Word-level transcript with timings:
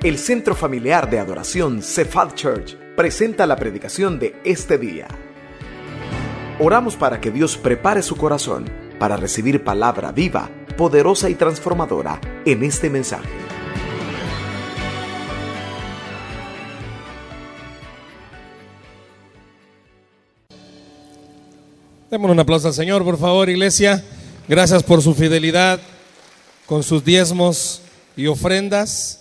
El 0.00 0.16
Centro 0.16 0.54
Familiar 0.54 1.10
de 1.10 1.18
Adoración 1.18 1.82
Cephal 1.82 2.32
Church 2.36 2.76
presenta 2.96 3.48
la 3.48 3.56
predicación 3.56 4.20
de 4.20 4.40
este 4.44 4.78
día. 4.78 5.08
Oramos 6.60 6.94
para 6.94 7.20
que 7.20 7.32
Dios 7.32 7.56
prepare 7.56 8.02
su 8.02 8.14
corazón 8.14 8.70
para 9.00 9.16
recibir 9.16 9.64
palabra 9.64 10.12
viva, 10.12 10.50
poderosa 10.76 11.28
y 11.28 11.34
transformadora 11.34 12.20
en 12.44 12.62
este 12.62 12.88
mensaje. 12.90 13.28
Démosle 22.08 22.34
un 22.34 22.38
aplauso 22.38 22.68
al 22.68 22.74
Señor, 22.74 23.02
por 23.02 23.18
favor, 23.18 23.50
iglesia. 23.50 24.04
Gracias 24.46 24.84
por 24.84 25.02
su 25.02 25.12
fidelidad 25.12 25.80
con 26.66 26.84
sus 26.84 27.04
diezmos 27.04 27.82
y 28.16 28.28
ofrendas. 28.28 29.17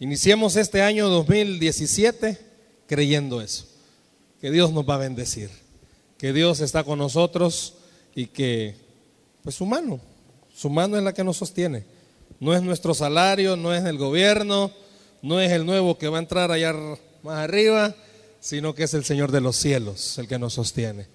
Iniciemos 0.00 0.54
este 0.54 0.80
año 0.80 1.08
2017 1.08 2.38
creyendo 2.86 3.40
eso, 3.40 3.66
que 4.40 4.52
Dios 4.52 4.72
nos 4.72 4.88
va 4.88 4.94
a 4.94 4.98
bendecir, 4.98 5.50
que 6.16 6.32
Dios 6.32 6.60
está 6.60 6.84
con 6.84 7.00
nosotros 7.00 7.74
y 8.14 8.26
que, 8.26 8.76
pues 9.42 9.56
su 9.56 9.66
mano, 9.66 10.00
su 10.54 10.70
mano 10.70 10.96
es 10.96 11.02
la 11.02 11.12
que 11.12 11.24
nos 11.24 11.38
sostiene. 11.38 11.84
No 12.38 12.54
es 12.54 12.62
nuestro 12.62 12.94
salario, 12.94 13.56
no 13.56 13.74
es 13.74 13.84
el 13.84 13.98
gobierno, 13.98 14.70
no 15.20 15.40
es 15.40 15.50
el 15.50 15.66
nuevo 15.66 15.98
que 15.98 16.06
va 16.06 16.18
a 16.18 16.20
entrar 16.20 16.52
allá 16.52 16.72
más 17.24 17.38
arriba, 17.38 17.94
sino 18.38 18.76
que 18.76 18.84
es 18.84 18.94
el 18.94 19.04
Señor 19.04 19.32
de 19.32 19.40
los 19.40 19.56
cielos 19.56 20.16
el 20.18 20.28
que 20.28 20.38
nos 20.38 20.54
sostiene. 20.54 21.06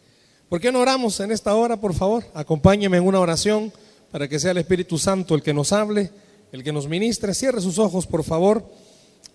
¿Por 0.50 0.60
qué 0.60 0.74
no 0.74 0.82
oramos 0.82 1.22
en 1.22 1.32
esta 1.32 1.56
hora, 1.56 1.80
por 1.80 1.94
favor? 1.94 2.26
Acompáñeme 2.34 2.98
en 2.98 3.08
una 3.08 3.22
oración 3.22 3.72
para 4.12 4.28
que 4.28 4.40
sea 4.40 4.52
el 4.52 4.58
Espíritu 4.58 4.98
Santo 4.98 5.36
el 5.36 5.42
que 5.42 5.54
nos 5.54 5.72
hable, 5.72 6.12
el 6.54 6.64
que 6.64 6.72
nos 6.72 6.88
ministre. 6.88 7.34
Cierre 7.34 7.60
sus 7.60 7.80
ojos, 7.80 8.08
por 8.08 8.24
favor, 8.24 8.64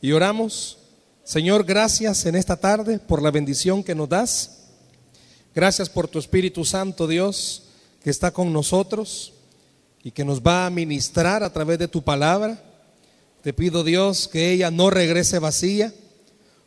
y 0.00 0.12
oramos. 0.12 0.78
Señor, 1.24 1.64
gracias 1.64 2.24
en 2.24 2.36
esta 2.36 2.56
tarde 2.56 3.00
por 3.00 3.20
la 3.20 3.32
bendición 3.32 3.82
que 3.82 3.94
nos 3.94 4.08
das. 4.08 4.58
Gracias 5.52 5.90
por 5.90 6.06
tu 6.06 6.20
Espíritu 6.20 6.64
Santo, 6.64 7.08
Dios, 7.08 7.64
que 8.04 8.10
está 8.10 8.30
con 8.30 8.52
nosotros 8.52 9.34
y 10.04 10.12
que 10.12 10.24
nos 10.24 10.40
va 10.40 10.64
a 10.64 10.70
ministrar 10.70 11.42
a 11.42 11.52
través 11.52 11.80
de 11.80 11.88
tu 11.88 12.02
palabra. 12.02 12.62
Te 13.42 13.52
pido, 13.52 13.82
Dios, 13.82 14.28
que 14.28 14.52
ella 14.52 14.70
no 14.70 14.88
regrese 14.88 15.40
vacía. 15.40 15.92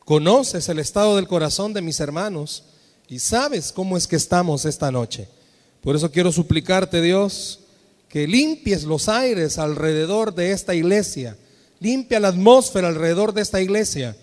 Conoces 0.04 0.68
el 0.68 0.80
estado 0.80 1.16
del 1.16 1.30
corazón 1.30 1.72
de 1.72 1.82
mis 1.82 2.02
hermanos 2.02 2.66
y 3.08 3.20
sabes 3.20 3.72
cómo 3.72 3.96
es 3.96 4.06
que 4.06 4.18
estamos 4.18 4.66
esta 4.66 4.92
noche. 4.92 5.30
Por 5.80 5.96
eso 5.96 6.12
quiero 6.12 6.30
suplicarte, 6.30 7.02
Dios, 7.02 7.61
que 8.12 8.28
limpies 8.28 8.84
los 8.84 9.08
aires 9.08 9.58
alrededor 9.58 10.36
de 10.36 10.52
esta 10.52 10.76
iglesia, 10.76 11.38
limpia 11.80 12.20
la 12.20 12.28
atmósfera 12.28 12.90
alrededor 12.90 13.34
de 13.34 13.42
esta 13.42 13.62
iglesia, 13.62 14.18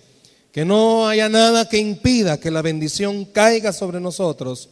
que 0.53 0.67
no 0.67 1.09
haya 1.09 1.31
nada 1.31 1.69
que 1.71 1.79
impida 1.79 2.39
que 2.39 2.51
la 2.51 2.61
bendición 2.61 3.25
caiga 3.25 3.73
sobre 3.73 3.99
nosotros 3.99 4.69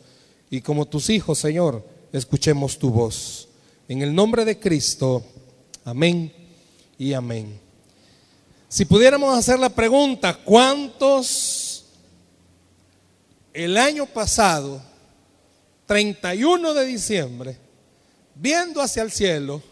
y 0.50 0.60
como 0.60 0.86
tus 0.86 1.08
hijos, 1.08 1.38
Señor, 1.38 1.82
escuchemos 2.12 2.78
tu 2.78 2.90
voz. 2.90 3.48
En 3.88 4.02
el 4.02 4.14
nombre 4.14 4.44
de 4.44 4.58
Cristo, 4.58 5.24
amén 5.84 6.30
y 6.98 7.14
amén. 7.14 7.58
Si 8.68 8.84
pudiéramos 8.84 9.36
hacer 9.36 9.58
la 9.58 9.70
pregunta, 9.70 10.38
¿cuántos 10.44 11.86
el 13.54 13.78
año 13.78 14.04
pasado, 14.04 14.82
31 15.86 16.74
de 16.74 16.84
diciembre, 16.84 17.65
viendo 18.36 18.80
hacia 18.80 19.02
el 19.02 19.10
cielo, 19.10 19.62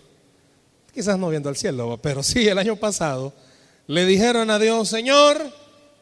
quizás 0.93 1.19
no 1.19 1.29
viendo 1.29 1.49
al 1.49 1.57
cielo, 1.57 1.99
pero 2.03 2.23
sí 2.23 2.49
el 2.49 2.59
año 2.59 2.77
pasado, 2.77 3.33
le 3.87 4.07
dijeron 4.07 4.51
a 4.51 4.59
Dios, 4.59 4.89
Señor, 4.89 5.41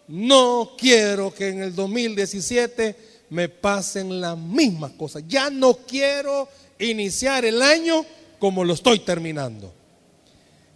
no 0.08 0.72
quiero 0.78 1.34
que 1.34 1.48
en 1.48 1.62
el 1.62 1.74
2017 1.74 2.96
me 3.30 3.48
pasen 3.48 4.20
las 4.20 4.36
mismas 4.36 4.92
cosas. 4.92 5.24
Ya 5.26 5.50
no 5.50 5.74
quiero 5.74 6.48
iniciar 6.78 7.44
el 7.44 7.62
año 7.62 8.04
como 8.38 8.64
lo 8.64 8.74
estoy 8.74 9.00
terminando. 9.00 9.72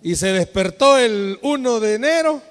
Y 0.03 0.17
se 0.17 0.29
despertó 0.29 0.99
el 0.99 1.39
1 1.43 1.81
de 1.81 1.95
enero 1.95 2.43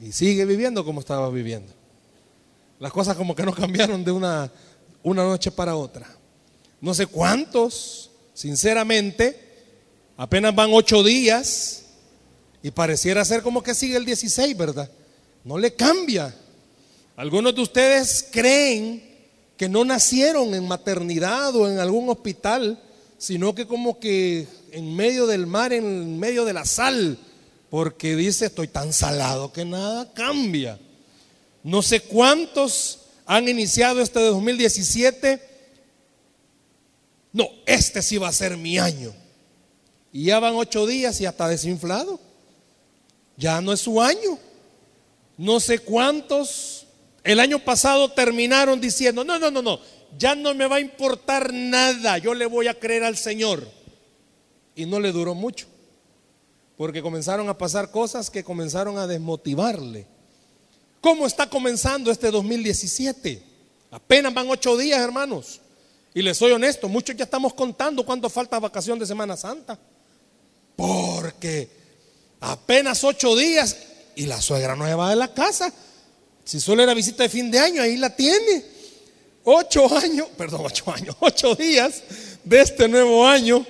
y 0.00 0.12
sigue 0.12 0.44
viviendo 0.44 0.84
como 0.84 1.00
estaba 1.00 1.28
viviendo. 1.30 1.72
Las 2.78 2.92
cosas 2.92 3.16
como 3.16 3.34
que 3.34 3.42
no 3.42 3.52
cambiaron 3.52 4.04
de 4.04 4.10
una, 4.10 4.50
una 5.02 5.24
noche 5.24 5.50
para 5.50 5.76
otra. 5.76 6.06
No 6.80 6.94
sé 6.94 7.06
cuántos, 7.06 8.10
sinceramente, 8.34 9.38
apenas 10.16 10.54
van 10.54 10.70
ocho 10.72 11.02
días 11.02 11.84
y 12.62 12.70
pareciera 12.70 13.24
ser 13.24 13.42
como 13.42 13.62
que 13.62 13.74
sigue 13.74 13.96
el 13.96 14.04
16, 14.04 14.56
¿verdad? 14.56 14.90
No 15.44 15.58
le 15.58 15.74
cambia. 15.74 16.34
Algunos 17.16 17.54
de 17.54 17.62
ustedes 17.62 18.26
creen 18.30 19.02
que 19.56 19.68
no 19.68 19.84
nacieron 19.84 20.54
en 20.54 20.68
maternidad 20.68 21.54
o 21.56 21.70
en 21.70 21.78
algún 21.78 22.08
hospital, 22.10 22.82
sino 23.18 23.54
que 23.54 23.66
como 23.66 23.98
que 23.98 24.46
en 24.72 24.94
medio 24.94 25.26
del 25.26 25.46
mar, 25.46 25.72
en 25.72 26.18
medio 26.18 26.44
de 26.44 26.52
la 26.52 26.66
sal, 26.66 27.18
porque 27.70 28.16
dice, 28.16 28.46
estoy 28.46 28.68
tan 28.68 28.92
salado 28.92 29.52
que 29.52 29.64
nada 29.64 30.12
cambia. 30.12 30.78
No 31.62 31.82
sé 31.82 32.00
cuántos 32.00 33.00
han 33.24 33.48
iniciado 33.48 34.00
este 34.00 34.20
2017. 34.20 35.55
No, 37.36 37.50
este 37.66 38.00
sí 38.00 38.16
va 38.16 38.28
a 38.28 38.32
ser 38.32 38.56
mi 38.56 38.78
año. 38.78 39.12
Y 40.10 40.24
ya 40.24 40.40
van 40.40 40.54
ocho 40.54 40.86
días 40.86 41.20
y 41.20 41.26
hasta 41.26 41.46
desinflado. 41.46 42.18
Ya 43.36 43.60
no 43.60 43.74
es 43.74 43.80
su 43.80 44.00
año. 44.00 44.38
No 45.36 45.60
sé 45.60 45.80
cuántos 45.80 46.86
el 47.24 47.38
año 47.38 47.58
pasado 47.58 48.10
terminaron 48.10 48.80
diciendo, 48.80 49.22
no, 49.22 49.38
no, 49.38 49.50
no, 49.50 49.60
no, 49.60 49.80
ya 50.16 50.34
no 50.34 50.54
me 50.54 50.66
va 50.66 50.76
a 50.76 50.80
importar 50.80 51.52
nada, 51.52 52.16
yo 52.16 52.32
le 52.32 52.46
voy 52.46 52.68
a 52.68 52.78
creer 52.78 53.04
al 53.04 53.18
Señor. 53.18 53.68
Y 54.74 54.86
no 54.86 54.98
le 54.98 55.12
duró 55.12 55.34
mucho, 55.34 55.66
porque 56.78 57.02
comenzaron 57.02 57.50
a 57.50 57.58
pasar 57.58 57.90
cosas 57.90 58.30
que 58.30 58.44
comenzaron 58.44 58.96
a 58.96 59.06
desmotivarle. 59.06 60.06
¿Cómo 61.02 61.26
está 61.26 61.50
comenzando 61.50 62.10
este 62.10 62.30
2017? 62.30 63.42
Apenas 63.90 64.32
van 64.32 64.48
ocho 64.48 64.74
días, 64.78 65.00
hermanos. 65.00 65.60
Y 66.16 66.22
les 66.22 66.38
soy 66.38 66.52
honesto, 66.52 66.88
muchos 66.88 67.14
ya 67.14 67.24
estamos 67.24 67.52
contando 67.52 68.02
cuánto 68.02 68.30
falta 68.30 68.58
vacación 68.58 68.98
de 68.98 69.04
Semana 69.04 69.36
Santa. 69.36 69.78
Porque 70.74 71.68
apenas 72.40 73.04
ocho 73.04 73.36
días 73.36 73.76
y 74.14 74.24
la 74.24 74.40
suegra 74.40 74.74
no 74.74 74.86
de 74.86 75.14
la 75.14 75.28
casa. 75.34 75.70
Si 76.42 76.58
solo 76.58 76.82
era 76.82 76.94
visita 76.94 77.22
de 77.22 77.28
fin 77.28 77.50
de 77.50 77.58
año, 77.58 77.82
ahí 77.82 77.98
la 77.98 78.16
tiene. 78.16 78.64
Ocho 79.44 79.94
años, 79.94 80.28
perdón, 80.38 80.62
ocho 80.64 80.90
años, 80.90 81.14
ocho 81.20 81.54
días 81.54 82.02
de 82.42 82.62
este 82.62 82.88
nuevo 82.88 83.26
año. 83.26 83.66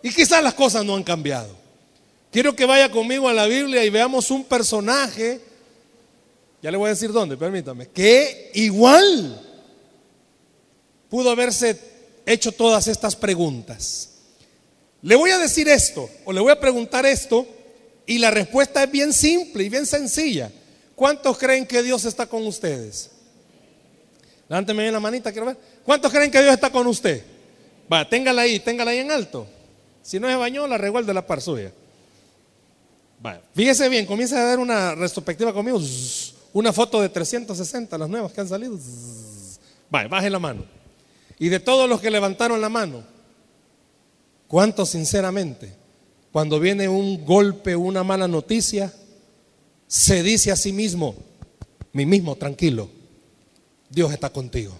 Y 0.00 0.10
quizás 0.10 0.40
las 0.44 0.54
cosas 0.54 0.84
no 0.84 0.94
han 0.94 1.02
cambiado. 1.02 1.56
Quiero 2.30 2.54
que 2.54 2.66
vaya 2.66 2.88
conmigo 2.88 3.28
a 3.28 3.34
la 3.34 3.46
Biblia 3.46 3.84
y 3.84 3.90
veamos 3.90 4.30
un 4.30 4.44
personaje 4.44 5.40
ya 6.62 6.70
le 6.70 6.76
voy 6.76 6.86
a 6.86 6.90
decir 6.90 7.12
dónde, 7.12 7.36
permítame. 7.36 7.88
Que 7.88 8.50
igual 8.54 9.47
pudo 11.08 11.30
haberse 11.30 11.78
hecho 12.26 12.52
todas 12.52 12.86
estas 12.88 13.16
preguntas. 13.16 14.10
Le 15.02 15.14
voy 15.16 15.30
a 15.30 15.38
decir 15.38 15.68
esto, 15.68 16.08
o 16.24 16.32
le 16.32 16.40
voy 16.40 16.52
a 16.52 16.60
preguntar 16.60 17.06
esto, 17.06 17.46
y 18.06 18.18
la 18.18 18.30
respuesta 18.30 18.82
es 18.82 18.90
bien 18.90 19.12
simple 19.12 19.64
y 19.64 19.68
bien 19.68 19.86
sencilla. 19.86 20.50
¿Cuántos 20.94 21.38
creen 21.38 21.66
que 21.66 21.82
Dios 21.82 22.04
está 22.04 22.26
con 22.26 22.46
ustedes? 22.46 23.10
Levánteme 24.48 24.82
bien 24.82 24.92
la 24.92 25.00
manita, 25.00 25.30
quiero 25.30 25.46
ver. 25.46 25.56
¿Cuántos 25.84 26.10
creen 26.10 26.30
que 26.30 26.42
Dios 26.42 26.54
está 26.54 26.70
con 26.70 26.86
usted? 26.86 27.22
Va, 27.92 28.08
téngala 28.08 28.42
ahí, 28.42 28.58
téngala 28.60 28.90
ahí 28.90 28.98
en 28.98 29.10
alto. 29.10 29.46
Si 30.02 30.18
no 30.18 30.28
es 30.28 30.36
bañó, 30.36 30.66
la 30.66 30.78
revuelve 30.78 31.12
la 31.14 31.26
par 31.26 31.40
suya. 31.40 31.72
Va, 33.24 33.40
fíjese 33.54 33.88
bien, 33.88 34.06
comienza 34.06 34.40
a 34.40 34.44
dar 34.44 34.58
una 34.58 34.94
retrospectiva 34.94 35.52
conmigo. 35.52 35.80
Una 36.52 36.72
foto 36.72 37.00
de 37.00 37.10
360, 37.10 37.96
las 37.98 38.08
nuevas 38.08 38.32
que 38.32 38.40
han 38.40 38.48
salido. 38.48 38.78
Vaya, 39.90 40.08
baje 40.08 40.30
la 40.30 40.38
mano. 40.38 40.77
Y 41.38 41.48
de 41.48 41.60
todos 41.60 41.88
los 41.88 42.00
que 42.00 42.10
levantaron 42.10 42.60
la 42.60 42.68
mano, 42.68 43.04
¿cuántos 44.48 44.90
sinceramente, 44.90 45.72
cuando 46.32 46.58
viene 46.58 46.88
un 46.88 47.24
golpe, 47.24 47.76
una 47.76 48.02
mala 48.02 48.26
noticia, 48.26 48.92
se 49.86 50.22
dice 50.22 50.50
a 50.50 50.56
sí 50.56 50.72
mismo, 50.72 51.14
mí 51.92 52.06
mismo, 52.06 52.34
tranquilo, 52.36 52.90
Dios 53.88 54.12
está 54.12 54.30
contigo? 54.30 54.78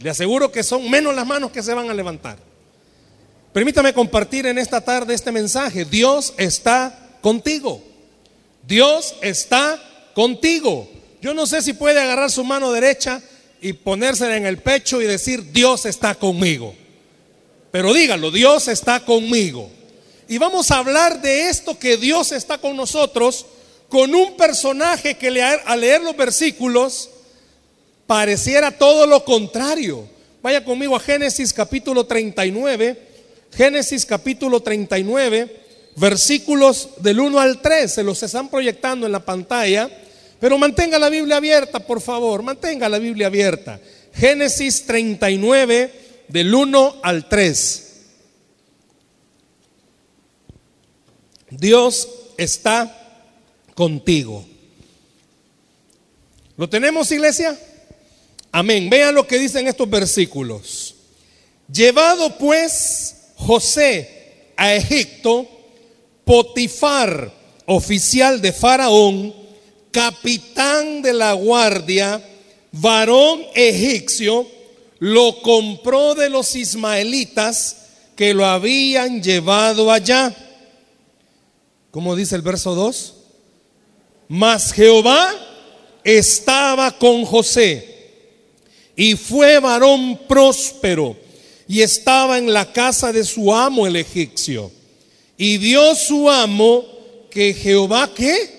Le 0.00 0.10
aseguro 0.10 0.50
que 0.50 0.62
son 0.62 0.90
menos 0.90 1.14
las 1.14 1.26
manos 1.26 1.52
que 1.52 1.62
se 1.62 1.72
van 1.72 1.88
a 1.88 1.94
levantar. 1.94 2.38
Permítame 3.52 3.94
compartir 3.94 4.46
en 4.46 4.58
esta 4.58 4.80
tarde 4.80 5.14
este 5.14 5.30
mensaje. 5.30 5.84
Dios 5.84 6.34
está 6.36 7.18
contigo. 7.20 7.80
Dios 8.66 9.14
está 9.22 9.80
contigo. 10.12 10.88
Yo 11.22 11.32
no 11.34 11.46
sé 11.46 11.62
si 11.62 11.72
puede 11.72 12.00
agarrar 12.00 12.30
su 12.30 12.42
mano 12.42 12.72
derecha 12.72 13.22
y 13.64 13.72
ponérsela 13.72 14.36
en 14.36 14.44
el 14.44 14.58
pecho 14.58 15.00
y 15.00 15.06
decir, 15.06 15.50
Dios 15.50 15.86
está 15.86 16.14
conmigo. 16.14 16.74
Pero 17.70 17.94
dígalo, 17.94 18.30
Dios 18.30 18.68
está 18.68 19.00
conmigo. 19.00 19.70
Y 20.28 20.36
vamos 20.36 20.70
a 20.70 20.76
hablar 20.76 21.22
de 21.22 21.48
esto 21.48 21.78
que 21.78 21.96
Dios 21.96 22.30
está 22.32 22.58
con 22.58 22.76
nosotros 22.76 23.46
con 23.88 24.14
un 24.14 24.36
personaje 24.36 25.14
que 25.14 25.42
al 25.42 25.80
leer 25.80 26.02
los 26.02 26.14
versículos 26.14 27.08
pareciera 28.06 28.70
todo 28.70 29.06
lo 29.06 29.24
contrario. 29.24 30.06
Vaya 30.42 30.62
conmigo 30.62 30.94
a 30.94 31.00
Génesis 31.00 31.54
capítulo 31.54 32.04
39, 32.04 32.98
Génesis 33.50 34.04
capítulo 34.04 34.60
39, 34.60 35.64
versículos 35.96 36.90
del 36.98 37.18
1 37.18 37.40
al 37.40 37.62
3, 37.62 37.94
se 37.94 38.02
los 38.02 38.22
están 38.22 38.50
proyectando 38.50 39.06
en 39.06 39.12
la 39.12 39.24
pantalla, 39.24 39.88
pero 40.44 40.58
mantenga 40.58 40.98
la 40.98 41.08
Biblia 41.08 41.38
abierta, 41.38 41.78
por 41.80 42.02
favor, 42.02 42.42
mantenga 42.42 42.86
la 42.86 42.98
Biblia 42.98 43.28
abierta. 43.28 43.80
Génesis 44.12 44.84
39, 44.84 45.90
del 46.28 46.54
1 46.54 46.96
al 47.02 47.30
3. 47.30 47.92
Dios 51.48 52.10
está 52.36 53.24
contigo. 53.74 54.44
¿Lo 56.58 56.68
tenemos, 56.68 57.10
iglesia? 57.10 57.58
Amén. 58.52 58.90
Vean 58.90 59.14
lo 59.14 59.26
que 59.26 59.38
dicen 59.38 59.66
estos 59.66 59.88
versículos. 59.88 60.94
Llevado 61.72 62.36
pues 62.36 63.30
José 63.36 64.52
a 64.58 64.74
Egipto, 64.74 65.48
Potifar, 66.26 67.32
oficial 67.64 68.42
de 68.42 68.52
Faraón, 68.52 69.43
capitán 69.94 71.02
de 71.02 71.12
la 71.12 71.34
guardia, 71.34 72.20
varón 72.72 73.42
egipcio, 73.54 74.44
lo 74.98 75.40
compró 75.40 76.16
de 76.16 76.28
los 76.28 76.56
ismaelitas 76.56 77.76
que 78.16 78.34
lo 78.34 78.44
habían 78.44 79.22
llevado 79.22 79.92
allá. 79.92 80.34
¿Cómo 81.92 82.16
dice 82.16 82.34
el 82.34 82.42
verso 82.42 82.74
2? 82.74 83.14
Mas 84.26 84.72
Jehová 84.72 85.32
estaba 86.02 86.98
con 86.98 87.24
José 87.24 88.10
y 88.96 89.14
fue 89.14 89.60
varón 89.60 90.18
próspero 90.26 91.16
y 91.68 91.82
estaba 91.82 92.38
en 92.38 92.52
la 92.52 92.72
casa 92.72 93.12
de 93.12 93.22
su 93.22 93.54
amo 93.54 93.86
el 93.86 93.94
egipcio. 93.94 94.72
Y 95.38 95.56
vio 95.58 95.94
su 95.94 96.28
amo 96.28 96.84
que 97.30 97.54
Jehová 97.54 98.12
que 98.12 98.53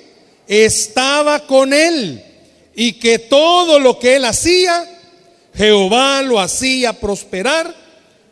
estaba 0.47 1.45
con 1.45 1.73
él 1.73 2.23
y 2.75 2.93
que 2.93 3.19
todo 3.19 3.79
lo 3.79 3.97
que 3.99 4.17
él 4.17 4.25
hacía, 4.25 4.85
Jehová 5.53 6.21
lo 6.21 6.39
hacía 6.39 6.93
prosperar 6.93 7.73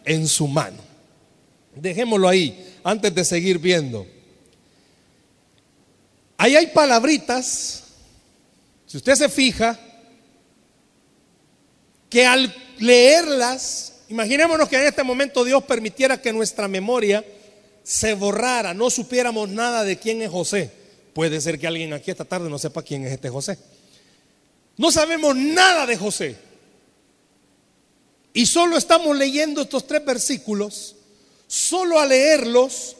en 0.05 0.27
su 0.27 0.47
mano. 0.47 0.77
Dejémoslo 1.75 2.27
ahí 2.27 2.73
antes 2.83 3.13
de 3.15 3.25
seguir 3.25 3.57
viendo. 3.57 4.05
Ahí 6.37 6.55
hay 6.55 6.67
palabritas, 6.67 7.83
si 8.85 8.97
usted 8.97 9.15
se 9.15 9.29
fija, 9.29 9.79
que 12.09 12.25
al 12.25 12.53
leerlas, 12.79 13.93
imaginémonos 14.09 14.67
que 14.67 14.75
en 14.75 14.87
este 14.87 15.03
momento 15.03 15.45
Dios 15.45 15.63
permitiera 15.63 16.21
que 16.21 16.33
nuestra 16.33 16.67
memoria 16.67 17.23
se 17.81 18.13
borrara, 18.13 18.73
no 18.73 18.89
supiéramos 18.89 19.49
nada 19.49 19.83
de 19.83 19.97
quién 19.97 20.21
es 20.21 20.29
José. 20.29 20.82
Puede 21.13 21.39
ser 21.41 21.59
que 21.59 21.67
alguien 21.67 21.93
aquí 21.93 22.11
esta 22.11 22.25
tarde 22.25 22.49
no 22.49 22.57
sepa 22.57 22.81
quién 22.81 23.05
es 23.05 23.13
este 23.13 23.29
José. 23.29 23.57
No 24.77 24.91
sabemos 24.91 25.35
nada 25.35 25.85
de 25.85 25.95
José. 25.95 26.35
Y 28.33 28.47
solo 28.47 28.77
estamos 28.77 29.15
leyendo 29.15 29.61
estos 29.61 29.85
tres 29.85 30.03
versículos. 30.03 30.95
Solo 31.47 31.99
a 31.99 32.05
leerlos, 32.07 32.95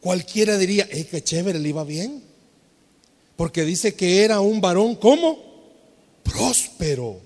cualquiera 0.00 0.58
diría, 0.58 0.88
es 0.90 1.06
que 1.06 1.22
chévere, 1.22 1.60
le 1.60 1.68
iba 1.68 1.84
bien. 1.84 2.24
Porque 3.36 3.64
dice 3.64 3.94
que 3.94 4.24
era 4.24 4.40
un 4.40 4.60
varón 4.60 4.96
como 4.96 5.38
próspero. 6.24 7.20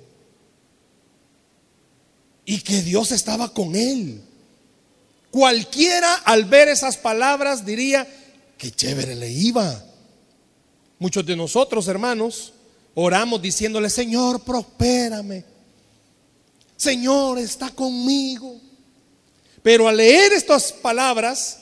Y 2.44 2.60
que 2.60 2.82
Dios 2.82 3.12
estaba 3.12 3.54
con 3.54 3.74
él. 3.74 4.20
Cualquiera 5.30 6.16
al 6.16 6.44
ver 6.44 6.68
esas 6.68 6.98
palabras 6.98 7.64
diría, 7.64 8.06
que 8.58 8.70
chévere 8.70 9.14
le 9.14 9.30
iba. 9.30 9.82
Muchos 11.02 11.26
de 11.26 11.34
nosotros, 11.34 11.88
hermanos, 11.88 12.52
oramos 12.94 13.42
diciéndole, 13.42 13.90
Señor, 13.90 14.44
prospérame. 14.44 15.44
Señor, 16.76 17.40
está 17.40 17.70
conmigo. 17.70 18.60
Pero 19.64 19.88
al 19.88 19.96
leer 19.96 20.32
estas 20.32 20.70
palabras, 20.70 21.58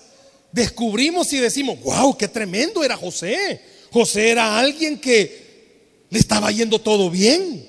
descubrimos 0.52 1.32
y 1.32 1.38
decimos, 1.38 1.80
wow, 1.82 2.14
qué 2.18 2.28
tremendo 2.28 2.84
era 2.84 2.98
José. 2.98 3.64
José 3.90 4.28
era 4.28 4.58
alguien 4.58 5.00
que 5.00 6.04
le 6.10 6.18
estaba 6.18 6.52
yendo 6.52 6.78
todo 6.78 7.08
bien. 7.08 7.66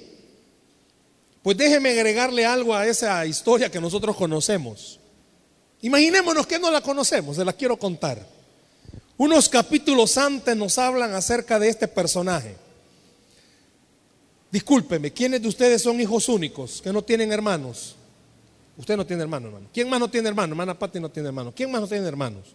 Pues 1.42 1.56
déjeme 1.56 1.92
agregarle 1.92 2.46
algo 2.46 2.76
a 2.76 2.86
esa 2.86 3.26
historia 3.26 3.72
que 3.72 3.80
nosotros 3.80 4.18
conocemos. 4.18 5.00
Imaginémonos 5.82 6.46
que 6.46 6.60
no 6.60 6.70
la 6.70 6.82
conocemos, 6.82 7.38
se 7.38 7.46
la 7.46 7.54
quiero 7.54 7.80
contar. 7.80 8.41
Unos 9.22 9.48
capítulos 9.50 10.18
antes 10.18 10.58
nos 10.58 10.80
hablan 10.80 11.14
acerca 11.14 11.60
de 11.60 11.70
este 11.70 11.88
personaje. 11.88 12.56
Discúlpeme, 14.50 15.14
¿quiénes 15.14 15.44
de 15.44 15.48
ustedes 15.48 15.84
son 15.84 16.02
hijos 16.02 16.28
únicos 16.28 16.82
que 16.82 16.92
no 16.92 17.04
tienen 17.04 17.32
hermanos? 17.32 17.96
Usted 18.76 18.98
no 18.98 19.06
tiene 19.06 19.22
hermano, 19.22 19.50
hermano. 19.50 19.68
¿Quién 19.72 19.88
más 19.92 20.00
no 20.00 20.10
tiene 20.10 20.28
hermano? 20.28 20.54
Hermana 20.54 20.74
Pati 20.74 21.00
no 21.00 21.12
tiene 21.12 21.28
hermano. 21.28 21.54
¿Quién 21.56 21.70
más 21.70 21.82
no 21.82 21.88
tiene 21.88 22.08
hermanos? 22.08 22.48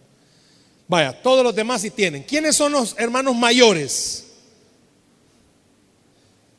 Vaya, 0.89 1.21
todos 1.21 1.41
los 1.41 1.55
demás 1.55 1.83
sí 1.83 1.89
tienen. 1.89 2.23
¿Quiénes 2.23 2.57
son 2.57 2.73
los 2.73 2.95
hermanos 2.97 3.33
mayores? 3.33 4.25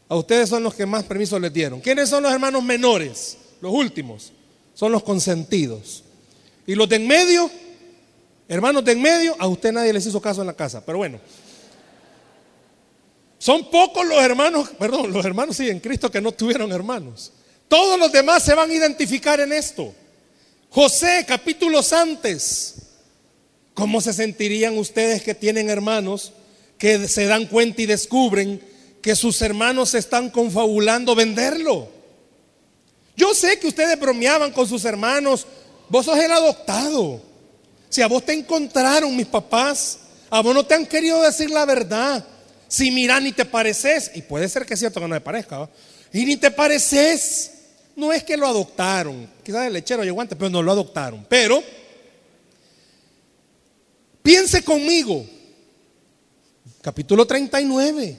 A 0.09 0.17
ustedes 0.17 0.49
son 0.49 0.63
los 0.63 0.75
que 0.75 0.87
más 0.87 1.05
permiso 1.05 1.39
les 1.39 1.53
dieron. 1.53 1.83
¿Quiénes 1.83 2.09
son 2.09 2.23
los 2.23 2.33
hermanos 2.33 2.65
menores? 2.65 3.37
Los 3.61 3.75
últimos. 3.75 4.33
Son 4.73 4.91
los 4.91 5.03
consentidos. 5.03 6.03
Y 6.67 6.77
los 6.77 6.89
de 6.89 6.97
en 6.97 7.07
medio, 7.07 7.51
hermanos 8.49 8.85
de 8.85 8.93
en 8.93 9.03
medio, 9.03 9.37
a 9.39 9.47
usted 9.47 9.73
nadie 9.73 9.93
les 9.93 10.07
hizo 10.07 10.21
caso 10.21 10.41
en 10.41 10.47
la 10.47 10.55
casa, 10.55 10.85
pero 10.85 10.99
bueno. 10.99 11.21
Son 13.39 13.71
pocos 13.71 14.07
los 14.07 14.19
hermanos, 14.19 14.71
perdón, 14.79 15.13
los 15.13 15.25
hermanos 15.25 15.57
sí 15.57 15.69
en 15.69 15.81
Cristo 15.81 16.11
que 16.11 16.21
no 16.21 16.33
tuvieron 16.33 16.73
hermanos. 16.73 17.33
Todos 17.69 17.99
los 17.99 18.11
demás 18.11 18.43
se 18.43 18.55
van 18.55 18.71
a 18.71 18.75
identificar 18.75 19.39
en 19.41 19.53
esto. 19.53 19.95
José, 20.71 21.25
capítulos 21.27 21.93
antes. 21.93 22.75
¿Cómo 23.75 24.01
se 24.01 24.13
sentirían 24.13 24.77
ustedes 24.77 25.23
que 25.23 25.35
tienen 25.35 25.71
hermanos 25.71 26.33
que 26.79 27.07
se 27.07 27.27
dan 27.27 27.47
cuenta 27.47 27.83
y 27.83 27.87
descubren 27.87 28.61
que 29.03 29.15
sus 29.15 29.41
hermanos 29.43 29.91
se 29.91 29.99
están 29.99 30.31
confabulando 30.31 31.15
venderlo? 31.15 31.89
Yo 33.17 33.35
sé 33.35 33.59
que 33.59 33.69
ustedes 33.69 33.99
bromeaban 34.01 34.53
con 34.53 34.67
sus 34.67 34.85
hermanos 34.85 35.47
Vos 35.89 36.05
sos 36.05 36.19
el 36.19 36.31
adoptado. 36.31 37.21
Si 37.89 38.03
a 38.03 38.07
vos 38.09 38.25
te 38.25 38.33
encontraron 38.33 39.17
mis 39.17 39.27
papás, 39.27 39.99
a 40.31 40.41
vos 40.41 40.55
no 40.55 40.65
te 40.65 40.75
han 40.75 40.87
querido 40.87 41.23
decir 41.23 41.51
la 41.51 41.65
verdad. 41.65 42.25
Si 42.69 42.91
mira, 42.91 43.19
ni 43.19 43.33
te 43.33 43.45
pareces, 43.45 44.11
y 44.15 44.23
puede 44.23 44.49
ser 44.49 44.67
que 44.67 44.75
es 44.75 44.81
cierto 44.81 45.01
que 45.01 45.09
no 45.09 45.15
me 45.15 45.21
parezca, 45.21 45.69
y 46.13 46.25
ni 46.25 46.37
te 46.37 46.51
pareces. 46.51 47.53
No 47.97 48.13
es 48.13 48.23
que 48.23 48.37
lo 48.37 48.47
adoptaron, 48.47 49.29
quizás 49.43 49.67
el 49.67 49.73
lechero 49.73 50.05
y 50.05 50.11
guante, 50.11 50.37
pero 50.37 50.51
no 50.51 50.63
lo 50.63 50.71
adoptaron. 50.71 51.27
Pero, 51.29 51.63
piense 54.23 54.63
conmigo, 54.63 55.27
capítulo 56.83 57.27
39, 57.27 58.17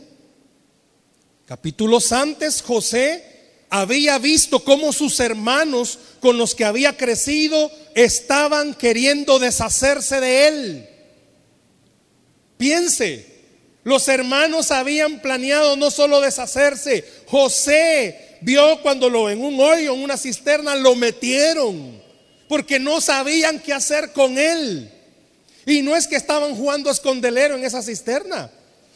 capítulos 1.46 2.12
antes, 2.12 2.62
José 2.62 3.28
había 3.70 4.18
visto 4.18 4.64
cómo 4.64 4.92
sus 4.94 5.20
hermanos 5.20 6.00
con 6.20 6.38
los 6.38 6.56
que 6.56 6.66
había 6.66 6.98
crecido 6.98 7.72
estaban 7.96 8.74
queriendo 8.74 9.40
deshacerse 9.40 10.20
de 10.20 10.48
él. 10.48 10.90
Piense, 12.58 13.26
los 13.84 14.08
hermanos 14.08 14.72
habían 14.72 15.22
planeado 15.22 15.76
no 15.76 15.92
solo 15.92 16.20
deshacerse, 16.20 17.06
José 17.28 18.38
vio 18.42 18.82
cuando 18.82 19.10
lo 19.10 19.30
en 19.30 19.42
un 19.42 19.60
hoyo, 19.60 19.94
en 19.94 20.04
una 20.04 20.18
cisterna, 20.18 20.76
lo 20.76 20.96
metieron, 20.96 22.02
porque 22.48 22.80
no 22.80 23.02
sabían 23.02 23.60
qué 23.60 23.74
hacer 23.74 24.12
con 24.12 24.38
él. 24.38 24.92
Y 25.66 25.82
no 25.82 25.96
es 25.96 26.08
que 26.08 26.16
estaban 26.16 26.56
jugando 26.56 26.90
a 26.90 26.94
escondelero 26.94 27.56
en 27.56 27.64
esa 27.64 27.84
cisterna. 27.84 28.50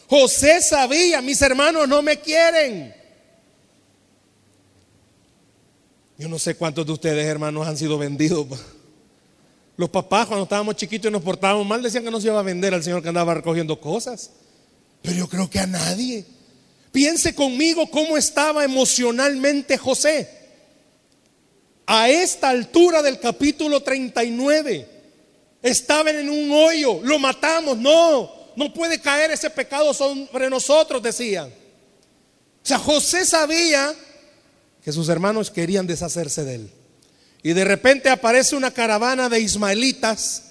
José 0.07 0.61
sabía, 0.61 1.21
mis 1.21 1.41
hermanos 1.41 1.87
no 1.87 2.01
me 2.01 2.19
quieren. 2.19 3.02
Yo 6.23 6.29
no 6.29 6.39
sé 6.39 6.55
cuántos 6.55 6.85
de 6.85 6.93
ustedes, 6.93 7.25
hermanos, 7.25 7.67
han 7.67 7.75
sido 7.75 7.97
vendidos. 7.97 8.47
Los 9.75 9.89
papás, 9.89 10.25
cuando 10.25 10.43
estábamos 10.43 10.77
chiquitos 10.77 11.09
y 11.09 11.11
nos 11.11 11.21
portábamos 11.21 11.67
mal, 11.67 11.83
decían 11.83 12.01
que 12.01 12.09
no 12.09 12.21
se 12.21 12.27
iba 12.27 12.39
a 12.39 12.43
vender 12.43 12.73
al 12.73 12.81
Señor 12.81 13.01
que 13.03 13.09
andaba 13.09 13.33
recogiendo 13.33 13.77
cosas. 13.81 14.29
Pero 15.01 15.17
yo 15.17 15.27
creo 15.27 15.49
que 15.49 15.59
a 15.59 15.67
nadie. 15.67 16.23
Piense 16.93 17.35
conmigo 17.35 17.91
cómo 17.91 18.15
estaba 18.15 18.63
emocionalmente 18.63 19.77
José. 19.77 20.29
A 21.85 22.07
esta 22.07 22.47
altura 22.47 23.01
del 23.01 23.19
capítulo 23.19 23.81
39, 23.81 24.87
Estaban 25.61 26.15
en 26.15 26.29
un 26.29 26.49
hoyo, 26.53 27.01
lo 27.03 27.19
matamos. 27.19 27.77
No, 27.77 28.31
no 28.55 28.73
puede 28.73 29.01
caer 29.01 29.31
ese 29.31 29.49
pecado 29.49 29.93
sobre 29.93 30.49
nosotros, 30.49 31.03
decían. 31.03 31.49
O 31.49 32.65
sea, 32.65 32.79
José 32.79 33.25
sabía 33.25 33.93
que 34.83 34.91
sus 34.91 35.09
hermanos 35.09 35.49
querían 35.49 35.87
deshacerse 35.87 36.43
de 36.43 36.55
él. 36.55 36.71
Y 37.41 37.53
de 37.53 37.65
repente 37.65 38.09
aparece 38.09 38.55
una 38.55 38.71
caravana 38.71 39.29
de 39.29 39.39
ismaelitas. 39.39 40.43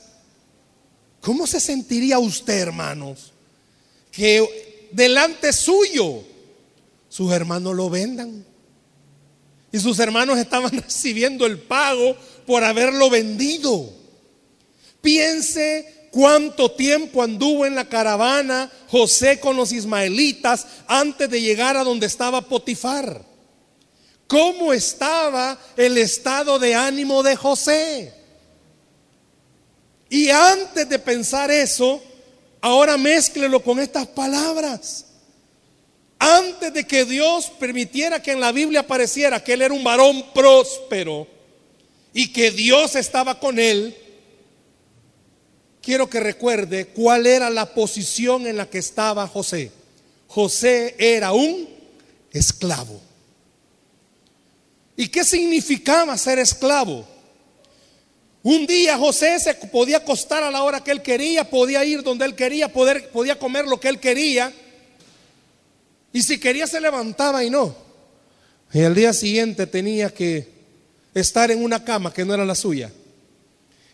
¿Cómo 1.20 1.46
se 1.46 1.60
sentiría 1.60 2.18
usted, 2.18 2.58
hermanos? 2.58 3.32
Que 4.10 4.88
delante 4.92 5.52
suyo 5.52 6.22
sus 7.08 7.32
hermanos 7.32 7.74
lo 7.74 7.90
vendan. 7.90 8.44
Y 9.70 9.78
sus 9.78 9.98
hermanos 9.98 10.38
estaban 10.38 10.70
recibiendo 10.82 11.46
el 11.46 11.58
pago 11.58 12.16
por 12.46 12.64
haberlo 12.64 13.08
vendido. 13.10 13.90
Piense 15.00 16.08
cuánto 16.10 16.70
tiempo 16.72 17.22
anduvo 17.22 17.64
en 17.64 17.74
la 17.74 17.88
caravana 17.88 18.70
José 18.88 19.40
con 19.40 19.56
los 19.56 19.72
ismaelitas 19.72 20.66
antes 20.86 21.28
de 21.28 21.40
llegar 21.40 21.76
a 21.76 21.84
donde 21.84 22.06
estaba 22.06 22.42
Potifar. 22.42 23.31
¿Cómo 24.26 24.72
estaba 24.72 25.58
el 25.76 25.98
estado 25.98 26.58
de 26.58 26.74
ánimo 26.74 27.22
de 27.22 27.36
José? 27.36 28.14
Y 30.08 30.28
antes 30.28 30.88
de 30.88 30.98
pensar 30.98 31.50
eso, 31.50 32.02
ahora 32.60 32.96
mézclelo 32.96 33.62
con 33.62 33.80
estas 33.80 34.06
palabras. 34.06 35.06
Antes 36.18 36.72
de 36.72 36.86
que 36.86 37.04
Dios 37.04 37.50
permitiera 37.58 38.22
que 38.22 38.32
en 38.32 38.40
la 38.40 38.52
Biblia 38.52 38.80
apareciera 38.80 39.42
que 39.42 39.54
él 39.54 39.62
era 39.62 39.74
un 39.74 39.82
varón 39.82 40.24
próspero 40.32 41.26
y 42.12 42.32
que 42.32 42.50
Dios 42.50 42.94
estaba 42.94 43.40
con 43.40 43.58
él, 43.58 43.96
quiero 45.82 46.08
que 46.08 46.20
recuerde 46.20 46.86
cuál 46.86 47.26
era 47.26 47.50
la 47.50 47.74
posición 47.74 48.46
en 48.46 48.56
la 48.56 48.70
que 48.70 48.78
estaba 48.78 49.26
José. 49.26 49.72
José 50.28 50.94
era 50.98 51.32
un 51.32 51.68
esclavo. 52.30 53.00
¿Y 54.96 55.08
qué 55.08 55.24
significaba 55.24 56.16
ser 56.18 56.38
esclavo? 56.38 57.06
Un 58.42 58.66
día 58.66 58.98
José 58.98 59.38
se 59.38 59.54
podía 59.54 59.98
acostar 59.98 60.42
a 60.42 60.50
la 60.50 60.62
hora 60.62 60.82
que 60.82 60.90
él 60.90 61.02
quería, 61.02 61.48
podía 61.48 61.84
ir 61.84 62.02
donde 62.02 62.24
él 62.24 62.34
quería, 62.34 62.72
podía 62.72 63.38
comer 63.38 63.66
lo 63.66 63.78
que 63.78 63.88
él 63.88 64.00
quería. 64.00 64.52
Y 66.12 66.22
si 66.22 66.38
quería 66.38 66.66
se 66.66 66.80
levantaba 66.80 67.44
y 67.44 67.50
no. 67.50 67.74
Y 68.72 68.82
al 68.82 68.94
día 68.94 69.12
siguiente 69.12 69.66
tenía 69.66 70.10
que 70.10 70.48
estar 71.14 71.50
en 71.50 71.62
una 71.62 71.84
cama 71.84 72.12
que 72.12 72.24
no 72.24 72.34
era 72.34 72.44
la 72.44 72.54
suya 72.54 72.90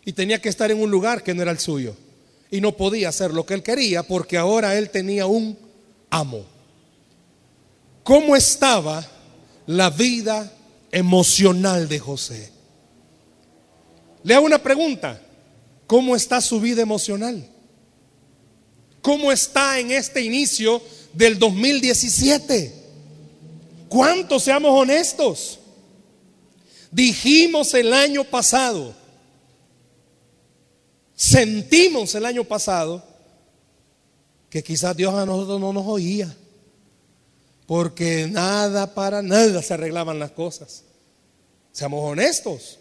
y 0.08 0.12
tenía 0.14 0.40
que 0.40 0.48
estar 0.48 0.70
en 0.70 0.80
un 0.80 0.90
lugar 0.90 1.22
que 1.22 1.34
no 1.34 1.42
era 1.42 1.50
el 1.50 1.58
suyo. 1.58 1.94
Y 2.50 2.62
no 2.62 2.74
podía 2.74 3.10
hacer 3.10 3.34
lo 3.34 3.44
que 3.44 3.52
él 3.52 3.62
quería 3.62 4.02
porque 4.02 4.38
ahora 4.38 4.78
él 4.78 4.88
tenía 4.88 5.26
un 5.26 5.58
amo. 6.08 6.46
¿Cómo 8.04 8.34
estaba 8.34 9.06
la 9.66 9.90
vida 9.90 10.50
emocional 10.90 11.88
de 11.88 11.98
José? 11.98 12.50
Le 14.22 14.34
hago 14.34 14.46
una 14.46 14.62
pregunta. 14.62 15.22
¿Cómo 15.86 16.14
está 16.14 16.40
su 16.40 16.60
vida 16.60 16.82
emocional? 16.82 17.48
¿Cómo 19.00 19.32
está 19.32 19.78
en 19.78 19.90
este 19.90 20.20
inicio 20.20 20.82
del 21.14 21.38
2017? 21.38 22.74
¿Cuántos 23.88 24.42
seamos 24.42 24.72
honestos? 24.72 25.60
Dijimos 26.90 27.72
el 27.74 27.92
año 27.92 28.24
pasado 28.24 28.94
sentimos 31.18 32.14
el 32.14 32.24
año 32.24 32.44
pasado 32.44 33.02
que 34.48 34.62
quizás 34.62 34.96
Dios 34.96 35.12
a 35.14 35.26
nosotros 35.26 35.60
no 35.60 35.72
nos 35.72 35.84
oía, 35.84 36.32
porque 37.68 38.26
nada 38.30 38.94
para 38.94 39.20
nada 39.20 39.62
se 39.62 39.74
arreglaban 39.74 40.18
las 40.18 40.30
cosas. 40.30 40.84
Seamos 41.70 42.02
honestos. 42.02 42.78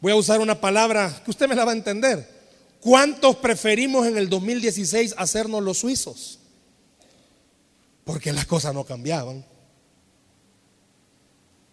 Voy 0.00 0.12
a 0.12 0.16
usar 0.16 0.38
una 0.38 0.60
palabra 0.60 1.20
que 1.24 1.32
usted 1.32 1.48
me 1.48 1.56
la 1.56 1.64
va 1.64 1.72
a 1.72 1.74
entender. 1.74 2.24
¿Cuántos 2.80 3.34
preferimos 3.34 4.06
en 4.06 4.16
el 4.16 4.28
2016 4.28 5.16
hacernos 5.18 5.64
los 5.64 5.78
suizos? 5.78 6.38
Porque 8.04 8.32
las 8.32 8.46
cosas 8.46 8.72
no 8.72 8.84
cambiaban. 8.84 9.44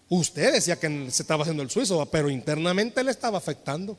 Usted 0.10 0.54
decía 0.54 0.80
que 0.80 1.12
se 1.12 1.22
estaba 1.22 1.44
haciendo 1.44 1.62
el 1.62 1.70
suizo, 1.70 2.04
pero 2.08 2.28
internamente 2.32 3.04
le 3.04 3.12
estaba 3.12 3.38
afectando. 3.38 3.96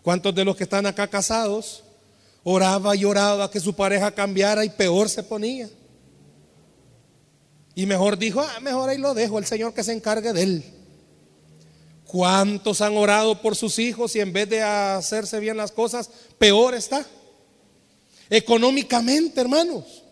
¿Cuántos 0.00 0.34
de 0.34 0.46
los 0.46 0.56
que 0.56 0.64
están 0.64 0.86
acá 0.86 1.08
casados 1.08 1.84
oraba 2.42 2.96
y 2.96 3.04
oraba 3.04 3.50
que 3.50 3.60
su 3.60 3.74
pareja 3.74 4.12
cambiara 4.12 4.64
y 4.64 4.70
peor 4.70 5.10
se 5.10 5.22
ponía? 5.22 5.68
Y 7.80 7.86
mejor 7.86 8.18
dijo, 8.18 8.42
ah, 8.42 8.60
mejor 8.60 8.90
ahí 8.90 8.98
lo 8.98 9.14
dejo, 9.14 9.38
el 9.38 9.46
Señor 9.46 9.72
que 9.72 9.82
se 9.82 9.94
encargue 9.94 10.34
de 10.34 10.42
él. 10.42 10.64
¿Cuántos 12.04 12.82
han 12.82 12.94
orado 12.94 13.40
por 13.40 13.56
sus 13.56 13.78
hijos 13.78 14.14
y 14.14 14.20
en 14.20 14.34
vez 14.34 14.50
de 14.50 14.60
hacerse 14.60 15.40
bien 15.40 15.56
las 15.56 15.72
cosas, 15.72 16.10
peor 16.36 16.74
está? 16.74 17.06
Económicamente, 18.28 19.40
hermanos. 19.40 20.02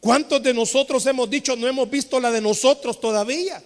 ¿Cuántos 0.00 0.42
de 0.42 0.54
nosotros 0.54 1.04
hemos 1.04 1.28
dicho 1.28 1.54
no 1.54 1.68
hemos 1.68 1.90
visto 1.90 2.18
la 2.18 2.30
de 2.30 2.40
nosotros 2.40 2.98
todavía? 2.98 3.62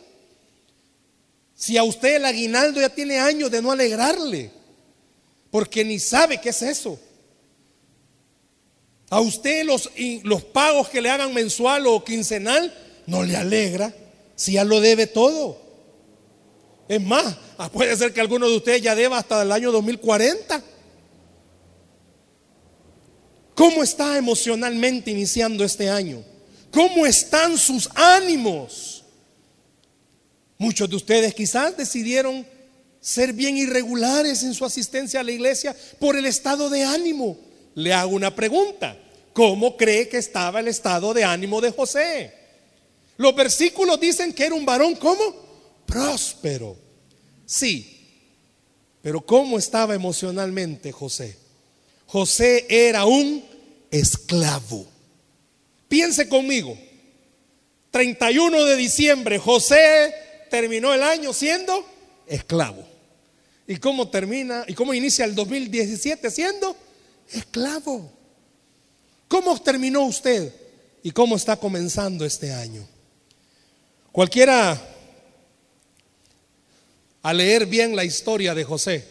Si 1.55 1.77
a 1.77 1.85
usted 1.85 2.17
el 2.17 2.25
aguinaldo 2.25 2.81
ya 2.81 2.89
tiene 2.89 3.21
años 3.21 3.49
de 3.49 3.63
no 3.63 3.71
alegrarle 3.71 4.51
porque 5.53 5.85
ni 5.85 6.01
sabe 6.01 6.41
qué 6.41 6.49
es 6.49 6.63
eso. 6.63 6.99
A 9.09 9.21
usted 9.21 9.65
los, 9.65 9.89
los 10.25 10.43
pagos 10.43 10.89
que 10.89 11.01
le 11.01 11.11
hagan 11.11 11.33
mensual 11.33 11.87
o 11.87 12.03
quincenal 12.03 12.83
no 13.07 13.23
le 13.23 13.37
alegra 13.37 13.95
si 14.35 14.53
ya 14.53 14.65
lo 14.65 14.81
debe 14.81 15.07
todo. 15.07 15.67
Es 16.89 17.03
más, 17.03 17.37
ah, 17.59 17.71
puede 17.71 17.97
ser 17.97 18.13
que 18.13 18.21
alguno 18.21 18.49
de 18.49 18.57
ustedes 18.57 18.83
ya 18.83 18.95
deba 18.95 19.19
hasta 19.19 19.43
el 19.43 19.51
año 19.51 19.73
2040. 19.73 20.63
¿Cómo 23.55 23.83
está 23.83 24.17
emocionalmente 24.19 25.11
iniciando 25.11 25.65
este 25.65 25.89
año? 25.89 26.23
¿Cómo 26.71 27.07
están 27.07 27.57
sus 27.57 27.89
ánimos? 27.95 29.05
Muchos 30.59 30.89
de 30.89 30.97
ustedes 30.97 31.35
quizás 31.35 31.77
decidieron 31.77 32.47
ser 33.01 33.33
bien 33.33 33.57
irregulares 33.57 34.43
en 34.43 34.53
su 34.53 34.65
asistencia 34.65 35.21
a 35.21 35.23
la 35.23 35.33
iglesia 35.33 35.75
por 35.99 36.17
el 36.17 36.27
estado 36.27 36.69
de 36.69 36.85
ánimo. 36.85 37.39
Le 37.75 37.93
hago 37.93 38.15
una 38.15 38.35
pregunta. 38.35 38.97
¿Cómo 39.33 39.77
cree 39.77 40.09
que 40.09 40.19
estaba 40.19 40.61
el 40.61 40.69
estado 40.69 41.13
de 41.13 41.25
ánimo 41.25 41.61
de 41.61 41.71
José? 41.71 42.46
Los 43.17 43.35
versículos 43.35 43.99
dicen 43.99 44.33
que 44.33 44.45
era 44.45 44.55
un 44.55 44.67
varón, 44.67 44.95
¿cómo? 44.97 45.23
Próspero. 45.87 46.77
Sí, 47.47 47.97
pero 49.01 49.21
¿cómo 49.21 49.59
estaba 49.59 49.95
emocionalmente 49.95 50.91
José? 50.93 51.37
José 52.07 52.67
era 52.69 53.05
un 53.05 53.45
esclavo. 53.91 54.87
Piense 55.89 56.29
conmigo. 56.29 56.77
31 57.91 58.65
de 58.65 58.77
diciembre, 58.77 59.39
José 59.39 60.13
terminó 60.51 60.93
el 60.93 61.03
año 61.03 61.33
siendo 61.33 61.87
esclavo. 62.27 62.85
¿Y 63.67 63.77
cómo 63.77 64.09
termina? 64.09 64.65
¿Y 64.69 64.75
cómo 64.75 64.93
inicia 64.93 65.25
el 65.25 65.35
2017 65.35 66.31
siendo 66.31 66.77
esclavo? 67.33 68.11
¿Cómo 69.29 69.61
terminó 69.61 70.05
usted? 70.05 70.53
¿Y 71.03 71.11
cómo 71.13 71.37
está 71.37 71.57
comenzando 71.57 72.25
este 72.25 72.53
año? 72.53 72.87
Cualquiera, 74.17 74.81
a 77.21 77.35
leer 77.35 77.67
bien 77.67 77.95
la 77.95 78.03
historia 78.03 78.55
de 78.55 78.65
José 78.65 79.07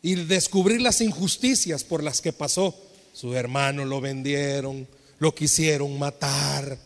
y 0.00 0.14
descubrir 0.14 0.80
las 0.80 1.00
injusticias 1.00 1.82
por 1.82 2.04
las 2.04 2.20
que 2.20 2.32
pasó, 2.32 2.72
sus 3.12 3.34
hermanos 3.34 3.88
lo 3.88 4.00
vendieron, 4.00 4.86
lo 5.18 5.34
quisieron 5.34 5.98
matar. 5.98 6.78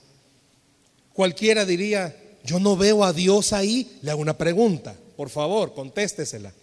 Cualquiera 1.13 1.67
diría, 1.67 2.17
yo 2.43 2.59
no 2.59 2.75
veo 2.75 3.05
a 3.05 3.13
Dios 3.13 3.53
ahí. 3.53 3.99
Le 4.01 4.11
hago 4.11 4.23
una 4.23 4.39
pregunta. 4.39 4.97
Por 5.15 5.29
favor, 5.29 5.75
contéstesela. 5.75 6.55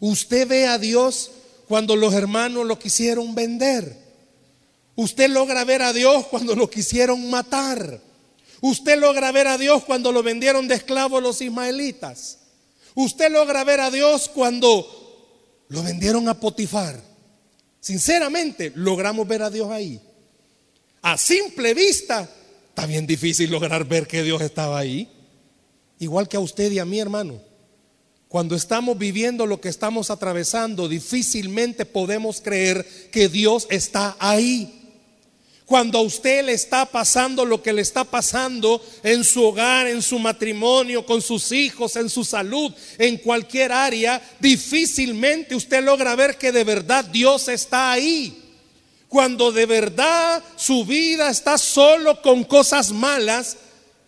¿Usted 0.00 0.48
ve 0.48 0.66
a 0.66 0.78
Dios 0.78 1.30
cuando 1.68 1.94
los 1.94 2.14
hermanos 2.14 2.64
lo 2.64 2.78
quisieron 2.78 3.34
vender? 3.34 3.98
¿Usted 4.96 5.28
logra 5.28 5.62
ver 5.64 5.82
a 5.82 5.92
Dios 5.92 6.26
cuando 6.28 6.56
lo 6.56 6.70
quisieron 6.70 7.28
matar? 7.28 8.11
¿Usted 8.62 8.96
logra 8.96 9.32
ver 9.32 9.48
a 9.48 9.58
Dios 9.58 9.82
cuando 9.82 10.12
lo 10.12 10.22
vendieron 10.22 10.68
de 10.68 10.76
esclavo 10.76 11.20
los 11.20 11.42
ismaelitas? 11.42 12.38
¿Usted 12.94 13.28
logra 13.32 13.64
ver 13.64 13.80
a 13.80 13.90
Dios 13.90 14.30
cuando 14.32 15.64
lo 15.68 15.82
vendieron 15.82 16.28
a 16.28 16.38
Potifar? 16.38 17.02
Sinceramente, 17.80 18.72
logramos 18.76 19.26
ver 19.26 19.42
a 19.42 19.50
Dios 19.50 19.68
ahí. 19.68 20.00
A 21.02 21.18
simple 21.18 21.74
vista, 21.74 22.30
está 22.68 22.86
bien 22.86 23.04
difícil 23.04 23.50
lograr 23.50 23.84
ver 23.84 24.06
que 24.06 24.22
Dios 24.22 24.40
estaba 24.40 24.78
ahí. 24.78 25.10
Igual 25.98 26.28
que 26.28 26.36
a 26.36 26.40
usted 26.40 26.70
y 26.70 26.78
a 26.78 26.84
mí, 26.84 27.00
hermano. 27.00 27.40
Cuando 28.28 28.54
estamos 28.54 28.96
viviendo 28.96 29.44
lo 29.44 29.60
que 29.60 29.70
estamos 29.70 30.08
atravesando, 30.08 30.88
difícilmente 30.88 31.84
podemos 31.84 32.40
creer 32.40 32.86
que 33.10 33.28
Dios 33.28 33.66
está 33.70 34.16
ahí. 34.20 34.81
Cuando 35.72 36.00
a 36.00 36.02
usted 36.02 36.44
le 36.44 36.52
está 36.52 36.84
pasando 36.84 37.46
lo 37.46 37.62
que 37.62 37.72
le 37.72 37.80
está 37.80 38.04
pasando 38.04 38.84
en 39.02 39.24
su 39.24 39.42
hogar, 39.42 39.86
en 39.86 40.02
su 40.02 40.18
matrimonio, 40.18 41.06
con 41.06 41.22
sus 41.22 41.50
hijos, 41.50 41.96
en 41.96 42.10
su 42.10 42.26
salud, 42.26 42.70
en 42.98 43.16
cualquier 43.16 43.72
área, 43.72 44.20
difícilmente 44.38 45.54
usted 45.54 45.82
logra 45.82 46.14
ver 46.14 46.36
que 46.36 46.52
de 46.52 46.62
verdad 46.62 47.06
Dios 47.06 47.48
está 47.48 47.90
ahí. 47.90 48.38
Cuando 49.08 49.50
de 49.50 49.64
verdad 49.64 50.44
su 50.56 50.84
vida 50.84 51.30
está 51.30 51.56
solo 51.56 52.20
con 52.20 52.44
cosas 52.44 52.90
malas, 52.90 53.56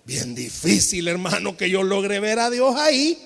bien 0.04 0.34
difícil 0.34 1.08
hermano 1.08 1.56
que 1.56 1.70
yo 1.70 1.82
logre 1.82 2.20
ver 2.20 2.40
a 2.40 2.50
Dios 2.50 2.76
ahí. 2.76 3.16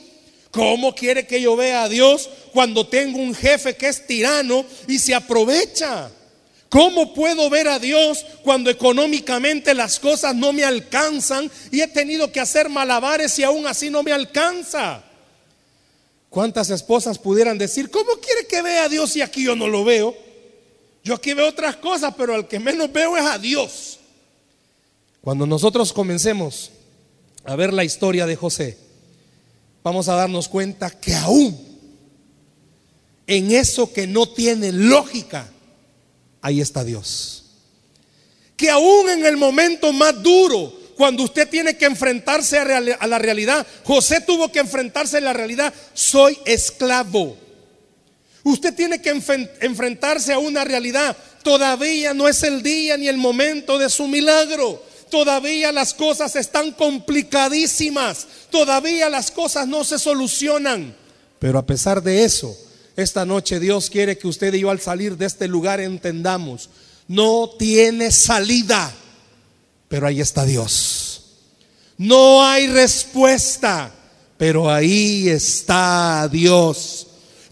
¿Cómo 0.52 0.94
quiere 0.94 1.26
que 1.26 1.42
yo 1.42 1.56
vea 1.56 1.82
a 1.82 1.88
Dios 1.88 2.30
cuando 2.52 2.86
tengo 2.86 3.18
un 3.18 3.34
jefe 3.34 3.74
que 3.74 3.88
es 3.88 4.06
tirano 4.06 4.64
y 4.86 5.00
se 5.00 5.12
aprovecha? 5.12 6.12
¿Cómo 6.68 7.14
puedo 7.14 7.48
ver 7.48 7.66
a 7.68 7.78
Dios 7.78 8.24
cuando 8.42 8.68
económicamente 8.68 9.74
las 9.74 9.98
cosas 9.98 10.34
no 10.34 10.52
me 10.52 10.64
alcanzan 10.64 11.50
y 11.70 11.80
he 11.80 11.86
tenido 11.88 12.30
que 12.30 12.40
hacer 12.40 12.68
malabares 12.68 13.38
y 13.38 13.44
aún 13.44 13.66
así 13.66 13.88
no 13.88 14.02
me 14.02 14.12
alcanza? 14.12 15.02
¿Cuántas 16.28 16.68
esposas 16.68 17.18
pudieran 17.18 17.56
decir, 17.56 17.90
¿cómo 17.90 18.12
quiere 18.20 18.46
que 18.46 18.60
vea 18.60 18.84
a 18.84 18.88
Dios 18.88 19.16
y 19.16 19.22
aquí 19.22 19.44
yo 19.44 19.56
no 19.56 19.66
lo 19.66 19.82
veo? 19.82 20.14
Yo 21.02 21.14
aquí 21.14 21.32
veo 21.32 21.48
otras 21.48 21.76
cosas, 21.76 22.12
pero 22.18 22.34
al 22.34 22.46
que 22.46 22.60
menos 22.60 22.92
veo 22.92 23.16
es 23.16 23.24
a 23.24 23.38
Dios. 23.38 23.98
Cuando 25.22 25.46
nosotros 25.46 25.92
comencemos 25.92 26.70
a 27.44 27.56
ver 27.56 27.72
la 27.72 27.84
historia 27.84 28.26
de 28.26 28.36
José, 28.36 28.76
vamos 29.82 30.08
a 30.08 30.14
darnos 30.14 30.48
cuenta 30.48 30.90
que 30.90 31.14
aún 31.14 31.58
en 33.26 33.52
eso 33.52 33.90
que 33.92 34.06
no 34.06 34.28
tiene 34.28 34.70
lógica, 34.70 35.50
ahí 36.42 36.60
está 36.60 36.84
Dios. 36.84 37.44
Que 38.56 38.70
aún 38.70 39.08
en 39.08 39.24
el 39.24 39.36
momento 39.36 39.92
más 39.92 40.22
duro, 40.22 40.72
cuando 40.96 41.22
usted 41.22 41.48
tiene 41.48 41.76
que 41.76 41.84
enfrentarse 41.84 42.58
a, 42.58 42.80
la 43.06 43.18
realidad, 43.18 43.66
José 43.84 44.20
tuvo 44.20 44.50
que 44.50 44.58
enfrentarse 44.58 45.18
a 45.18 45.20
la 45.20 45.32
realidad, 45.32 45.72
soy 45.94 46.36
esclavo. 46.44 47.36
Usted 48.42 48.74
tiene 48.74 49.00
que 49.00 49.10
enfrentarse 49.60 50.32
a 50.32 50.38
una 50.38 50.64
realidad. 50.64 51.16
Todavía 51.42 52.14
no 52.14 52.26
es 52.28 52.42
el 52.42 52.62
día 52.62 52.96
ni 52.96 53.08
el 53.08 53.16
momento 53.16 53.78
de 53.78 53.88
su 53.90 54.08
milagro. 54.08 54.82
Todavía 55.10 55.70
las 55.72 55.94
cosas 55.94 56.34
están 56.36 56.72
complicadísimas. 56.72 58.26
Todavía 58.50 59.08
las 59.08 59.30
cosas 59.30 59.68
no 59.68 59.84
se 59.84 59.98
solucionan. 59.98 60.96
Pero 61.38 61.58
a 61.58 61.66
pesar 61.66 62.02
de 62.02 62.24
eso, 62.24 62.56
esta 62.98 63.24
noche 63.24 63.60
Dios 63.60 63.90
quiere 63.90 64.18
que 64.18 64.26
usted 64.26 64.52
y 64.54 64.60
yo 64.60 64.70
al 64.70 64.80
salir 64.80 65.16
de 65.16 65.26
este 65.26 65.46
lugar 65.46 65.80
entendamos, 65.80 66.68
no 67.06 67.48
tiene 67.56 68.10
salida, 68.10 68.92
pero 69.88 70.08
ahí 70.08 70.20
está 70.20 70.44
Dios. 70.44 71.22
No 71.96 72.44
hay 72.44 72.66
respuesta, 72.66 73.94
pero 74.36 74.68
ahí 74.68 75.28
está 75.28 76.28
Dios. 76.30 77.06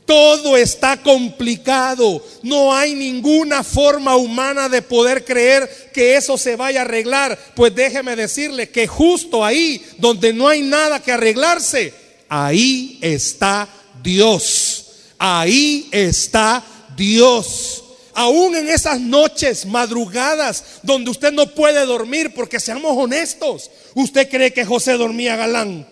Todo 0.05 0.57
está 0.57 1.01
complicado. 1.01 2.25
No 2.43 2.75
hay 2.75 2.97
ninguna 2.97 3.63
forma 3.63 4.17
humana 4.17 4.69
de 4.69 4.83
poder 4.83 5.25
creer 5.25 5.91
que 5.95 6.17
eso 6.17 6.37
se 6.37 6.57
vaya 6.57 6.81
a 6.81 6.85
arreglar. 6.85 7.39
Pues 7.55 7.73
déjeme 7.73 8.17
decirle 8.17 8.69
que 8.71 8.89
justo 8.89 9.45
ahí, 9.45 9.85
donde 9.99 10.33
no 10.33 10.49
hay 10.49 10.63
nada 10.63 11.01
que 11.01 11.13
arreglarse, 11.13 11.95
ahí 12.29 12.99
está 13.01 13.69
Dios. 14.03 14.76
Ahí 15.19 15.89
está 15.93 16.63
Dios. 16.97 17.83
Aún 18.15 18.57
en 18.57 18.69
esas 18.69 18.99
noches, 18.99 19.67
madrugadas, 19.67 20.65
donde 20.83 21.11
usted 21.11 21.33
no 21.33 21.47
puede 21.49 21.85
dormir, 21.85 22.33
porque 22.35 22.59
seamos 22.59 22.97
honestos, 22.97 23.71
¿usted 23.95 24.29
cree 24.31 24.53
que 24.53 24.65
José 24.65 24.93
dormía 24.93 25.37
galán? 25.37 25.87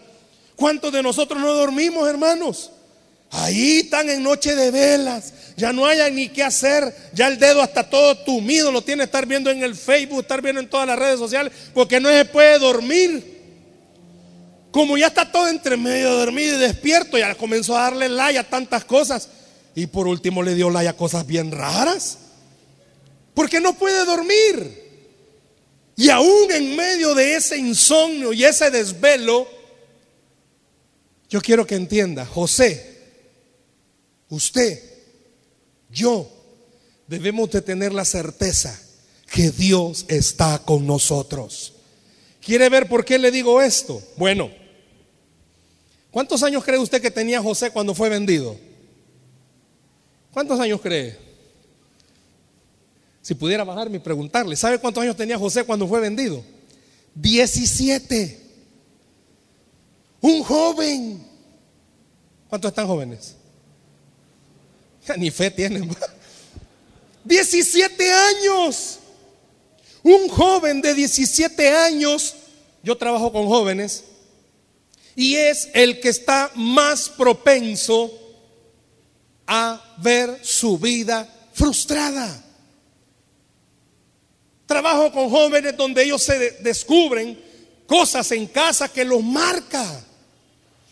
¿Cuántos 0.56 0.92
de 0.92 1.02
nosotros 1.02 1.40
no 1.40 1.52
dormimos, 1.52 2.08
hermanos? 2.08 2.70
Ahí 3.30 3.80
están 3.80 4.08
en 4.08 4.22
noche 4.22 4.54
de 4.54 4.70
velas. 4.70 5.32
Ya 5.56 5.72
no 5.72 5.87
hay 5.87 6.12
ni 6.12 6.28
qué 6.28 6.44
hacer. 6.44 6.94
Ya 7.12 7.26
el 7.26 7.38
dedo 7.38 7.60
hasta 7.60 7.88
todo 7.90 8.16
tumido 8.18 8.70
lo 8.70 8.82
tiene 8.82 9.04
estar 9.04 9.26
viendo 9.26 9.50
en 9.50 9.62
el 9.62 9.74
Facebook, 9.74 10.20
estar 10.20 10.40
viendo 10.40 10.60
en 10.60 10.70
todas 10.70 10.87
las 10.87 10.98
redes 10.98 11.18
sociales, 11.18 11.52
porque 11.74 12.00
no 12.00 12.08
se 12.08 12.24
puede 12.24 12.58
dormir. 12.58 13.33
Como 14.74 14.98
ya 14.98 15.06
está 15.06 15.30
todo 15.30 15.46
entre 15.46 15.76
medio 15.76 16.12
dormido 16.14 16.56
y 16.56 16.58
despierto, 16.58 17.16
ya 17.16 17.32
comenzó 17.37 17.78
a 17.78 17.82
darle 17.82 18.08
like 18.08 18.37
a 18.37 18.50
tantas 18.50 18.84
cosas. 18.84 19.28
Y 19.72 19.87
por 19.87 20.08
último 20.08 20.42
le 20.42 20.56
dio 20.56 20.68
like 20.68 20.88
a 20.88 20.96
cosas 20.96 21.24
bien 21.24 21.52
raras. 21.52 22.18
Porque 23.34 23.60
no 23.60 23.78
puede 23.78 24.04
dormir. 24.04 24.82
Y 25.94 26.10
aún 26.10 26.50
en 26.50 26.74
medio 26.74 27.14
de 27.14 27.37
ese 27.37 27.56
insomnio 27.56 28.32
y 28.32 28.42
ese 28.42 28.68
desvelo, 28.72 29.46
yo 31.30 31.40
quiero 31.40 31.64
que 31.64 31.76
entienda, 31.76 32.26
José, 32.26 33.00
usted, 34.28 34.82
yo, 35.88 36.28
debemos 37.06 37.48
de 37.52 37.62
tener 37.62 37.92
la 37.92 38.04
certeza 38.04 38.76
que 39.32 39.52
Dios 39.52 40.04
está 40.08 40.58
con 40.64 40.84
nosotros. 40.84 41.74
¿Quiere 42.40 42.68
ver 42.68 42.88
por 42.88 43.04
qué 43.04 43.20
le 43.20 43.30
digo 43.30 43.62
esto? 43.62 44.02
Bueno, 44.16 44.63
¿Cuántos 46.14 46.44
años 46.44 46.62
cree 46.62 46.79
usted 46.79 47.03
que 47.03 47.11
tenía 47.11 47.42
José 47.42 47.72
cuando 47.72 47.92
fue 47.92 48.09
vendido? 48.09 48.57
¿Cuántos 50.33 50.61
años 50.61 50.81
cree? 50.81 51.18
Si 53.20 53.35
pudiera 53.35 53.64
bajarme 53.64 53.96
y 53.96 53.98
preguntarle, 53.98 54.55
¿sabe 54.55 54.79
cuántos 54.79 55.03
años 55.03 55.16
tenía 55.16 55.37
José 55.37 55.64
cuando 55.64 55.88
fue 55.88 55.98
vendido? 55.98 56.44
17. 57.16 58.40
Un 60.20 60.44
joven. 60.44 61.27
¿Cuántos 62.48 62.68
están 62.68 62.87
jóvenes? 62.87 63.35
ni 65.18 65.33
fe 65.33 65.50
tienen. 65.50 65.90
17 67.24 68.12
años. 68.12 69.00
Un 70.05 70.29
joven 70.29 70.81
de 70.81 70.94
17 70.94 71.70
años. 71.70 72.37
Yo 72.85 72.96
trabajo 72.96 73.33
con 73.33 73.48
jóvenes 73.48 74.05
y 75.16 75.37
es 75.37 75.68
el 75.74 76.00
que 76.00 76.09
está 76.09 76.50
más 76.55 77.09
propenso 77.09 78.12
a 79.46 79.94
ver 79.98 80.40
su 80.42 80.79
vida 80.79 81.29
frustrada. 81.53 82.42
Trabajo 84.66 85.12
con 85.12 85.29
jóvenes 85.31 85.77
donde 85.77 86.03
ellos 86.03 86.22
se 86.22 86.53
descubren 86.62 87.38
cosas 87.87 88.31
en 88.33 88.46
casa 88.46 88.88
que 88.88 89.05
los 89.05 89.22
marca. 89.22 89.85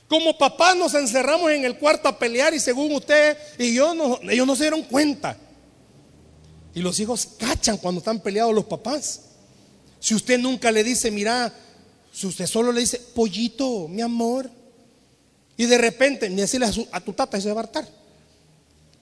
Como 0.08 0.36
papás 0.36 0.76
nos 0.76 0.94
encerramos 0.94 1.50
en 1.50 1.64
el 1.64 1.78
cuarto 1.78 2.08
a 2.08 2.18
pelear 2.18 2.52
y 2.52 2.60
según 2.60 2.92
usted 2.92 3.36
y 3.58 3.74
yo, 3.74 3.94
no, 3.94 4.20
ellos 4.30 4.46
no 4.46 4.54
se 4.54 4.64
dieron 4.64 4.82
cuenta. 4.82 5.38
Y 6.74 6.80
los 6.80 7.00
hijos 7.00 7.28
cachan 7.38 7.78
cuando 7.78 7.98
están 7.98 8.20
peleados 8.20 8.54
los 8.54 8.66
papás. 8.66 9.22
Si 9.98 10.14
usted 10.14 10.38
nunca 10.38 10.70
le 10.70 10.84
dice, 10.84 11.10
mira, 11.10 11.52
si 12.12 12.26
usted 12.26 12.46
solo 12.46 12.72
le 12.72 12.80
dice, 12.80 13.00
pollito, 13.14 13.88
mi 13.88 14.02
amor, 14.02 14.50
y 15.56 15.64
de 15.64 15.78
repente 15.78 16.28
ni 16.28 16.42
decirle 16.42 16.68
a, 16.92 17.00
tu 17.00 17.12
tata 17.14 17.40
se 17.40 17.50
va. 17.52 17.68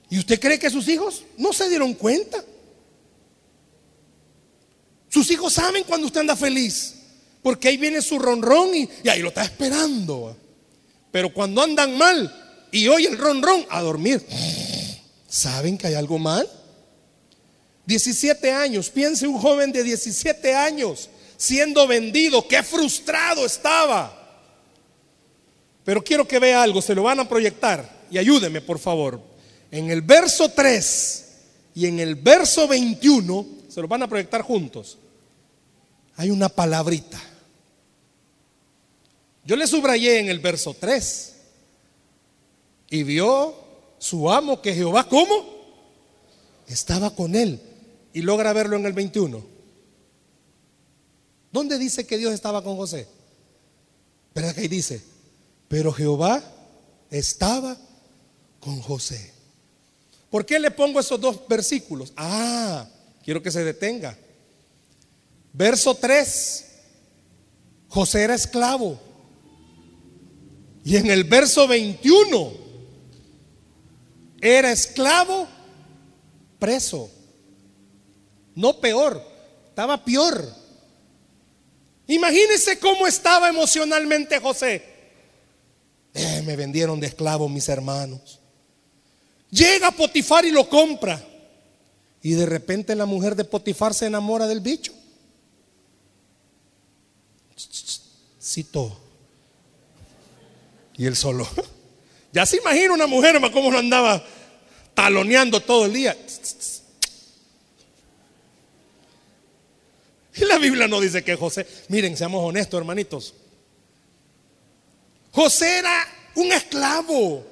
¿Y 0.09 0.19
usted 0.19 0.39
cree 0.41 0.59
que 0.59 0.71
sus 0.71 0.87
hijos 0.89 1.25
no 1.37 1.53
se 1.53 1.69
dieron 1.69 1.95
cuenta? 1.95 2.43
Sus 5.09 5.29
hijos 5.33 5.53
saben 5.53 5.83
cuando 5.85 6.07
usted 6.07 6.21
anda 6.21 6.37
feliz, 6.37 6.95
porque 7.43 7.69
ahí 7.69 7.77
viene 7.77 8.01
su 8.01 8.19
ronrón 8.19 8.75
y, 8.75 8.89
y 9.03 9.09
ahí 9.09 9.21
lo 9.21 9.29
está 9.29 9.43
esperando. 9.43 10.37
Pero 11.11 11.35
cuando 11.35 11.63
andan 11.63 11.99
mal 11.99 12.69
y 12.71 12.87
oye 12.87 13.09
el 13.09 13.19
ronrón, 13.19 13.67
a 13.71 13.83
dormir. 13.83 14.25
¿Saben 15.29 15.77
que 15.77 15.89
hay 15.89 15.95
algo 15.95 16.19
mal? 16.19 16.49
17 17.87 18.53
años, 18.53 18.89
piense 18.89 19.27
un 19.27 19.39
joven 19.39 19.73
de 19.73 19.83
17 19.83 20.55
años 20.55 21.09
siendo 21.41 21.87
vendido, 21.87 22.47
qué 22.47 22.63
frustrado 22.63 23.47
estaba. 23.47 24.15
Pero 25.85 26.05
quiero 26.05 26.29
que 26.29 26.39
vea 26.39 26.63
algo, 26.63 26.83
se 26.83 26.95
lo 26.95 27.03
van 27.03 27.19
a 27.19 27.27
proyectar 27.27 28.05
y 28.11 28.19
ayúdeme 28.19 28.61
por 28.61 28.79
favor. 28.79 29.23
En 29.71 29.91
el 29.91 30.03
verso 30.03 30.51
3 30.51 31.27
y 31.75 31.87
en 31.87 31.99
el 31.99 32.17
verso 32.17 32.69
21, 32.69 33.47
se 33.71 33.81
lo 33.81 33.89
van 33.89 34.03
a 34.03 34.07
proyectar 34.07 34.43
juntos, 34.43 34.99
hay 36.17 36.31
una 36.31 36.51
palabrita. 36.51 37.19
Yo 39.43 39.57
le 39.57 39.67
subrayé 39.67 40.19
en 40.19 40.29
el 40.29 40.41
verso 40.41 40.77
3 40.79 41.37
y 42.91 43.03
vio 43.03 43.55
su 43.99 44.31
amo 44.31 44.61
que 44.61 44.75
Jehová, 44.75 45.09
¿cómo? 45.09 45.47
Estaba 46.69 47.15
con 47.15 47.35
él. 47.35 47.61
Y 48.13 48.21
logra 48.21 48.53
verlo 48.53 48.77
en 48.77 48.85
el 48.85 48.93
21. 48.93 49.60
¿Dónde 51.53 51.79
dice 51.79 52.07
que 52.07 52.19
Dios 52.19 52.33
estaba 52.33 52.63
con 52.63 52.77
José? 52.77 53.09
¿Verdad 54.35 54.55
que 54.55 54.63
ahí 54.63 54.69
dice? 54.69 55.03
Pero 55.69 55.93
Jehová 55.93 56.43
estaba 57.11 57.77
con 58.61 58.81
José. 58.81 59.33
¿Por 60.31 60.47
qué 60.47 60.59
le 60.61 60.71
pongo 60.71 61.01
esos 61.01 61.21
dos 61.21 61.47
versículos? 61.49 62.13
Ah, 62.17 62.87
quiero 63.25 63.43
que 63.43 63.51
se 63.51 63.65
detenga. 63.65 64.17
Verso 65.53 65.95
3, 65.95 66.67
José 67.89 68.23
era 68.23 68.35
esclavo. 68.35 69.01
Y 70.85 70.97
en 70.97 71.11
el 71.11 71.25
verso 71.25 71.67
21, 71.67 72.53
era 74.41 74.71
esclavo 74.71 75.49
preso. 76.59 77.11
No 78.55 78.81
peor, 78.81 79.21
estaba 79.69 80.05
peor. 80.05 80.60
Imagínense 82.11 82.77
cómo 82.81 83.07
estaba 83.07 83.49
emocionalmente 83.49 84.41
José. 84.41 84.83
Eh, 86.13 86.43
me 86.45 86.57
vendieron 86.57 86.99
de 86.99 87.07
esclavo 87.07 87.49
mis 87.49 87.69
hermanos. 87.69 88.41
Llega 89.49 89.93
Potifar 89.93 90.45
y 90.45 90.51
lo 90.51 90.69
compra. 90.69 91.25
Y 92.21 92.33
de 92.33 92.47
repente 92.47 92.97
la 92.97 93.07
mujer 93.07 93.37
de 93.37 93.45
Potifar 93.45 93.95
se 93.95 94.07
enamora 94.07 94.49
del 94.49 94.59
bicho. 94.59 94.93
Citó. 98.43 99.01
Y 100.97 101.07
él 101.07 101.15
solo. 101.17 101.49
Ya 102.33 102.47
se 102.47 102.59
imagina 102.59 102.95
una 102.95 103.09
mujer, 103.09 103.41
cómo 103.53 103.73
lo 103.73 103.79
andaba 103.81 104.25
taloneando 104.95 105.59
todo 105.59 105.87
el 105.87 105.93
día. 105.93 106.17
Y 110.35 110.45
la 110.45 110.59
Biblia 110.59 110.87
no 110.89 111.01
dice 111.01 111.25
que 111.25 111.37
José, 111.37 111.67
miren, 111.89 112.17
seamos 112.17 112.45
honestos, 112.45 112.79
hermanitos. 112.79 113.35
José 115.33 115.79
era 115.79 116.09
un 116.35 116.53
esclavo. 116.53 117.47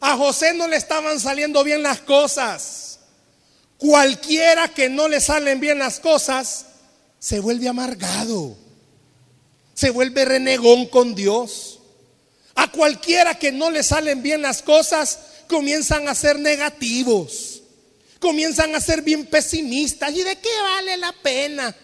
A 0.00 0.16
José 0.16 0.54
no 0.54 0.66
le 0.66 0.76
estaban 0.76 1.20
saliendo 1.20 1.62
bien 1.62 1.82
las 1.82 2.00
cosas. 2.00 2.98
Cualquiera 3.78 4.68
que 4.68 4.88
no 4.88 5.08
le 5.08 5.20
salen 5.20 5.60
bien 5.60 5.78
las 5.78 6.00
cosas, 6.00 6.66
se 7.18 7.40
vuelve 7.40 7.68
amargado. 7.68 8.56
Se 9.74 9.90
vuelve 9.90 10.24
renegón 10.24 10.86
con 10.86 11.14
Dios. 11.14 11.80
A 12.54 12.70
cualquiera 12.70 13.36
que 13.36 13.52
no 13.52 13.70
le 13.70 13.82
salen 13.82 14.22
bien 14.22 14.42
las 14.42 14.62
cosas, 14.62 15.18
comienzan 15.48 16.08
a 16.08 16.14
ser 16.14 16.38
negativos. 16.38 17.51
Comienzan 18.22 18.72
a 18.76 18.80
ser 18.80 19.02
bien 19.02 19.26
pesimistas. 19.26 20.12
¿Y 20.12 20.22
de 20.22 20.36
qué 20.36 20.62
vale 20.62 20.96
la 20.96 21.12
pena? 21.12 21.74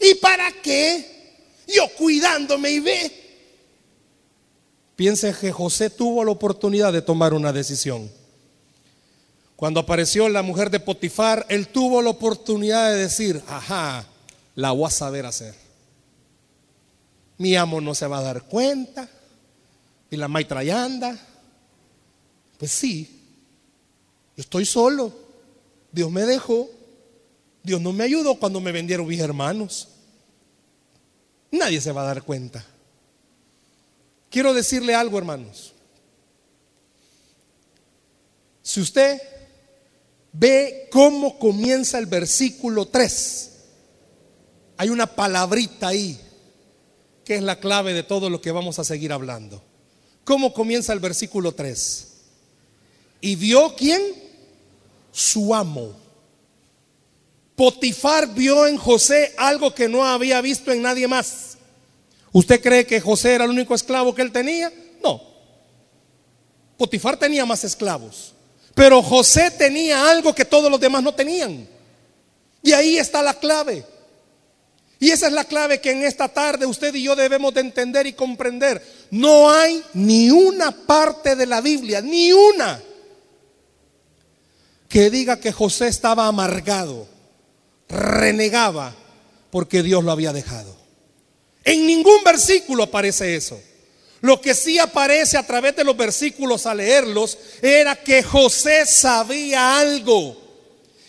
¿Y 0.00 0.16
para 0.16 0.50
qué? 0.60 1.54
Yo 1.68 1.88
cuidándome 1.96 2.70
y 2.72 2.80
ve. 2.80 3.12
Piensen 4.96 5.32
que 5.32 5.52
José 5.52 5.88
tuvo 5.88 6.24
la 6.24 6.32
oportunidad 6.32 6.92
de 6.92 7.02
tomar 7.02 7.32
una 7.32 7.52
decisión. 7.52 8.10
Cuando 9.54 9.78
apareció 9.78 10.28
la 10.28 10.42
mujer 10.42 10.70
de 10.70 10.80
Potifar, 10.80 11.46
él 11.48 11.68
tuvo 11.68 12.02
la 12.02 12.10
oportunidad 12.10 12.90
de 12.90 12.96
decir, 12.96 13.40
ajá, 13.46 14.06
la 14.56 14.72
voy 14.72 14.88
a 14.88 14.90
saber 14.90 15.24
hacer. 15.24 15.54
Mi 17.38 17.54
amo 17.54 17.80
no 17.80 17.94
se 17.94 18.08
va 18.08 18.18
a 18.18 18.22
dar 18.22 18.42
cuenta. 18.42 19.08
Y 20.10 20.16
la 20.16 20.26
maitra 20.26 20.60
anda. 20.84 21.16
Pues 22.58 22.72
sí, 22.72 23.22
yo 24.36 24.40
estoy 24.42 24.66
solo. 24.66 25.29
Dios 25.92 26.10
me 26.10 26.22
dejó. 26.22 26.68
Dios 27.62 27.80
no 27.80 27.92
me 27.92 28.04
ayudó 28.04 28.36
cuando 28.36 28.60
me 28.60 28.72
vendieron 28.72 29.06
mis 29.06 29.20
hermanos. 29.20 29.88
Nadie 31.50 31.80
se 31.80 31.92
va 31.92 32.02
a 32.02 32.06
dar 32.06 32.22
cuenta. 32.22 32.64
Quiero 34.30 34.54
decirle 34.54 34.94
algo, 34.94 35.18
hermanos. 35.18 35.72
Si 38.62 38.80
usted 38.80 39.20
ve 40.32 40.88
cómo 40.92 41.38
comienza 41.38 41.98
el 41.98 42.06
versículo 42.06 42.86
3, 42.86 43.50
hay 44.76 44.88
una 44.88 45.06
palabrita 45.06 45.88
ahí 45.88 46.18
que 47.24 47.36
es 47.36 47.42
la 47.42 47.60
clave 47.60 47.94
de 47.94 48.02
todo 48.02 48.30
lo 48.30 48.40
que 48.40 48.50
vamos 48.50 48.78
a 48.78 48.84
seguir 48.84 49.12
hablando. 49.12 49.62
¿Cómo 50.24 50.54
comienza 50.54 50.92
el 50.92 51.00
versículo 51.00 51.52
3? 51.52 52.08
¿Y 53.20 53.36
vio 53.36 53.74
quién? 53.76 54.00
Su 55.12 55.54
amo. 55.54 55.92
Potifar 57.56 58.26
vio 58.34 58.66
en 58.66 58.76
José 58.76 59.34
algo 59.36 59.74
que 59.74 59.88
no 59.88 60.04
había 60.04 60.40
visto 60.40 60.72
en 60.72 60.82
nadie 60.82 61.06
más. 61.06 61.58
¿Usted 62.32 62.60
cree 62.62 62.86
que 62.86 63.00
José 63.00 63.34
era 63.34 63.44
el 63.44 63.50
único 63.50 63.74
esclavo 63.74 64.14
que 64.14 64.22
él 64.22 64.32
tenía? 64.32 64.72
No. 65.02 65.20
Potifar 66.78 67.16
tenía 67.16 67.44
más 67.44 67.64
esclavos. 67.64 68.32
Pero 68.74 69.02
José 69.02 69.50
tenía 69.50 70.10
algo 70.10 70.34
que 70.34 70.44
todos 70.44 70.70
los 70.70 70.80
demás 70.80 71.02
no 71.02 71.12
tenían. 71.12 71.68
Y 72.62 72.72
ahí 72.72 72.98
está 72.98 73.22
la 73.22 73.34
clave. 73.34 73.84
Y 74.98 75.10
esa 75.10 75.26
es 75.26 75.32
la 75.32 75.44
clave 75.44 75.80
que 75.80 75.92
en 75.92 76.02
esta 76.02 76.28
tarde 76.28 76.66
usted 76.66 76.94
y 76.94 77.02
yo 77.02 77.16
debemos 77.16 77.54
de 77.54 77.62
entender 77.62 78.06
y 78.06 78.12
comprender. 78.12 78.82
No 79.10 79.50
hay 79.50 79.82
ni 79.94 80.30
una 80.30 80.70
parte 80.70 81.36
de 81.36 81.46
la 81.46 81.62
Biblia, 81.62 82.02
ni 82.02 82.32
una, 82.32 82.80
que 84.90 85.08
diga 85.08 85.38
que 85.40 85.52
José 85.52 85.86
estaba 85.86 86.26
amargado, 86.26 87.06
renegaba 87.88 88.94
porque 89.50 89.82
Dios 89.82 90.02
lo 90.04 90.10
había 90.10 90.32
dejado. 90.32 90.76
En 91.64 91.86
ningún 91.86 92.24
versículo 92.24 92.82
aparece 92.82 93.36
eso. 93.36 93.58
Lo 94.20 94.40
que 94.40 94.52
sí 94.52 94.80
aparece 94.80 95.38
a 95.38 95.46
través 95.46 95.76
de 95.76 95.84
los 95.84 95.96
versículos 95.96 96.66
a 96.66 96.74
leerlos 96.74 97.38
era 97.62 97.94
que 97.96 98.22
José 98.24 98.84
sabía 98.84 99.78
algo. 99.78 100.36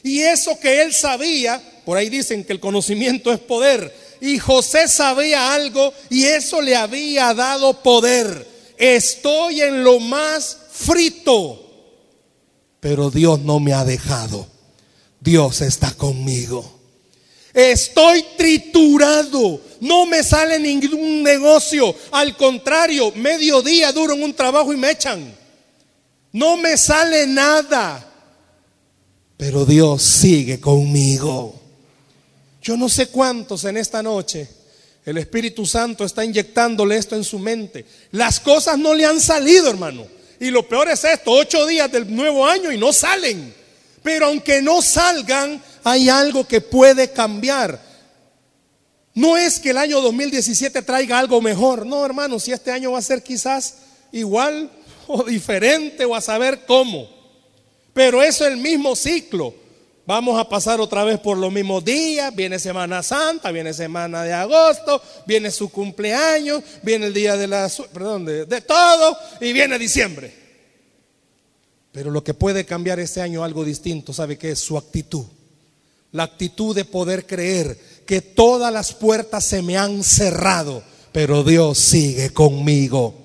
Y 0.03 0.21
eso 0.21 0.59
que 0.59 0.83
él 0.83 0.93
sabía, 0.93 1.61
por 1.83 1.97
ahí 1.97 2.09
dicen 2.09 2.43
que 2.43 2.53
el 2.53 2.59
conocimiento 2.59 3.33
es 3.33 3.39
poder. 3.39 3.93
Y 4.21 4.37
José 4.37 4.87
sabía 4.87 5.55
algo 5.55 5.91
y 6.11 6.25
eso 6.25 6.61
le 6.61 6.75
había 6.75 7.33
dado 7.33 7.81
poder. 7.81 8.47
Estoy 8.77 9.61
en 9.61 9.83
lo 9.83 9.99
más 9.99 10.55
frito, 10.71 11.60
pero 12.81 13.11
Dios 13.11 13.39
no 13.39 13.61
me 13.61 13.71
ha 13.71 13.85
dejado. 13.85 14.47
Dios 15.21 15.61
está 15.61 15.93
conmigo. 15.93 16.79
Estoy 17.53 18.25
triturado. 18.35 19.61
No 19.81 20.05
me 20.07 20.23
sale 20.23 20.59
ningún 20.59 21.21
negocio. 21.21 21.95
Al 22.11 22.35
contrario, 22.35 23.13
medio 23.15 23.61
día 23.61 23.91
duro 23.93 24.15
en 24.15 24.23
un 24.23 24.33
trabajo 24.33 24.73
y 24.73 24.77
me 24.77 24.91
echan. 24.91 25.33
No 26.33 26.57
me 26.57 26.75
sale 26.75 27.27
nada. 27.27 28.07
Pero 29.37 29.63
Dios 29.63 30.01
sigue 30.01 30.59
conmigo. 30.59 31.53
Yo 32.63 32.75
no 32.77 32.89
sé 32.89 33.07
cuántos 33.07 33.63
en 33.65 33.77
esta 33.77 34.01
noche 34.01 34.49
el 35.05 35.17
Espíritu 35.19 35.65
Santo 35.67 36.03
está 36.03 36.25
inyectándole 36.25 36.97
esto 36.97 37.15
en 37.15 37.23
su 37.23 37.37
mente. 37.37 37.85
Las 38.11 38.39
cosas 38.39 38.77
no 38.79 38.95
le 38.95 39.05
han 39.05 39.19
salido, 39.19 39.69
hermano. 39.69 40.20
Y 40.41 40.49
lo 40.49 40.67
peor 40.67 40.89
es 40.89 41.03
esto, 41.03 41.29
ocho 41.29 41.67
días 41.67 41.91
del 41.91 42.13
nuevo 42.15 42.47
año 42.47 42.71
y 42.71 42.77
no 42.77 42.91
salen. 42.91 43.53
Pero 44.01 44.25
aunque 44.25 44.59
no 44.59 44.81
salgan, 44.81 45.61
hay 45.83 46.09
algo 46.09 46.47
que 46.47 46.61
puede 46.61 47.11
cambiar. 47.11 47.79
No 49.13 49.37
es 49.37 49.59
que 49.59 49.69
el 49.69 49.77
año 49.77 50.01
2017 50.01 50.81
traiga 50.81 51.19
algo 51.19 51.41
mejor. 51.41 51.85
No, 51.85 52.03
hermano, 52.03 52.39
si 52.39 52.51
este 52.51 52.71
año 52.71 52.93
va 52.93 52.97
a 52.97 53.03
ser 53.03 53.21
quizás 53.21 53.75
igual 54.11 54.71
o 55.07 55.23
diferente 55.23 56.05
o 56.05 56.15
a 56.15 56.21
saber 56.21 56.65
cómo. 56.65 57.07
Pero 57.93 58.23
eso 58.23 58.43
es 58.43 58.51
el 58.51 58.57
mismo 58.57 58.95
ciclo. 58.95 59.53
Vamos 60.11 60.37
a 60.37 60.49
pasar 60.49 60.81
otra 60.81 61.05
vez 61.05 61.21
por 61.21 61.37
los 61.37 61.53
mismos 61.53 61.85
días. 61.85 62.35
Viene 62.35 62.59
Semana 62.59 63.01
Santa, 63.01 63.49
viene 63.49 63.73
Semana 63.73 64.23
de 64.23 64.33
agosto, 64.33 65.01
viene 65.25 65.49
su 65.51 65.69
cumpleaños, 65.69 66.61
viene 66.83 67.05
el 67.05 67.13
día 67.13 67.37
de 67.37 67.47
la, 67.47 67.71
perdón, 67.93 68.25
de, 68.25 68.59
todo 68.59 69.17
y 69.39 69.53
viene 69.53 69.79
diciembre. 69.79 70.33
Pero 71.93 72.11
lo 72.11 72.25
que 72.25 72.33
puede 72.33 72.65
cambiar 72.65 72.99
este 72.99 73.21
año 73.21 73.41
algo 73.41 73.63
distinto, 73.63 74.11
¿sabe 74.11 74.37
qué 74.37 74.51
es? 74.51 74.59
Su 74.59 74.77
actitud. 74.77 75.23
La 76.11 76.23
actitud 76.23 76.75
de 76.75 76.83
poder 76.83 77.25
creer 77.25 77.79
que 78.05 78.19
todas 78.19 78.73
las 78.73 78.93
puertas 78.93 79.45
se 79.45 79.61
me 79.61 79.77
han 79.77 80.03
cerrado, 80.03 80.83
pero 81.13 81.41
Dios 81.41 81.77
sigue 81.77 82.31
conmigo. 82.33 83.20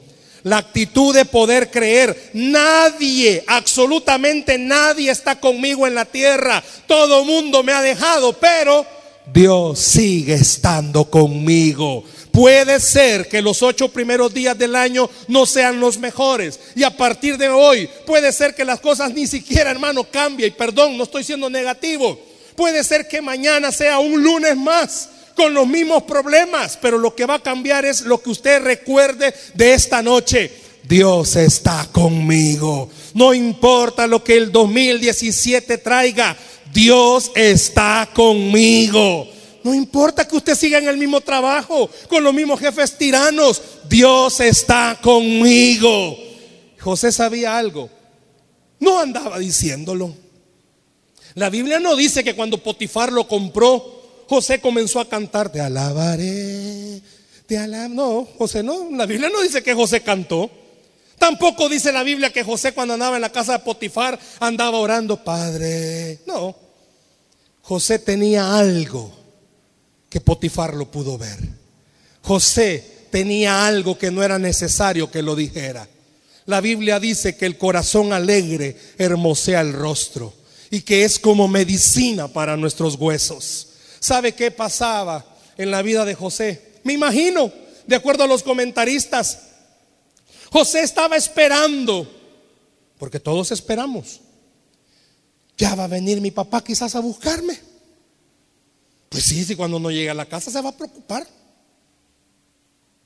La 0.47 0.59
actitud 0.59 1.13
de 1.13 1.25
poder 1.25 1.73
creer, 1.73 2.31
nadie, 2.33 3.43
absolutamente 3.49 4.57
nadie 4.57 5.11
está 5.11 5.41
conmigo 5.41 5.89
en 5.89 5.97
la 5.97 6.05
tierra. 6.05 6.63
Todo 6.87 7.25
mundo 7.25 7.65
me 7.65 7.73
ha 7.73 7.83
dejado, 7.83 8.33
pero 8.35 8.87
Dios 9.35 9.81
sigue 9.81 10.35
estando 10.35 11.07
conmigo. 11.07 12.05
Puede 12.31 12.79
ser 12.79 13.27
que 13.27 13.43
los 13.43 13.61
ocho 13.61 13.89
primeros 13.89 14.33
días 14.33 14.57
del 14.57 14.77
año 14.77 15.11
no 15.27 15.47
sean 15.47 15.81
los 15.81 15.99
mejores. 15.99 16.61
Y 16.77 16.85
a 16.85 16.97
partir 16.97 17.37
de 17.39 17.49
hoy 17.49 17.91
puede 18.07 18.31
ser 18.31 18.55
que 18.55 18.65
las 18.65 18.79
cosas 18.79 19.13
ni 19.13 19.27
siquiera, 19.27 19.73
hermano, 19.73 20.05
cambien. 20.05 20.51
Y 20.51 20.57
perdón, 20.57 20.97
no 20.97 21.03
estoy 21.03 21.25
siendo 21.25 21.51
negativo. 21.51 22.21
Puede 22.55 22.85
ser 22.85 23.09
que 23.09 23.21
mañana 23.21 23.73
sea 23.73 23.99
un 23.99 24.23
lunes 24.23 24.57
más 24.57 25.09
con 25.37 25.55
los 25.55 25.69
mismos 25.69 26.03
problemas. 26.03 26.77
Pero 26.83 26.99
lo 26.99 27.15
que 27.15 27.27
va 27.27 27.35
a 27.35 27.43
cambiar 27.43 27.85
es 27.85 28.01
lo 28.01 28.21
que 28.21 28.31
usted 28.31 28.63
recuerde 28.63 29.33
de 29.55 29.75
esta 29.75 30.03
noche. 30.03 30.51
Dios 30.83 31.37
está 31.37 31.89
conmigo. 31.93 32.89
No 33.15 33.35
importa 33.35 34.07
lo 34.07 34.25
que 34.25 34.37
el 34.37 34.51
2017 34.51 35.79
traiga, 35.79 36.37
Dios 36.73 37.31
está 37.35 38.09
conmigo. 38.13 39.29
No 39.65 39.75
importa 39.75 40.29
que 40.29 40.37
usted 40.37 40.55
siga 40.55 40.79
en 40.79 40.89
el 40.89 40.97
mismo 40.97 41.21
trabajo, 41.21 41.91
con 42.09 42.23
los 42.23 42.33
mismos 42.33 42.61
jefes 42.61 42.97
tiranos, 42.97 43.61
Dios 43.89 44.39
está 44.39 44.97
conmigo. 45.03 46.17
José 46.79 47.11
sabía 47.11 47.59
algo, 47.59 47.91
no 48.79 49.01
andaba 49.01 49.41
diciéndolo. 49.41 50.15
La 51.35 51.51
Biblia 51.51 51.81
no 51.81 51.97
dice 51.97 52.23
que 52.23 52.37
cuando 52.37 52.63
Potifar 52.63 53.13
lo 53.13 53.27
compró, 53.27 53.96
José 54.29 54.61
comenzó 54.61 55.01
a 55.01 55.09
cantar, 55.09 55.51
te 55.51 55.61
alabaré, 55.61 57.01
te 57.47 57.59
alabaré. 57.59 57.95
No, 57.95 58.27
José 58.39 58.63
no, 58.63 58.91
la 58.91 59.07
Biblia 59.07 59.31
no 59.33 59.43
dice 59.43 59.63
que 59.63 59.75
José 59.75 60.03
cantó. 60.03 60.51
Tampoco 61.19 61.69
dice 61.69 61.93
la 61.93 62.03
Biblia 62.03 62.33
que 62.33 62.45
José 62.45 62.73
cuando 62.73 62.95
andaba 62.95 63.17
en 63.17 63.23
la 63.23 63.33
casa 63.33 63.53
de 63.53 63.59
Potifar 63.61 64.19
andaba 64.41 64.79
orando, 64.79 65.23
Padre. 65.23 66.21
No, 66.27 66.55
José 67.63 67.99
tenía 67.99 68.59
algo 68.59 69.13
que 70.09 70.21
Potifar 70.21 70.75
lo 70.75 70.91
pudo 70.91 71.17
ver. 71.17 71.39
José 72.23 73.09
tenía 73.11 73.67
algo 73.67 73.97
que 73.97 74.11
no 74.11 74.23
era 74.23 74.39
necesario 74.39 75.11
que 75.11 75.23
lo 75.23 75.35
dijera. 75.35 75.89
La 76.47 76.61
Biblia 76.61 77.01
dice 77.01 77.37
que 77.37 77.47
el 77.47 77.59
corazón 77.59 78.13
alegre 78.13 78.77
hermosea 78.99 79.61
el 79.61 79.73
rostro 79.73 80.33
y 80.71 80.83
que 80.83 81.05
es 81.05 81.19
como 81.19 81.49
medicina 81.49 82.29
para 82.29 82.57
nuestros 82.57 82.97
huesos. 82.97 83.66
¿Sabe 84.07 84.37
qué 84.37 84.53
pasaba 84.53 85.25
en 85.57 85.73
la 85.73 85.83
vida 85.83 86.05
de 86.05 86.15
José? 86.15 86.79
Me 86.85 86.93
imagino, 86.93 87.53
de 87.89 87.97
acuerdo 87.97 88.23
a 88.23 88.29
los 88.29 88.45
comentaristas, 88.45 89.49
José 90.53 90.83
estaba 90.83 91.17
esperando, 91.17 92.09
porque 93.01 93.19
todos 93.19 93.51
esperamos. 93.51 94.21
Ya 95.59 95.75
va 95.75 95.83
a 95.83 95.89
venir 95.89 96.21
mi 96.21 96.31
papá 96.31 96.63
quizás 96.63 96.95
a 96.95 97.01
buscarme. 97.01 97.59
Pues 99.09 99.25
sí, 99.25 99.45
si 99.45 99.57
cuando 99.57 99.81
no 99.81 99.91
llegue 99.91 100.11
a 100.11 100.15
la 100.15 100.27
casa 100.27 100.53
se 100.53 100.61
va 100.61 100.69
a 100.69 100.77
preocupar. 100.77 101.27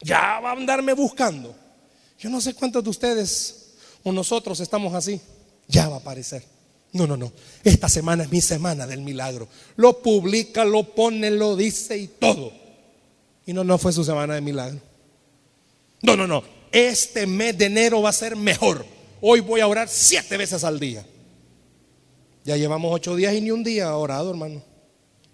Ya 0.01 0.39
va 0.41 0.51
a 0.51 0.53
andarme 0.53 0.93
buscando. 0.93 1.57
Yo 2.19 2.29
no 2.29 2.43
sé 2.43 2.53
cuántos 2.53 2.85
de 2.85 2.91
ustedes 2.91 3.71
o 4.05 4.13
nosotros 4.13 4.61
estamos 4.61 4.93
así. 4.93 5.19
Ya 5.67 5.89
va 5.89 5.97
a 5.97 6.01
aparecer. 6.01 6.60
No, 6.93 7.07
no, 7.07 7.17
no. 7.17 7.33
Esta 7.63 7.89
semana 7.89 8.25
es 8.25 8.31
mi 8.31 8.41
semana 8.41 8.87
del 8.87 9.03
milagro. 9.03 9.49
Lo 9.77 10.03
publica, 10.03 10.65
lo 10.65 10.83
pone, 10.95 11.31
lo 11.31 11.57
dice 11.57 11.97
y 11.99 12.09
todo. 12.09 12.53
Y 13.47 13.53
no, 13.53 13.65
no 13.65 13.79
fue 13.79 13.93
su 13.93 14.05
semana 14.05 14.35
de 14.35 14.41
milagro. 14.41 14.81
No, 16.03 16.17
no, 16.17 16.27
no. 16.27 16.43
Este 16.73 17.27
mes 17.27 17.57
de 17.57 17.67
enero 17.67 18.03
va 18.03 18.11
a 18.11 18.15
ser 18.15 18.37
mejor. 18.37 18.85
Hoy 19.21 19.41
voy 19.41 19.61
a 19.61 19.67
orar 19.67 19.89
siete 19.89 20.37
veces 20.37 20.65
al 20.65 20.81
día. 20.81 21.05
Ya 22.45 22.57
llevamos 22.57 22.93
ocho 22.93 23.15
días 23.15 23.35
y 23.35 23.41
ni 23.41 23.51
un 23.51 23.63
día 23.63 23.95
orado, 23.95 24.31
hermano. 24.31 24.63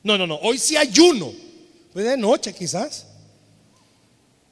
No, 0.02 0.18
no, 0.18 0.26
no. 0.26 0.36
Hoy 0.36 0.58
sí 0.58 0.76
ayuno. 0.76 1.32
Pues 1.92 2.04
de 2.04 2.16
noche 2.16 2.52
quizás. 2.52 3.06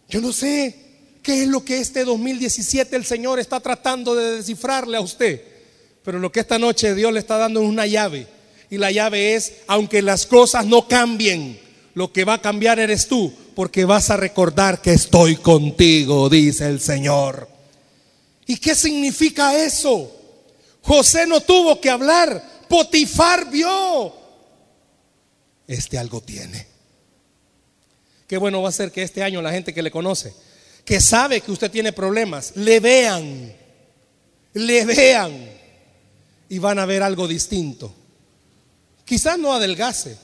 Yo 0.08 0.20
no 0.20 0.32
sé 0.32 0.74
qué 1.22 1.42
es 1.42 1.48
lo 1.48 1.64
que 1.64 1.78
este 1.78 2.04
2017 2.04 2.96
el 2.96 3.04
Señor 3.04 3.38
está 3.38 3.60
tratando 3.60 4.14
de 4.14 4.36
descifrarle 4.36 4.96
a 4.96 5.00
usted. 5.00 5.53
Pero 6.04 6.18
lo 6.18 6.30
que 6.30 6.40
esta 6.40 6.58
noche 6.58 6.94
Dios 6.94 7.12
le 7.12 7.18
está 7.18 7.38
dando 7.38 7.62
es 7.62 7.68
una 7.68 7.86
llave. 7.86 8.26
Y 8.70 8.76
la 8.76 8.92
llave 8.92 9.34
es, 9.34 9.54
aunque 9.66 10.02
las 10.02 10.26
cosas 10.26 10.66
no 10.66 10.86
cambien, 10.86 11.58
lo 11.94 12.12
que 12.12 12.24
va 12.24 12.34
a 12.34 12.42
cambiar 12.42 12.78
eres 12.78 13.08
tú, 13.08 13.32
porque 13.54 13.84
vas 13.84 14.10
a 14.10 14.16
recordar 14.16 14.82
que 14.82 14.92
estoy 14.92 15.36
contigo, 15.36 16.28
dice 16.28 16.66
el 16.66 16.80
Señor. 16.80 17.48
¿Y 18.46 18.56
qué 18.58 18.74
significa 18.74 19.56
eso? 19.64 20.10
José 20.82 21.26
no 21.26 21.40
tuvo 21.40 21.80
que 21.80 21.88
hablar, 21.88 22.42
Potifar 22.68 23.50
vio. 23.50 24.12
Este 25.66 25.96
algo 25.96 26.20
tiene. 26.20 26.66
Qué 28.26 28.36
bueno 28.36 28.60
va 28.60 28.68
a 28.68 28.72
ser 28.72 28.90
que 28.90 29.02
este 29.02 29.22
año 29.22 29.40
la 29.40 29.52
gente 29.52 29.72
que 29.72 29.82
le 29.82 29.90
conoce, 29.90 30.34
que 30.84 31.00
sabe 31.00 31.40
que 31.40 31.52
usted 31.52 31.70
tiene 31.70 31.92
problemas, 31.92 32.52
le 32.56 32.80
vean, 32.80 33.54
le 34.52 34.84
vean 34.84 35.53
y 36.48 36.58
van 36.58 36.78
a 36.78 36.86
ver 36.86 37.02
algo 37.02 37.26
distinto. 37.26 37.92
Quizás 39.04 39.38
no 39.38 39.52
adelgase, 39.52 40.16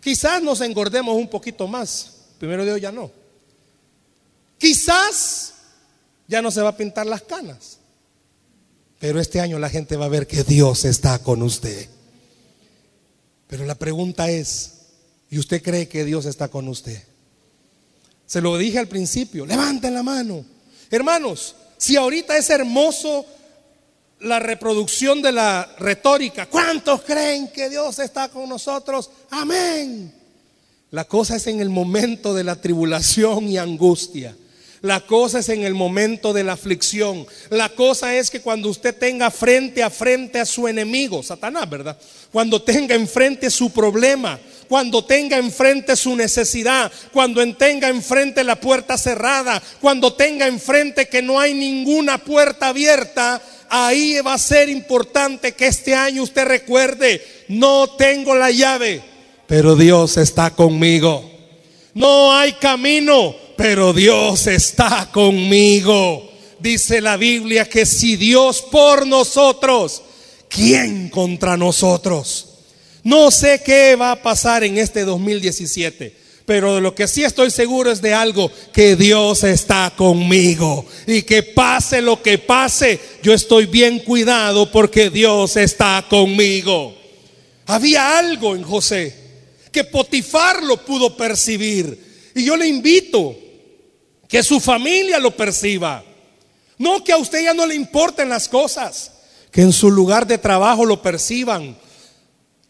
quizás 0.00 0.42
nos 0.42 0.60
engordemos 0.60 1.16
un 1.16 1.28
poquito 1.28 1.66
más, 1.66 2.12
primero 2.38 2.64
Dios 2.64 2.80
ya 2.80 2.92
no. 2.92 3.10
Quizás 4.58 5.54
ya 6.28 6.42
no 6.42 6.50
se 6.50 6.60
va 6.60 6.70
a 6.70 6.76
pintar 6.76 7.06
las 7.06 7.22
canas, 7.22 7.78
pero 8.98 9.20
este 9.20 9.40
año 9.40 9.58
la 9.58 9.70
gente 9.70 9.96
va 9.96 10.04
a 10.04 10.10
ver 10.10 10.26
que 10.26 10.44
Dios 10.44 10.84
está 10.84 11.18
con 11.20 11.42
usted. 11.42 11.88
Pero 13.48 13.64
la 13.64 13.74
pregunta 13.74 14.30
es, 14.30 14.74
¿y 15.28 15.38
usted 15.38 15.60
cree 15.62 15.88
que 15.88 16.04
Dios 16.04 16.26
está 16.26 16.48
con 16.48 16.68
usted? 16.68 17.02
Se 18.26 18.40
lo 18.40 18.56
dije 18.56 18.78
al 18.78 18.86
principio, 18.86 19.44
levanten 19.44 19.92
la 19.92 20.04
mano. 20.04 20.44
Hermanos, 20.88 21.56
si 21.76 21.96
ahorita 21.96 22.36
es 22.36 22.48
hermoso 22.48 23.26
la 24.20 24.38
reproducción 24.38 25.22
de 25.22 25.32
la 25.32 25.68
retórica, 25.78 26.46
¿cuántos 26.46 27.02
creen 27.02 27.48
que 27.48 27.70
Dios 27.70 27.98
está 27.98 28.28
con 28.28 28.48
nosotros? 28.48 29.10
Amén. 29.30 30.12
La 30.90 31.04
cosa 31.04 31.36
es 31.36 31.46
en 31.46 31.60
el 31.60 31.70
momento 31.70 32.34
de 32.34 32.44
la 32.44 32.60
tribulación 32.60 33.48
y 33.48 33.58
angustia. 33.58 34.36
La 34.82 35.00
cosa 35.00 35.40
es 35.40 35.48
en 35.50 35.62
el 35.62 35.74
momento 35.74 36.32
de 36.32 36.42
la 36.42 36.54
aflicción. 36.54 37.26
La 37.50 37.68
cosa 37.68 38.14
es 38.16 38.30
que 38.30 38.40
cuando 38.40 38.70
usted 38.70 38.96
tenga 38.96 39.30
frente 39.30 39.82
a 39.82 39.90
frente 39.90 40.40
a 40.40 40.46
su 40.46 40.66
enemigo, 40.66 41.22
Satanás, 41.22 41.68
¿verdad? 41.68 41.98
Cuando 42.32 42.62
tenga 42.62 42.94
enfrente 42.94 43.50
su 43.50 43.70
problema, 43.72 44.40
cuando 44.68 45.04
tenga 45.04 45.36
enfrente 45.36 45.96
su 45.96 46.16
necesidad, 46.16 46.90
cuando 47.12 47.44
tenga 47.56 47.88
enfrente 47.88 48.42
la 48.42 48.56
puerta 48.58 48.96
cerrada, 48.96 49.62
cuando 49.80 50.14
tenga 50.14 50.46
enfrente 50.46 51.08
que 51.08 51.20
no 51.20 51.38
hay 51.38 51.52
ninguna 51.52 52.16
puerta 52.18 52.68
abierta, 52.68 53.42
ahí 53.70 54.20
va 54.20 54.34
a 54.34 54.38
ser 54.38 54.68
importante 54.68 55.52
que 55.52 55.68
este 55.68 55.94
año 55.94 56.22
usted 56.24 56.44
recuerde, 56.44 57.24
no 57.48 57.88
tengo 57.96 58.34
la 58.34 58.50
llave, 58.50 59.02
pero 59.46 59.76
Dios 59.76 60.16
está 60.16 60.50
conmigo. 60.50 61.30
No 61.94 62.32
hay 62.32 62.52
camino, 62.54 63.34
pero 63.56 63.92
Dios 63.92 64.46
está 64.46 65.08
conmigo. 65.12 66.30
Dice 66.58 67.00
la 67.00 67.16
Biblia 67.16 67.64
que 67.68 67.86
si 67.86 68.16
Dios 68.16 68.62
por 68.62 69.06
nosotros, 69.06 70.02
¿quién 70.48 71.08
contra 71.08 71.56
nosotros? 71.56 72.46
No 73.02 73.30
sé 73.30 73.62
qué 73.64 73.96
va 73.96 74.12
a 74.12 74.22
pasar 74.22 74.62
en 74.62 74.78
este 74.78 75.04
2017, 75.04 76.14
pero 76.50 76.74
de 76.74 76.80
lo 76.80 76.96
que 76.96 77.06
sí 77.06 77.22
estoy 77.22 77.48
seguro 77.52 77.92
es 77.92 78.02
de 78.02 78.12
algo, 78.12 78.50
que 78.72 78.96
Dios 78.96 79.44
está 79.44 79.92
conmigo. 79.96 80.84
Y 81.06 81.22
que 81.22 81.44
pase 81.44 82.02
lo 82.02 82.20
que 82.20 82.38
pase, 82.38 82.98
yo 83.22 83.32
estoy 83.32 83.66
bien 83.66 84.00
cuidado 84.00 84.68
porque 84.68 85.10
Dios 85.10 85.56
está 85.56 86.04
conmigo. 86.10 86.92
Había 87.66 88.18
algo 88.18 88.56
en 88.56 88.64
José 88.64 89.14
que 89.70 89.84
Potifar 89.84 90.60
lo 90.64 90.84
pudo 90.84 91.16
percibir. 91.16 92.32
Y 92.34 92.42
yo 92.42 92.56
le 92.56 92.66
invito 92.66 93.38
que 94.26 94.42
su 94.42 94.58
familia 94.58 95.20
lo 95.20 95.30
perciba. 95.30 96.04
No 96.78 97.04
que 97.04 97.12
a 97.12 97.18
usted 97.18 97.44
ya 97.44 97.54
no 97.54 97.64
le 97.64 97.76
importen 97.76 98.28
las 98.28 98.48
cosas, 98.48 99.12
que 99.52 99.62
en 99.62 99.72
su 99.72 99.88
lugar 99.88 100.26
de 100.26 100.38
trabajo 100.38 100.84
lo 100.84 101.00
perciban. 101.00 101.78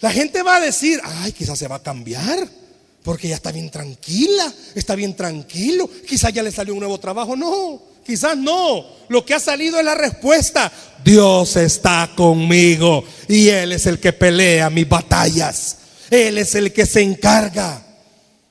La 0.00 0.12
gente 0.12 0.42
va 0.42 0.56
a 0.56 0.60
decir, 0.60 1.00
ay, 1.02 1.32
quizás 1.32 1.58
se 1.58 1.66
va 1.66 1.76
a 1.76 1.82
cambiar, 1.82 2.59
porque 3.02 3.28
ya 3.28 3.36
está 3.36 3.50
bien 3.50 3.70
tranquila, 3.70 4.52
está 4.74 4.94
bien 4.94 5.14
tranquilo, 5.16 5.88
quizás 6.06 6.32
ya 6.32 6.42
le 6.42 6.52
salió 6.52 6.74
un 6.74 6.80
nuevo 6.80 6.98
trabajo. 6.98 7.34
No, 7.34 7.82
quizás 8.04 8.36
no. 8.36 8.84
Lo 9.08 9.24
que 9.24 9.34
ha 9.34 9.40
salido 9.40 9.78
es 9.78 9.84
la 9.84 9.94
respuesta. 9.94 10.70
Dios 11.02 11.56
está 11.56 12.10
conmigo 12.14 13.02
y 13.28 13.48
Él 13.48 13.72
es 13.72 13.86
el 13.86 13.98
que 13.98 14.12
pelea 14.12 14.68
mis 14.68 14.88
batallas. 14.88 15.78
Él 16.10 16.38
es 16.38 16.54
el 16.54 16.72
que 16.72 16.84
se 16.84 17.00
encarga. 17.00 17.86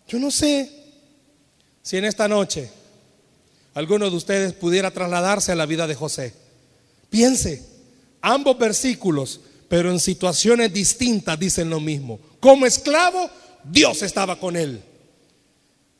Yo 0.08 0.18
no 0.18 0.32
sé 0.32 0.70
si 1.84 1.98
en 1.98 2.06
esta 2.06 2.28
noche 2.28 2.72
alguno 3.76 4.10
de 4.10 4.16
ustedes 4.16 4.54
pudiera 4.54 4.92
trasladarse 4.92 5.52
a 5.52 5.56
la 5.56 5.66
vida 5.66 5.86
de 5.86 5.96
José. 5.96 6.34
Piense, 7.10 7.64
ambos 8.22 8.58
versículos, 8.58 9.42
pero 9.68 9.92
en 9.92 10.00
situaciones 10.00 10.74
distintas 10.74 11.40
dicen 11.40 11.70
lo 11.70 11.80
mismo. 11.80 12.20
Como 12.40 12.66
esclavo, 12.66 13.30
Dios 13.64 14.02
estaba 14.02 14.40
con 14.40 14.56
él. 14.56 14.82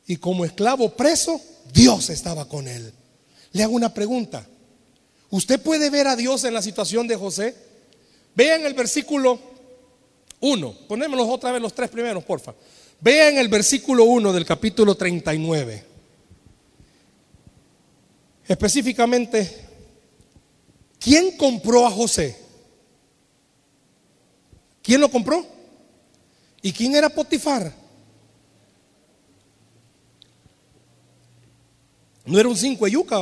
Y 0.06 0.16
como 0.16 0.44
esclavo 0.44 0.90
preso, 0.96 1.40
Dios 1.72 2.10
estaba 2.10 2.48
con 2.48 2.66
él. 2.66 2.92
Le 3.52 3.62
hago 3.62 3.74
una 3.74 3.92
pregunta. 3.94 4.46
¿Usted 5.30 5.60
puede 5.60 5.90
ver 5.90 6.08
a 6.08 6.16
Dios 6.16 6.44
en 6.44 6.54
la 6.54 6.62
situación 6.62 7.06
de 7.06 7.16
José? 7.16 7.54
Vean 8.34 8.64
el 8.64 8.74
versículo 8.74 9.38
1. 10.40 10.74
Ponémoslos 10.88 11.28
otra 11.28 11.52
vez 11.52 11.62
los 11.62 11.74
tres 11.74 11.90
primeros, 11.90 12.24
porfa. 12.24 12.54
Vean 13.00 13.38
el 13.38 13.48
versículo 13.48 14.04
1 14.04 14.32
del 14.32 14.44
capítulo 14.44 14.94
39. 14.94 15.84
Específicamente, 18.46 19.68
¿quién 20.98 21.36
compró 21.36 21.86
a 21.86 21.90
José? 21.90 22.36
¿Quién 24.82 25.00
lo 25.00 25.10
compró? 25.10 25.46
¿Y 26.62 26.72
quién 26.72 26.94
era 26.94 27.08
Potifar? 27.08 27.72
No 32.24 32.38
era 32.38 32.48
un 32.48 32.56
cinco 32.56 32.86
yuca. 32.86 33.16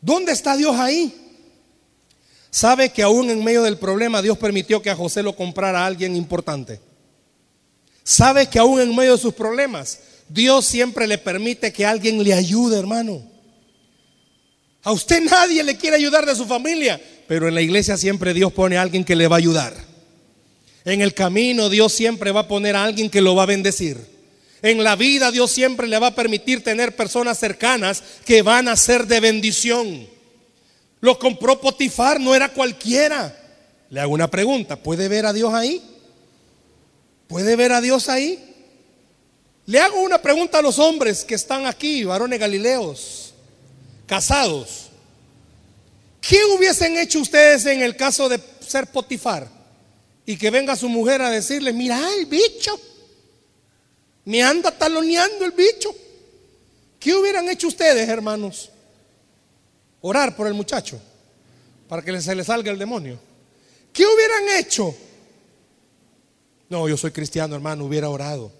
¿Dónde 0.00 0.32
está 0.32 0.56
Dios 0.56 0.74
ahí? 0.76 1.14
¿Sabe 2.50 2.90
que 2.90 3.02
aún 3.02 3.30
en 3.30 3.44
medio 3.44 3.62
del 3.62 3.78
problema 3.78 4.22
Dios 4.22 4.36
permitió 4.38 4.82
que 4.82 4.90
a 4.90 4.96
José 4.96 5.22
lo 5.22 5.36
comprara 5.36 5.86
alguien 5.86 6.16
importante? 6.16 6.80
¿Sabe 8.02 8.48
que 8.48 8.58
aún 8.58 8.80
en 8.80 8.96
medio 8.96 9.12
de 9.12 9.22
sus 9.22 9.34
problemas 9.34 10.00
Dios 10.28 10.64
siempre 10.64 11.06
le 11.06 11.18
permite 11.18 11.72
que 11.72 11.86
alguien 11.86 12.22
le 12.24 12.32
ayude, 12.32 12.78
hermano? 12.78 13.22
A 14.82 14.92
usted 14.92 15.22
nadie 15.22 15.62
le 15.62 15.76
quiere 15.76 15.96
ayudar 15.96 16.24
de 16.24 16.34
su 16.34 16.46
familia, 16.46 17.00
pero 17.28 17.46
en 17.46 17.54
la 17.54 17.60
iglesia 17.60 17.96
siempre 17.96 18.32
Dios 18.32 18.52
pone 18.52 18.78
a 18.78 18.82
alguien 18.82 19.04
que 19.04 19.14
le 19.14 19.28
va 19.28 19.36
a 19.36 19.38
ayudar. 19.38 19.89
En 20.84 21.00
el 21.02 21.14
camino 21.14 21.68
Dios 21.68 21.92
siempre 21.92 22.32
va 22.32 22.40
a 22.40 22.48
poner 22.48 22.76
a 22.76 22.84
alguien 22.84 23.10
que 23.10 23.20
lo 23.20 23.34
va 23.34 23.44
a 23.44 23.46
bendecir. 23.46 23.98
En 24.62 24.82
la 24.84 24.96
vida 24.96 25.30
Dios 25.30 25.50
siempre 25.50 25.86
le 25.86 25.98
va 25.98 26.08
a 26.08 26.14
permitir 26.14 26.62
tener 26.62 26.96
personas 26.96 27.38
cercanas 27.38 28.02
que 28.24 28.42
van 28.42 28.68
a 28.68 28.76
ser 28.76 29.06
de 29.06 29.20
bendición. 29.20 30.08
Lo 31.00 31.18
compró 31.18 31.60
Potifar, 31.60 32.20
no 32.20 32.34
era 32.34 32.50
cualquiera. 32.50 33.36
Le 33.88 34.00
hago 34.00 34.12
una 34.12 34.30
pregunta, 34.30 34.76
¿puede 34.76 35.08
ver 35.08 35.26
a 35.26 35.32
Dios 35.32 35.52
ahí? 35.52 35.82
¿Puede 37.26 37.56
ver 37.56 37.72
a 37.72 37.80
Dios 37.80 38.08
ahí? 38.08 38.38
Le 39.66 39.80
hago 39.80 40.00
una 40.00 40.20
pregunta 40.20 40.58
a 40.58 40.62
los 40.62 40.78
hombres 40.78 41.24
que 41.24 41.34
están 41.34 41.66
aquí, 41.66 42.04
varones 42.04 42.38
galileos, 42.38 43.34
casados. 44.06 44.88
¿Qué 46.20 46.44
hubiesen 46.56 46.98
hecho 46.98 47.20
ustedes 47.20 47.66
en 47.66 47.82
el 47.82 47.96
caso 47.96 48.28
de 48.28 48.40
ser 48.60 48.86
Potifar? 48.88 49.59
Y 50.30 50.36
que 50.36 50.48
venga 50.48 50.76
su 50.76 50.88
mujer 50.88 51.22
a 51.22 51.28
decirle, 51.28 51.72
mira 51.72 52.00
el 52.14 52.26
bicho, 52.26 52.80
me 54.26 54.44
anda 54.44 54.70
taloneando 54.70 55.44
el 55.44 55.50
bicho. 55.50 55.92
¿Qué 57.00 57.12
hubieran 57.16 57.48
hecho 57.48 57.66
ustedes, 57.66 58.08
hermanos? 58.08 58.70
Orar 60.00 60.36
por 60.36 60.46
el 60.46 60.54
muchacho 60.54 61.00
para 61.88 62.00
que 62.02 62.20
se 62.20 62.32
le 62.36 62.44
salga 62.44 62.70
el 62.70 62.78
demonio. 62.78 63.18
¿Qué 63.92 64.06
hubieran 64.06 64.56
hecho? 64.56 64.94
No, 66.68 66.88
yo 66.88 66.96
soy 66.96 67.10
cristiano, 67.10 67.56
hermano, 67.56 67.84
hubiera 67.84 68.08
orado. 68.08 68.52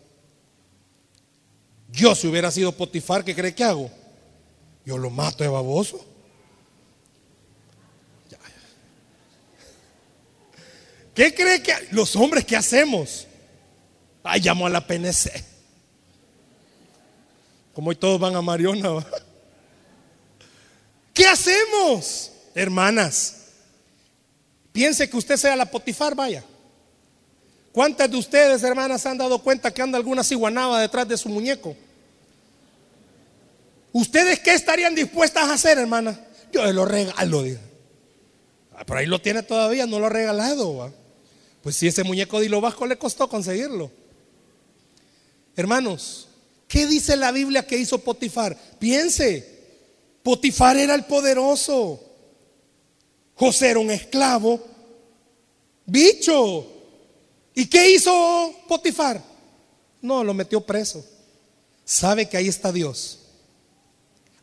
Yo 1.93 2.17
si 2.17 2.27
hubiera 2.27 2.51
sido 2.51 2.73
Potifar, 2.73 3.25
¿qué 3.25 3.33
cree 3.33 3.55
que 3.55 3.63
hago? 3.63 3.89
Yo 4.85 4.99
lo 4.99 5.09
mato 5.09 5.45
de 5.45 5.51
baboso. 5.51 6.05
¿Qué 11.21 11.35
cree 11.35 11.63
que 11.63 11.75
los 11.91 12.17
hombres 12.17 12.47
qué 12.47 12.57
hacemos? 12.57 13.27
Ay, 14.23 14.41
llamo 14.41 14.67
a 14.67 14.71
la 14.71 14.87
PNC. 14.87 15.31
Como 17.75 17.91
hoy 17.91 17.97
todos 17.97 18.19
van 18.19 18.35
a 18.37 18.41
Mariona. 18.41 19.05
¿Qué 21.13 21.27
hacemos, 21.27 22.33
hermanas? 22.55 23.49
Piense 24.73 25.11
que 25.11 25.17
usted 25.19 25.37
sea 25.37 25.55
la 25.57 25.67
Potifar, 25.67 26.15
vaya. 26.15 26.43
¿Cuántas 27.71 28.11
de 28.11 28.17
ustedes, 28.17 28.63
hermanas, 28.63 29.05
han 29.05 29.19
dado 29.19 29.43
cuenta 29.43 29.75
que 29.75 29.83
anda 29.83 29.99
alguna 29.99 30.25
ciguanaba 30.25 30.81
detrás 30.81 31.07
de 31.07 31.19
su 31.19 31.29
muñeco? 31.29 31.77
¿Ustedes 33.93 34.41
qué 34.41 34.55
estarían 34.55 34.95
dispuestas 34.95 35.51
a 35.51 35.53
hacer, 35.53 35.77
hermana? 35.77 36.19
Yo 36.51 36.65
lo 36.73 36.87
regalo. 36.87 37.45
Ah, 38.75 38.87
por 38.87 38.97
ahí 38.97 39.05
lo 39.05 39.21
tiene 39.21 39.43
todavía, 39.43 39.85
no 39.85 39.99
lo 39.99 40.07
ha 40.07 40.09
regalado. 40.09 40.99
Pues 41.63 41.77
si 41.77 41.87
ese 41.87 42.05
muñeco 42.05 42.41
de 42.41 42.47
hilo 42.47 42.61
vasco 42.61 42.87
le 42.87 42.97
costó 42.97 43.29
conseguirlo. 43.29 43.91
Hermanos, 45.57 46.29
¿qué 46.69 46.87
dice 46.87 47.17
la 47.17 47.33
Biblia 47.33 47.67
que 47.67 47.77
hizo 47.77 47.99
Potifar? 47.99 48.57
Piense, 48.79 49.61
Potifar 50.23 50.77
era 50.77 50.95
el 50.95 51.05
poderoso. 51.05 52.03
José 53.35 53.71
era 53.71 53.81
un 53.81 53.91
esclavo. 53.91 54.61
Bicho. 55.87 56.67
¿Y 57.55 57.67
qué 57.67 57.91
hizo 57.91 58.55
Potifar? 58.69 59.23
No, 60.01 60.25
lo 60.25 60.33
metió 60.33 60.61
preso. 60.61 61.05
Sabe 61.85 62.29
que 62.29 62.37
ahí 62.37 62.49
está 62.49 62.73
Dios. 62.73 63.19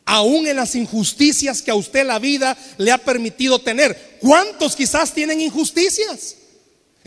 Aún 0.04 0.46
en 0.46 0.56
las 0.56 0.74
injusticias 0.74 1.60
que 1.62 1.70
a 1.70 1.74
usted 1.74 2.06
la 2.06 2.18
vida 2.18 2.56
le 2.76 2.92
ha 2.92 2.98
permitido 2.98 3.58
tener. 3.58 4.18
¿Cuántos 4.20 4.76
quizás 4.76 5.12
tienen 5.12 5.40
injusticias? 5.40 6.37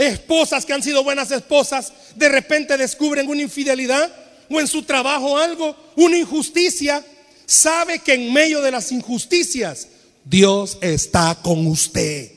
Esposas 0.02 0.66
que 0.66 0.74
han 0.74 0.82
sido 0.82 1.04
buenas 1.04 1.30
esposas, 1.30 1.94
de 2.16 2.28
repente 2.28 2.76
descubren 2.76 3.30
una 3.30 3.44
infidelidad 3.44 4.12
o 4.50 4.60
en 4.60 4.68
su 4.68 4.82
trabajo 4.82 5.38
algo, 5.38 5.76
una 5.96 6.18
injusticia. 6.18 7.06
Sabe 7.46 8.00
que 8.00 8.16
en 8.16 8.34
medio 8.34 8.64
de 8.64 8.72
las 8.72 8.92
injusticias 8.92 9.88
Dios 10.26 10.80
está 10.82 11.38
con 11.44 11.68
usted. 11.68 12.32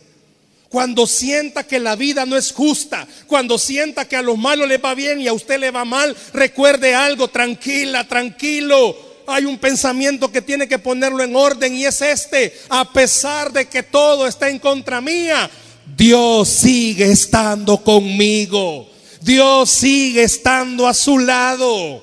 Cuando 0.68 1.06
sienta 1.06 1.66
que 1.66 1.78
la 1.78 1.96
vida 1.96 2.26
no 2.26 2.36
es 2.36 2.52
justa, 2.52 3.08
cuando 3.26 3.56
sienta 3.56 4.06
que 4.06 4.16
a 4.16 4.22
los 4.22 4.36
malos 4.36 4.68
le 4.68 4.76
va 4.76 4.94
bien 4.94 5.22
y 5.22 5.28
a 5.28 5.32
usted 5.32 5.58
le 5.58 5.70
va 5.70 5.86
mal, 5.86 6.14
recuerde 6.34 6.94
algo, 6.94 7.28
tranquila, 7.28 8.06
tranquilo. 8.06 8.94
Hay 9.26 9.46
un 9.46 9.56
pensamiento 9.56 10.30
que 10.30 10.42
tiene 10.42 10.68
que 10.68 10.78
ponerlo 10.78 11.22
en 11.22 11.34
orden 11.34 11.74
y 11.74 11.86
es 11.86 12.02
este, 12.02 12.52
a 12.68 12.92
pesar 12.92 13.54
de 13.54 13.68
que 13.68 13.82
todo 13.82 14.26
está 14.26 14.50
en 14.50 14.58
contra 14.58 15.00
mía, 15.00 15.50
Dios 15.96 16.48
sigue 16.48 17.10
estando 17.10 17.82
conmigo. 17.82 18.88
Dios 19.20 19.70
sigue 19.70 20.22
estando 20.22 20.86
a 20.86 20.94
su 20.94 21.18
lado. 21.18 22.02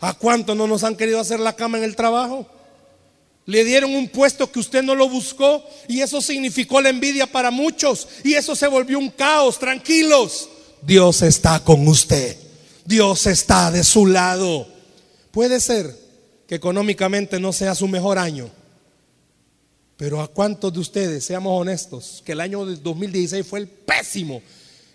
¿A 0.00 0.14
cuánto 0.14 0.54
no 0.54 0.66
nos 0.66 0.84
han 0.84 0.96
querido 0.96 1.20
hacer 1.20 1.40
la 1.40 1.54
cama 1.54 1.78
en 1.78 1.84
el 1.84 1.96
trabajo? 1.96 2.46
Le 3.46 3.64
dieron 3.64 3.94
un 3.94 4.08
puesto 4.08 4.50
que 4.50 4.58
usted 4.58 4.82
no 4.82 4.94
lo 4.94 5.08
buscó 5.08 5.62
y 5.88 6.00
eso 6.00 6.20
significó 6.20 6.80
la 6.80 6.88
envidia 6.88 7.26
para 7.26 7.50
muchos 7.50 8.08
y 8.22 8.34
eso 8.34 8.56
se 8.56 8.66
volvió 8.66 8.98
un 8.98 9.10
caos. 9.10 9.58
Tranquilos, 9.58 10.48
Dios 10.82 11.22
está 11.22 11.60
con 11.60 11.86
usted. 11.88 12.36
Dios 12.84 13.26
está 13.26 13.70
de 13.70 13.84
su 13.84 14.06
lado. 14.06 14.66
Puede 15.30 15.60
ser 15.60 15.94
que 16.46 16.54
económicamente 16.54 17.40
no 17.40 17.52
sea 17.52 17.74
su 17.74 17.88
mejor 17.88 18.18
año 18.18 18.50
pero 19.96 20.20
a 20.20 20.28
cuántos 20.28 20.72
de 20.72 20.80
ustedes, 20.80 21.24
seamos 21.24 21.60
honestos, 21.60 22.22
que 22.24 22.32
el 22.32 22.40
año 22.40 22.64
2016 22.64 23.46
fue 23.46 23.60
el 23.60 23.68
pésimo 23.68 24.42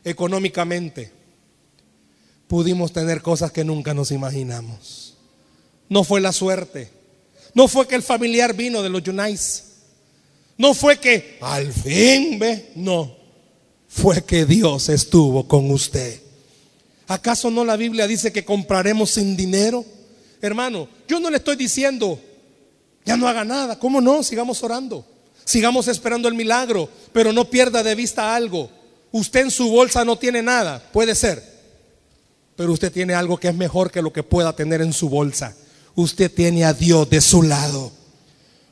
económicamente, 0.04 1.12
pudimos 2.48 2.92
tener 2.92 3.22
cosas 3.22 3.52
que 3.52 3.64
nunca 3.64 3.94
nos 3.94 4.12
imaginamos. 4.12 5.16
No 5.88 6.04
fue 6.04 6.22
la 6.22 6.32
suerte. 6.32 6.90
No 7.54 7.68
fue 7.68 7.88
que 7.88 7.96
el 7.96 8.04
familiar 8.04 8.56
vino 8.56 8.84
de 8.84 8.90
los 8.90 9.04
Yunais. 9.04 9.66
No 10.58 10.74
fue 10.74 11.00
que 11.00 11.38
al 11.42 11.72
fin 11.74 12.38
ve. 12.38 12.72
No. 12.76 13.16
Fue 13.88 14.24
que 14.24 14.46
Dios 14.46 14.90
estuvo 14.90 15.48
con 15.48 15.72
usted. 15.72 16.22
¿Acaso 17.08 17.50
no 17.50 17.66
la 17.66 17.76
Biblia 17.76 18.06
dice 18.06 18.32
que 18.32 18.46
compraremos 18.46 19.10
sin 19.12 19.36
dinero? 19.36 19.84
Hermano, 20.42 20.88
yo 21.08 21.20
no 21.20 21.30
le 21.30 21.38
estoy 21.38 21.56
diciendo 21.56 22.20
ya 23.10 23.18
no 23.18 23.28
haga 23.28 23.44
nada. 23.44 23.80
¿Cómo 23.80 24.02
no? 24.02 24.22
Sigamos 24.22 24.62
orando. 24.62 25.04
Sigamos 25.44 25.88
esperando 25.88 26.28
el 26.28 26.36
milagro, 26.36 26.88
pero 27.12 27.34
no 27.34 27.50
pierda 27.50 27.82
de 27.82 27.96
vista 27.96 28.36
algo. 28.36 28.70
Usted 29.12 29.42
en 29.42 29.50
su 29.50 29.68
bolsa 29.72 30.06
no 30.06 30.16
tiene 30.16 30.44
nada, 30.44 30.80
puede 30.94 31.16
ser, 31.16 31.44
pero 32.56 32.72
usted 32.72 32.92
tiene 32.92 33.16
algo 33.16 33.40
que 33.40 33.48
es 33.48 33.56
mejor 33.56 33.90
que 33.90 34.04
lo 34.04 34.14
que 34.14 34.22
pueda 34.22 34.56
tener 34.56 34.84
en 34.84 34.94
su 34.94 35.10
bolsa. 35.10 35.56
Usted 35.96 36.32
tiene 36.32 36.64
a 36.66 36.74
Dios 36.74 37.10
de 37.10 37.20
su 37.20 37.42
lado. 37.42 37.92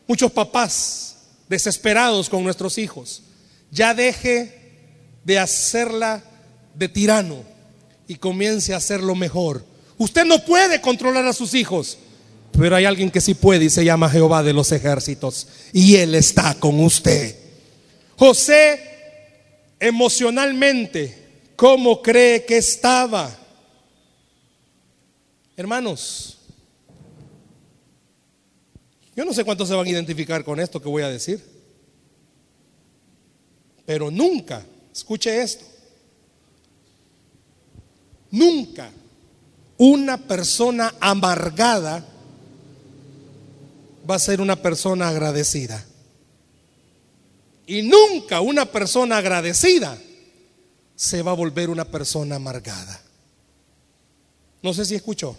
Muchos 0.05 0.31
papás 0.31 1.15
desesperados 1.49 2.29
con 2.29 2.43
nuestros 2.43 2.77
hijos, 2.77 3.23
ya 3.71 3.95
deje 3.95 4.75
de 5.23 5.39
hacerla 5.39 6.23
de 6.75 6.89
tirano 6.89 7.37
y 8.07 8.17
comience 8.17 8.75
a 8.75 8.77
hacerlo 8.77 9.15
mejor. 9.15 9.65
Usted 9.97 10.25
no 10.25 10.45
puede 10.45 10.79
controlar 10.79 11.25
a 11.25 11.33
sus 11.33 11.55
hijos, 11.55 11.97
pero 12.57 12.75
hay 12.75 12.85
alguien 12.85 13.11
que 13.11 13.21
sí 13.21 13.35
puede 13.35 13.65
y 13.65 13.69
se 13.69 13.85
llama 13.85 14.09
Jehová 14.09 14.41
de 14.41 14.51
los 14.51 14.71
ejércitos. 14.71 15.47
Y 15.73 15.95
Él 15.95 16.15
está 16.15 16.55
con 16.55 16.79
usted. 16.79 17.35
José, 18.17 18.81
emocionalmente, 19.79 21.51
¿cómo 21.55 22.01
cree 22.01 22.45
que 22.45 22.57
estaba? 22.57 23.29
Hermanos, 25.55 26.39
yo 29.15 29.23
no 29.23 29.33
sé 29.33 29.43
cuántos 29.43 29.67
se 29.67 29.75
van 29.75 29.85
a 29.85 29.89
identificar 29.89 30.43
con 30.43 30.59
esto 30.59 30.81
que 30.81 30.89
voy 30.89 31.03
a 31.03 31.09
decir. 31.09 31.39
Pero 33.85 34.09
nunca, 34.09 34.65
escuche 34.91 35.43
esto, 35.43 35.63
nunca 38.31 38.89
una 39.77 40.17
persona 40.17 40.95
amargada 40.99 42.03
va 44.09 44.15
a 44.15 44.19
ser 44.19 44.41
una 44.41 44.55
persona 44.55 45.09
agradecida. 45.09 45.83
Y 47.65 47.81
nunca 47.81 48.41
una 48.41 48.65
persona 48.65 49.17
agradecida 49.17 49.97
se 50.95 51.21
va 51.21 51.31
a 51.31 51.35
volver 51.35 51.69
una 51.69 51.85
persona 51.85 52.37
amargada. 52.37 53.01
No 54.61 54.73
sé 54.73 54.85
si 54.85 54.95
escuchó. 54.95 55.35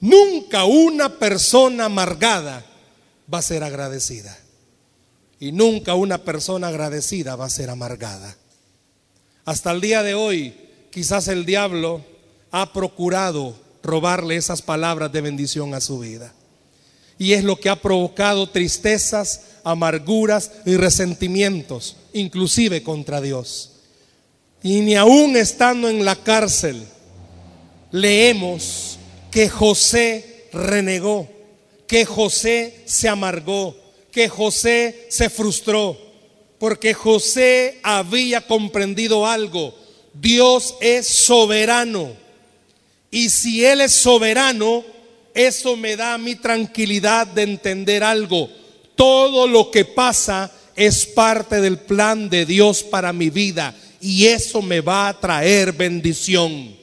Nunca 0.00 0.64
una 0.64 1.18
persona 1.18 1.86
amargada 1.86 2.64
va 3.32 3.38
a 3.38 3.42
ser 3.42 3.62
agradecida. 3.62 4.36
Y 5.38 5.52
nunca 5.52 5.94
una 5.94 6.18
persona 6.18 6.68
agradecida 6.68 7.36
va 7.36 7.46
a 7.46 7.50
ser 7.50 7.70
amargada. 7.70 8.36
Hasta 9.44 9.70
el 9.70 9.80
día 9.80 10.02
de 10.02 10.14
hoy, 10.14 10.54
quizás 10.90 11.28
el 11.28 11.46
diablo 11.46 12.04
ha 12.50 12.72
procurado 12.72 13.56
robarle 13.82 14.36
esas 14.36 14.62
palabras 14.62 15.12
de 15.12 15.20
bendición 15.20 15.74
a 15.74 15.80
su 15.80 16.00
vida. 16.00 16.34
Y 17.20 17.34
es 17.34 17.44
lo 17.44 17.56
que 17.56 17.68
ha 17.68 17.76
provocado 17.76 18.48
tristezas, 18.48 19.42
amarguras 19.62 20.52
y 20.64 20.76
resentimientos, 20.76 21.96
inclusive 22.14 22.82
contra 22.82 23.20
Dios. 23.20 23.72
Y 24.62 24.80
ni 24.80 24.94
aún 24.94 25.36
estando 25.36 25.90
en 25.90 26.02
la 26.02 26.16
cárcel, 26.16 26.82
leemos 27.92 28.98
que 29.30 29.50
José 29.50 30.46
renegó, 30.50 31.28
que 31.86 32.06
José 32.06 32.80
se 32.86 33.06
amargó, 33.06 33.76
que 34.10 34.30
José 34.30 35.06
se 35.10 35.28
frustró, 35.28 35.98
porque 36.58 36.94
José 36.94 37.80
había 37.82 38.46
comprendido 38.46 39.26
algo. 39.26 39.74
Dios 40.14 40.74
es 40.80 41.06
soberano. 41.06 42.14
Y 43.10 43.28
si 43.28 43.62
Él 43.62 43.82
es 43.82 43.92
soberano, 43.92 44.84
eso 45.34 45.76
me 45.76 45.96
da 45.96 46.18
mi 46.18 46.34
tranquilidad 46.34 47.26
de 47.26 47.42
entender 47.42 48.02
algo. 48.02 48.50
Todo 48.94 49.46
lo 49.46 49.70
que 49.70 49.84
pasa 49.84 50.50
es 50.76 51.06
parte 51.06 51.60
del 51.60 51.78
plan 51.78 52.28
de 52.28 52.46
Dios 52.46 52.82
para 52.82 53.12
mi 53.12 53.30
vida 53.30 53.74
y 54.00 54.26
eso 54.26 54.62
me 54.62 54.80
va 54.80 55.08
a 55.08 55.20
traer 55.20 55.72
bendición. 55.72 56.74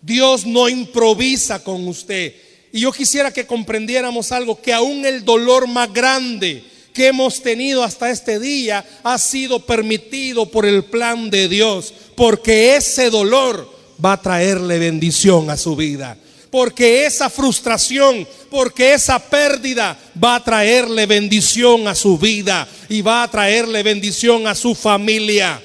Dios 0.00 0.46
no 0.46 0.68
improvisa 0.68 1.62
con 1.62 1.86
usted. 1.88 2.34
Y 2.72 2.80
yo 2.80 2.92
quisiera 2.92 3.32
que 3.32 3.46
comprendiéramos 3.46 4.32
algo, 4.32 4.60
que 4.60 4.72
aún 4.72 5.04
el 5.04 5.24
dolor 5.24 5.66
más 5.66 5.92
grande 5.92 6.62
que 6.92 7.08
hemos 7.08 7.42
tenido 7.42 7.82
hasta 7.82 8.10
este 8.10 8.38
día 8.38 8.84
ha 9.02 9.18
sido 9.18 9.66
permitido 9.66 10.50
por 10.50 10.64
el 10.64 10.84
plan 10.84 11.28
de 11.28 11.48
Dios, 11.48 11.92
porque 12.14 12.76
ese 12.76 13.10
dolor 13.10 13.70
va 14.02 14.14
a 14.14 14.22
traerle 14.22 14.78
bendición 14.78 15.50
a 15.50 15.56
su 15.56 15.76
vida. 15.76 16.16
Porque 16.50 17.06
esa 17.06 17.28
frustración, 17.28 18.26
porque 18.50 18.94
esa 18.94 19.18
pérdida 19.18 19.98
va 20.22 20.36
a 20.36 20.44
traerle 20.44 21.06
bendición 21.06 21.88
a 21.88 21.94
su 21.94 22.18
vida 22.18 22.66
y 22.88 23.02
va 23.02 23.22
a 23.22 23.30
traerle 23.30 23.82
bendición 23.82 24.46
a 24.46 24.54
su 24.54 24.74
familia 24.74 25.60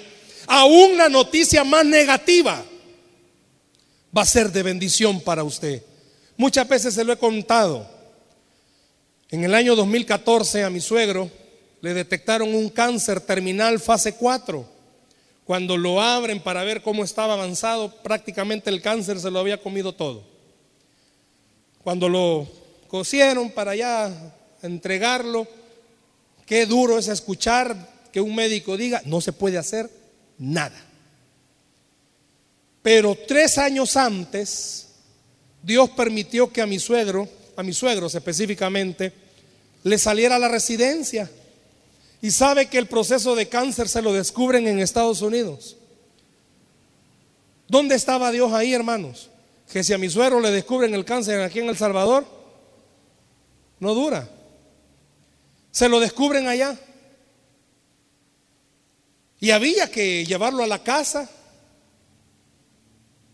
aún 0.51 0.97
la 0.97 1.07
noticia 1.07 1.63
más 1.63 1.85
negativa 1.85 2.61
va 4.15 4.21
a 4.21 4.25
ser 4.25 4.51
de 4.51 4.63
bendición 4.63 5.21
para 5.21 5.45
usted. 5.45 5.81
Muchas 6.35 6.67
veces 6.67 6.93
se 6.93 7.05
lo 7.05 7.13
he 7.13 7.17
contado. 7.17 7.87
En 9.29 9.45
el 9.45 9.55
año 9.55 9.77
2014 9.77 10.65
a 10.65 10.69
mi 10.69 10.81
suegro 10.81 11.31
le 11.79 11.93
detectaron 11.93 12.53
un 12.53 12.69
cáncer 12.69 13.21
terminal 13.21 13.79
fase 13.79 14.15
4. 14.15 14.65
Cuando 15.45 15.77
lo 15.77 16.01
abren 16.01 16.41
para 16.41 16.65
ver 16.65 16.81
cómo 16.81 17.05
estaba 17.05 17.33
avanzado, 17.33 17.89
prácticamente 18.03 18.69
el 18.69 18.81
cáncer 18.81 19.21
se 19.21 19.31
lo 19.31 19.39
había 19.39 19.61
comido 19.61 19.93
todo. 19.93 20.30
Cuando 21.83 22.07
lo 22.09 22.47
cosieron 22.87 23.51
para 23.51 23.75
ya 23.75 24.35
entregarlo, 24.61 25.47
qué 26.45 26.65
duro 26.65 26.99
es 26.99 27.07
escuchar 27.07 27.89
que 28.11 28.21
un 28.21 28.35
médico 28.35 28.77
diga, 28.77 29.01
no 29.05 29.21
se 29.21 29.33
puede 29.33 29.57
hacer 29.57 29.89
nada. 30.37 30.79
Pero 32.81 33.17
tres 33.27 33.57
años 33.57 33.95
antes, 33.95 34.87
Dios 35.63 35.89
permitió 35.91 36.51
que 36.51 36.61
a 36.61 36.67
mi 36.67 36.79
suegro, 36.79 37.27
a 37.55 37.63
mis 37.63 37.77
suegros 37.77 38.13
específicamente, 38.15 39.13
le 39.83 39.97
saliera 39.97 40.35
a 40.35 40.39
la 40.39 40.49
residencia. 40.49 41.29
Y 42.21 42.29
sabe 42.29 42.67
que 42.67 42.77
el 42.77 42.87
proceso 42.87 43.35
de 43.35 43.49
cáncer 43.49 43.89
se 43.89 44.01
lo 44.01 44.13
descubren 44.13 44.67
en 44.67 44.79
Estados 44.79 45.21
Unidos. 45.21 45.77
¿Dónde 47.67 47.95
estaba 47.95 48.31
Dios 48.31 48.53
ahí, 48.53 48.73
hermanos? 48.73 49.30
Que 49.71 49.83
si 49.83 49.93
a 49.93 49.97
mi 49.97 50.09
suegro 50.09 50.39
le 50.39 50.51
descubren 50.51 50.93
el 50.93 51.05
cáncer 51.05 51.39
aquí 51.41 51.59
en 51.59 51.69
El 51.69 51.77
Salvador, 51.77 52.25
no 53.79 53.93
dura. 53.93 54.29
Se 55.71 55.87
lo 55.87 55.99
descubren 55.99 56.47
allá. 56.47 56.77
Y 59.39 59.51
había 59.51 59.89
que 59.89 60.25
llevarlo 60.25 60.63
a 60.63 60.67
la 60.67 60.83
casa 60.83 61.29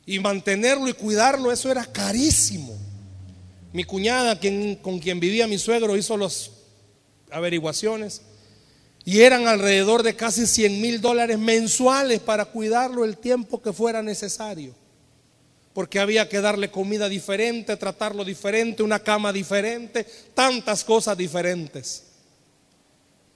y 0.05 0.19
mantenerlo 0.19 0.87
y 0.87 0.93
cuidarlo, 0.93 1.51
eso 1.51 1.69
era 1.69 1.85
carísimo. 1.85 2.77
Mi 3.73 3.83
cuñada, 3.83 4.39
con 4.81 4.99
quien 4.99 5.19
vivía 5.19 5.47
mi 5.47 5.57
suegro, 5.57 5.97
hizo 5.97 6.15
las 6.15 6.51
averiguaciones 7.29 8.21
y 9.03 9.21
eran 9.21 9.47
alrededor 9.47 10.03
de 10.03 10.15
casi 10.15 10.45
100 10.45 10.81
mil 10.81 11.01
dólares 11.01 11.39
mensuales 11.39 12.19
para 12.19 12.45
cuidarlo 12.45 13.05
el 13.05 13.17
tiempo 13.17 13.61
que 13.61 13.73
fuera 13.73 14.01
necesario. 14.01 14.75
Porque 15.77 15.99
había 15.99 16.27
que 16.27 16.41
darle 16.41 16.71
comida 16.71 17.07
diferente, 17.07 17.77
tratarlo 17.77 18.25
diferente, 18.25 18.81
una 18.81 18.97
cama 18.97 19.31
diferente, 19.31 20.07
tantas 20.33 20.83
cosas 20.83 21.15
diferentes. 21.15 22.01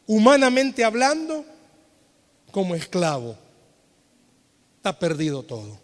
Humanamente 0.07 0.83
hablando, 0.83 1.45
como 2.49 2.73
esclavo. 2.73 3.37
Está 4.77 4.97
perdido 4.97 5.43
todo. 5.43 5.79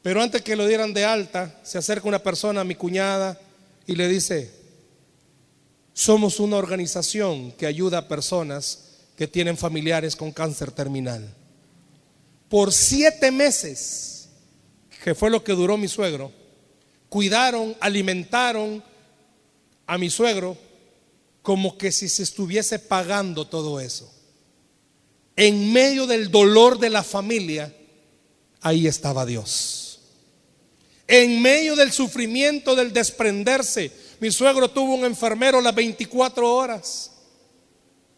Pero 0.00 0.22
antes 0.22 0.40
que 0.40 0.56
lo 0.56 0.66
dieran 0.66 0.94
de 0.94 1.04
alta, 1.04 1.60
se 1.62 1.76
acerca 1.76 2.08
una 2.08 2.22
persona 2.22 2.62
a 2.62 2.64
mi 2.64 2.74
cuñada 2.74 3.38
y 3.86 3.96
le 3.96 4.08
dice, 4.08 4.50
somos 5.92 6.40
una 6.40 6.56
organización 6.56 7.52
que 7.52 7.66
ayuda 7.66 7.98
a 7.98 8.08
personas 8.08 8.92
que 9.14 9.28
tienen 9.28 9.58
familiares 9.58 10.16
con 10.16 10.32
cáncer 10.32 10.70
terminal. 10.70 11.34
Por 12.48 12.72
siete 12.72 13.30
meses, 13.30 14.13
que 15.04 15.14
fue 15.14 15.28
lo 15.28 15.44
que 15.44 15.52
duró 15.52 15.76
mi 15.76 15.86
suegro, 15.86 16.32
cuidaron, 17.10 17.76
alimentaron 17.78 18.82
a 19.86 19.98
mi 19.98 20.08
suegro 20.08 20.56
como 21.42 21.76
que 21.76 21.92
si 21.92 22.08
se 22.08 22.22
estuviese 22.22 22.78
pagando 22.78 23.46
todo 23.46 23.80
eso 23.80 24.10
en 25.36 25.74
medio 25.74 26.06
del 26.06 26.30
dolor 26.30 26.78
de 26.78 26.88
la 26.88 27.02
familia, 27.02 27.70
ahí 28.62 28.86
estaba 28.86 29.26
Dios. 29.26 30.00
En 31.06 31.42
medio 31.42 31.76
del 31.76 31.92
sufrimiento 31.92 32.74
del 32.74 32.90
desprenderse, 32.90 33.92
mi 34.20 34.30
suegro 34.30 34.70
tuvo 34.70 34.94
un 34.94 35.04
enfermero 35.04 35.60
las 35.60 35.74
24 35.74 36.50
horas. 36.50 37.10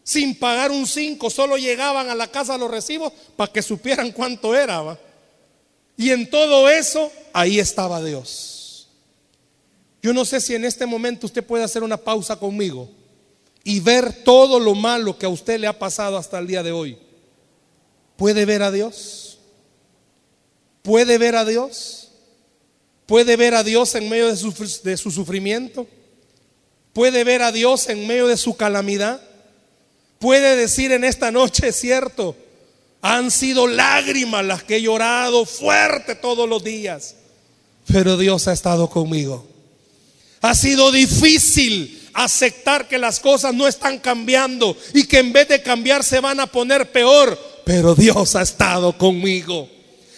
Sin 0.03 0.39
pagar 0.39 0.71
un 0.71 0.87
5, 0.87 1.29
solo 1.29 1.57
llegaban 1.57 2.09
a 2.09 2.15
la 2.15 2.31
casa 2.31 2.57
los 2.57 2.71
recibos 2.71 3.11
para 3.35 3.51
que 3.51 3.61
supieran 3.61 4.13
cuánto 4.13 4.55
era. 4.55 4.97
Y 5.97 6.11
en 6.11 6.29
todo 6.29 6.69
eso, 6.69 7.11
ahí 7.33 7.59
estaba 7.59 8.03
Dios. 8.03 8.87
Yo 10.01 10.13
no 10.13 10.23
sé 10.23 10.39
si 10.39 10.53
en 10.53 10.63
este 10.63 10.85
momento 10.85 11.25
usted 11.25 11.43
puede 11.43 11.63
hacer 11.63 11.83
una 11.83 11.97
pausa 11.97 12.37
conmigo 12.37 12.89
y 13.63 13.79
ver 13.79 14.23
todo 14.23 14.59
lo 14.59 14.75
malo 14.75 15.17
que 15.17 15.25
a 15.25 15.29
usted 15.29 15.59
le 15.59 15.67
ha 15.67 15.77
pasado 15.77 16.15
hasta 16.15 16.39
el 16.39 16.47
día 16.47 16.63
de 16.63 16.71
hoy. 16.71 16.97
¿Puede 18.15 18.45
ver 18.45 18.63
a 18.63 18.71
Dios? 18.71 19.39
¿Puede 20.83 21.17
ver 21.17 21.35
a 21.35 21.43
Dios? 21.43 22.11
¿Puede 23.05 23.35
ver 23.35 23.55
a 23.55 23.63
Dios 23.63 23.95
en 23.95 24.07
medio 24.07 24.27
de 24.27 24.37
su, 24.97 25.11
sufrimiento? 25.11 25.87
¿Puede 26.93 27.23
ver 27.23 27.41
a 27.41 27.51
Dios 27.51 27.89
en 27.89 28.07
medio 28.07 28.27
de 28.27 28.37
su 28.37 28.55
calamidad? 28.55 29.21
¿Puede 30.19 30.55
decir 30.55 30.91
en 30.91 31.03
esta 31.03 31.31
noche, 31.31 31.67
es 31.67 31.75
cierto, 31.75 32.35
han 33.07 33.31
sido 33.31 33.67
lágrimas 33.67 34.43
las 34.43 34.63
que 34.63 34.75
he 34.75 34.81
llorado 34.81 35.45
fuerte 35.45 36.13
todos 36.13 36.47
los 36.47 36.61
días, 36.61 37.15
pero 37.87 38.17
Dios 38.17 38.49
ha 38.49 38.53
estado 38.53 38.89
conmigo? 38.89 39.47
Ha 40.41 40.53
sido 40.53 40.91
difícil 40.91 42.09
aceptar 42.13 42.89
que 42.89 42.97
las 42.97 43.21
cosas 43.21 43.53
no 43.53 43.65
están 43.65 43.99
cambiando 43.99 44.75
y 44.93 45.05
que 45.05 45.19
en 45.19 45.31
vez 45.31 45.47
de 45.47 45.61
cambiar 45.61 46.03
se 46.03 46.19
van 46.19 46.41
a 46.41 46.47
poner 46.47 46.91
peor, 46.91 47.39
pero 47.63 47.95
Dios 47.95 48.35
ha 48.35 48.41
estado 48.41 48.97
conmigo. 48.97 49.69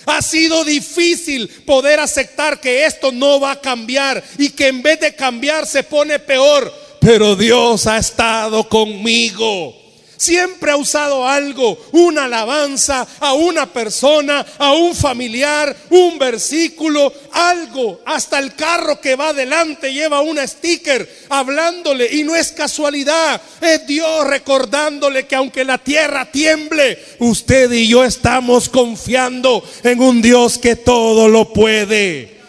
Ha 0.07 0.23
sido 0.23 0.65
difícil 0.65 1.47
poder 1.67 1.99
aceptar 1.99 2.59
que 2.59 2.85
esto 2.85 3.11
no 3.11 3.39
va 3.39 3.51
a 3.51 3.61
cambiar 3.61 4.23
y 4.39 4.49
que 4.49 4.67
en 4.67 4.81
vez 4.81 4.99
de 4.99 5.13
cambiar 5.13 5.67
se 5.67 5.83
pone 5.83 6.17
peor, 6.17 6.73
pero 6.99 7.35
Dios 7.35 7.85
ha 7.85 7.99
estado 7.99 8.67
conmigo. 8.67 9.75
Siempre 10.19 10.71
ha 10.71 10.75
usado 10.75 11.25
algo, 11.25 11.77
una 11.93 12.25
alabanza 12.25 13.07
a 13.21 13.31
una 13.31 13.71
persona, 13.71 14.45
a 14.57 14.73
un 14.73 14.93
familiar, 14.93 15.73
un 15.91 16.19
versículo, 16.19 17.13
algo. 17.31 18.01
Hasta 18.05 18.37
el 18.37 18.53
carro 18.53 18.99
que 18.99 19.15
va 19.15 19.29
adelante 19.29 19.93
lleva 19.93 20.19
una 20.19 20.45
sticker 20.45 21.09
hablándole 21.29 22.13
y 22.13 22.23
no 22.23 22.35
es 22.35 22.51
casualidad. 22.51 23.41
Es 23.61 23.87
Dios 23.87 24.27
recordándole 24.27 25.25
que 25.25 25.37
aunque 25.37 25.63
la 25.63 25.77
tierra 25.77 26.29
tiemble, 26.29 26.99
usted 27.19 27.71
y 27.71 27.87
yo 27.87 28.03
estamos 28.03 28.67
confiando 28.67 29.63
en 29.83 30.01
un 30.01 30.21
Dios 30.21 30.57
que 30.57 30.75
todo 30.75 31.29
lo 31.29 31.53
puede. 31.53 32.41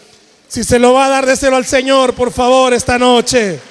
Si 0.48 0.64
se 0.64 0.80
lo 0.80 0.94
va 0.94 1.06
a 1.06 1.10
dar, 1.10 1.24
déselo 1.24 1.54
al 1.54 1.66
Señor, 1.66 2.14
por 2.14 2.32
favor, 2.32 2.74
esta 2.74 2.98
noche. 2.98 3.69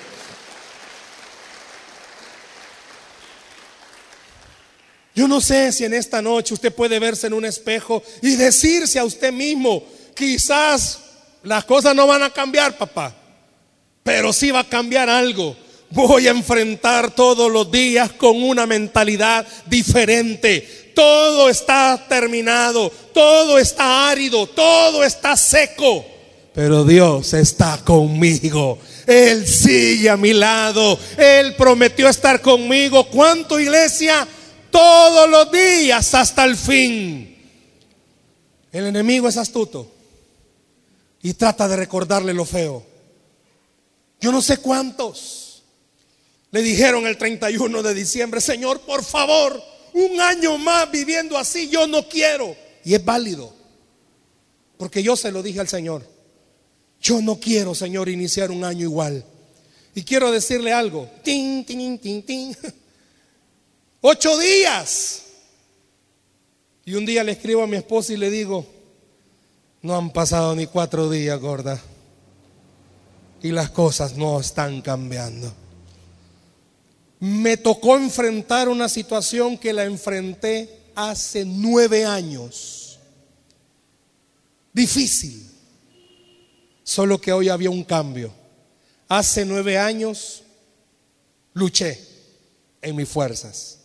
Yo 5.19 5.27
no 5.27 5.41
sé 5.41 5.73
si 5.73 5.83
en 5.83 5.93
esta 5.93 6.21
noche 6.21 6.53
usted 6.53 6.73
puede 6.73 6.97
verse 6.97 7.27
en 7.27 7.33
un 7.33 7.43
espejo 7.43 8.01
y 8.21 8.37
decirse 8.37 8.99
a 8.99 9.03
usted 9.03 9.33
mismo, 9.33 9.83
quizás 10.15 10.97
las 11.43 11.65
cosas 11.65 11.93
no 11.93 12.07
van 12.07 12.23
a 12.23 12.29
cambiar, 12.29 12.77
papá, 12.77 13.13
pero 14.01 14.31
sí 14.31 14.49
va 14.49 14.61
a 14.61 14.69
cambiar 14.69 15.09
algo. 15.09 15.57
Voy 15.89 16.29
a 16.29 16.31
enfrentar 16.31 17.13
todos 17.13 17.51
los 17.51 17.69
días 17.69 18.13
con 18.13 18.41
una 18.41 18.65
mentalidad 18.65 19.45
diferente. 19.65 20.93
Todo 20.95 21.49
está 21.49 22.05
terminado, 22.07 22.89
todo 23.13 23.59
está 23.59 24.09
árido, 24.09 24.47
todo 24.47 25.03
está 25.03 25.35
seco. 25.35 26.05
Pero 26.53 26.85
Dios 26.85 27.33
está 27.33 27.77
conmigo. 27.83 28.79
Él 29.05 29.45
sigue 29.45 30.09
a 30.09 30.15
mi 30.15 30.31
lado. 30.31 30.97
Él 31.17 31.55
prometió 31.57 32.07
estar 32.07 32.41
conmigo. 32.41 33.09
¿Cuánto 33.09 33.59
iglesia? 33.59 34.25
Todos 34.71 35.29
los 35.29 35.51
días 35.51 36.13
hasta 36.13 36.45
el 36.45 36.55
fin. 36.55 37.37
El 38.71 38.85
enemigo 38.85 39.27
es 39.27 39.37
astuto 39.37 39.91
y 41.21 41.33
trata 41.33 41.67
de 41.67 41.75
recordarle 41.75 42.33
lo 42.33 42.45
feo. 42.45 42.85
Yo 44.21 44.31
no 44.31 44.41
sé 44.41 44.57
cuántos 44.57 45.63
le 46.51 46.61
dijeron 46.61 47.05
el 47.05 47.17
31 47.17 47.83
de 47.83 47.93
diciembre, 47.93 48.41
Señor, 48.41 48.81
por 48.81 49.03
favor, 49.03 49.61
un 49.93 50.19
año 50.19 50.57
más 50.57 50.89
viviendo 50.91 51.37
así, 51.37 51.69
yo 51.69 51.87
no 51.87 52.07
quiero. 52.07 52.55
Y 52.83 52.93
es 52.93 53.03
válido, 53.03 53.53
porque 54.77 55.03
yo 55.03 55.15
se 55.15 55.31
lo 55.31 55.43
dije 55.43 55.59
al 55.59 55.67
Señor. 55.67 56.05
Yo 57.01 57.21
no 57.21 57.39
quiero, 57.39 57.73
Señor, 57.73 58.09
iniciar 58.09 58.51
un 58.51 58.63
año 58.63 58.83
igual. 58.83 59.23
Y 59.95 60.03
quiero 60.03 60.31
decirle 60.31 60.73
algo. 60.73 61.09
Tin, 61.23 61.65
tin, 61.65 61.97
tin, 61.99 62.23
tin. 62.23 62.57
Ocho 64.01 64.37
días. 64.37 65.23
Y 66.85 66.95
un 66.95 67.05
día 67.05 67.23
le 67.23 67.33
escribo 67.33 67.63
a 67.63 67.67
mi 67.67 67.77
esposa 67.77 68.13
y 68.13 68.17
le 68.17 68.29
digo, 68.29 68.65
no 69.81 69.95
han 69.95 70.11
pasado 70.11 70.55
ni 70.55 70.67
cuatro 70.67 71.09
días, 71.09 71.39
gorda. 71.39 71.79
Y 73.41 73.51
las 73.51 73.69
cosas 73.69 74.15
no 74.17 74.39
están 74.39 74.81
cambiando. 74.81 75.53
Me 77.19 77.57
tocó 77.57 77.97
enfrentar 77.97 78.69
una 78.69 78.89
situación 78.89 79.57
que 79.57 79.73
la 79.73 79.83
enfrenté 79.83 80.69
hace 80.95 81.45
nueve 81.45 82.05
años. 82.05 82.99
Difícil. 84.73 85.45
Solo 86.83 87.19
que 87.19 87.33
hoy 87.33 87.49
había 87.49 87.69
un 87.69 87.83
cambio. 87.83 88.33
Hace 89.07 89.45
nueve 89.45 89.77
años 89.77 90.43
luché 91.53 91.99
en 92.81 92.95
mis 92.95 93.07
fuerzas. 93.07 93.78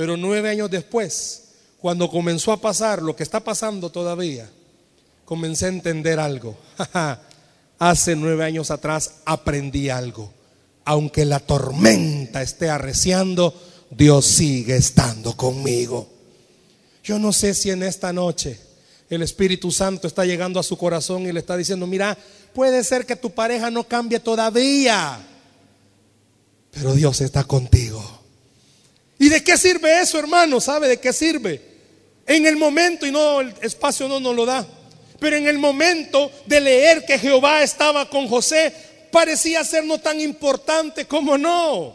Pero 0.00 0.16
nueve 0.16 0.48
años 0.48 0.70
después, 0.70 1.42
cuando 1.78 2.08
comenzó 2.08 2.52
a 2.52 2.56
pasar 2.62 3.02
lo 3.02 3.14
que 3.14 3.22
está 3.22 3.40
pasando 3.40 3.90
todavía, 3.92 4.48
comencé 5.26 5.66
a 5.66 5.68
entender 5.68 6.18
algo. 6.18 6.56
Hace 7.78 8.16
nueve 8.16 8.42
años 8.42 8.70
atrás 8.70 9.16
aprendí 9.26 9.90
algo. 9.90 10.32
Aunque 10.86 11.26
la 11.26 11.38
tormenta 11.38 12.40
esté 12.40 12.70
arreciando, 12.70 13.52
Dios 13.90 14.24
sigue 14.24 14.76
estando 14.76 15.36
conmigo. 15.36 16.08
Yo 17.04 17.18
no 17.18 17.30
sé 17.30 17.52
si 17.52 17.68
en 17.68 17.82
esta 17.82 18.10
noche 18.10 18.58
el 19.10 19.20
Espíritu 19.20 19.70
Santo 19.70 20.06
está 20.06 20.24
llegando 20.24 20.58
a 20.58 20.62
su 20.62 20.78
corazón 20.78 21.26
y 21.26 21.32
le 21.32 21.40
está 21.40 21.58
diciendo, 21.58 21.86
mira, 21.86 22.16
puede 22.54 22.82
ser 22.84 23.04
que 23.04 23.16
tu 23.16 23.32
pareja 23.32 23.70
no 23.70 23.84
cambie 23.84 24.18
todavía, 24.18 25.20
pero 26.70 26.94
Dios 26.94 27.20
está 27.20 27.44
contigo. 27.44 28.19
¿Y 29.20 29.28
de 29.28 29.44
qué 29.44 29.58
sirve 29.58 30.00
eso, 30.00 30.18
hermano? 30.18 30.62
¿Sabe 30.62 30.88
de 30.88 30.98
qué 30.98 31.12
sirve? 31.12 31.62
En 32.26 32.46
el 32.46 32.56
momento, 32.56 33.06
y 33.06 33.12
no, 33.12 33.42
el 33.42 33.54
espacio 33.60 34.08
no 34.08 34.18
nos 34.18 34.34
lo 34.34 34.46
da, 34.46 34.66
pero 35.18 35.36
en 35.36 35.46
el 35.46 35.58
momento 35.58 36.32
de 36.46 36.58
leer 36.58 37.04
que 37.04 37.18
Jehová 37.18 37.62
estaba 37.62 38.08
con 38.08 38.26
José, 38.28 38.72
parecía 39.12 39.62
ser 39.62 39.84
no 39.84 39.98
tan 39.98 40.18
importante 40.22 41.04
como 41.04 41.36
no. 41.36 41.94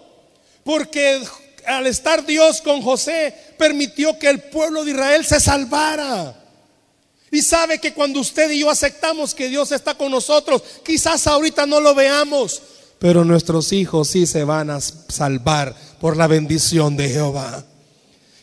Porque 0.63 1.19
al 1.65 1.87
estar 1.87 2.23
Dios 2.23 2.61
con 2.61 2.83
José, 2.83 3.33
permitió 3.57 4.19
que 4.19 4.29
el 4.29 4.41
pueblo 4.41 4.85
de 4.85 4.91
Israel 4.91 5.25
se 5.25 5.39
salvara. 5.39 6.35
Y 7.31 7.41
sabe 7.41 7.79
que 7.79 7.91
cuando 7.91 8.19
usted 8.19 8.51
y 8.51 8.59
yo 8.59 8.69
aceptamos 8.69 9.33
que 9.33 9.49
Dios 9.49 9.71
está 9.71 9.95
con 9.95 10.11
nosotros, 10.11 10.61
quizás 10.85 11.25
ahorita 11.25 11.65
no 11.65 11.79
lo 11.79 11.95
veamos, 11.95 12.61
pero 12.99 13.23
nuestros 13.25 13.73
hijos 13.73 14.09
sí 14.09 14.25
se 14.25 14.43
van 14.43 14.69
a 14.69 14.79
salvar 14.79 15.75
por 15.99 16.17
la 16.17 16.27
bendición 16.27 16.95
de 16.97 17.09
Jehová. 17.09 17.63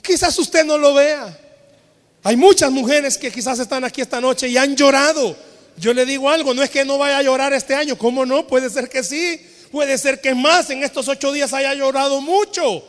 Quizás 0.03 0.39
usted 0.39 0.65
no 0.65 0.77
lo 0.79 0.95
vea. 0.95 1.39
Hay 2.25 2.37
muchas 2.37 2.71
mujeres 2.71 3.19
que 3.19 3.31
quizás 3.33 3.59
están 3.59 3.85
aquí 3.85 4.01
esta 4.01 4.21
noche 4.21 4.49
y 4.49 4.57
han 4.57 4.77
llorado. 4.77 5.37
Yo 5.77 5.93
le 5.95 6.05
digo 6.05 6.29
algo, 6.29 6.55
no 6.55 6.63
es 6.63 6.71
que 6.71 6.85
no 6.85 6.99
vaya 6.99 7.19
a 7.19 7.23
llorar 7.23 7.53
este 7.53 7.75
año, 7.75 7.97
¿cómo 7.97 8.27
no? 8.27 8.47
Puede 8.47 8.71
ser 8.71 8.89
que 8.89 9.03
sí, 9.03 9.41
puede 9.71 9.97
ser 9.99 10.21
que 10.21 10.35
más 10.35 10.71
en 10.71 10.83
estos 10.83 11.09
ocho 11.09 11.33
días 11.33 11.53
haya 11.53 11.75
llorado 11.75 12.21
mucho, 12.21 12.85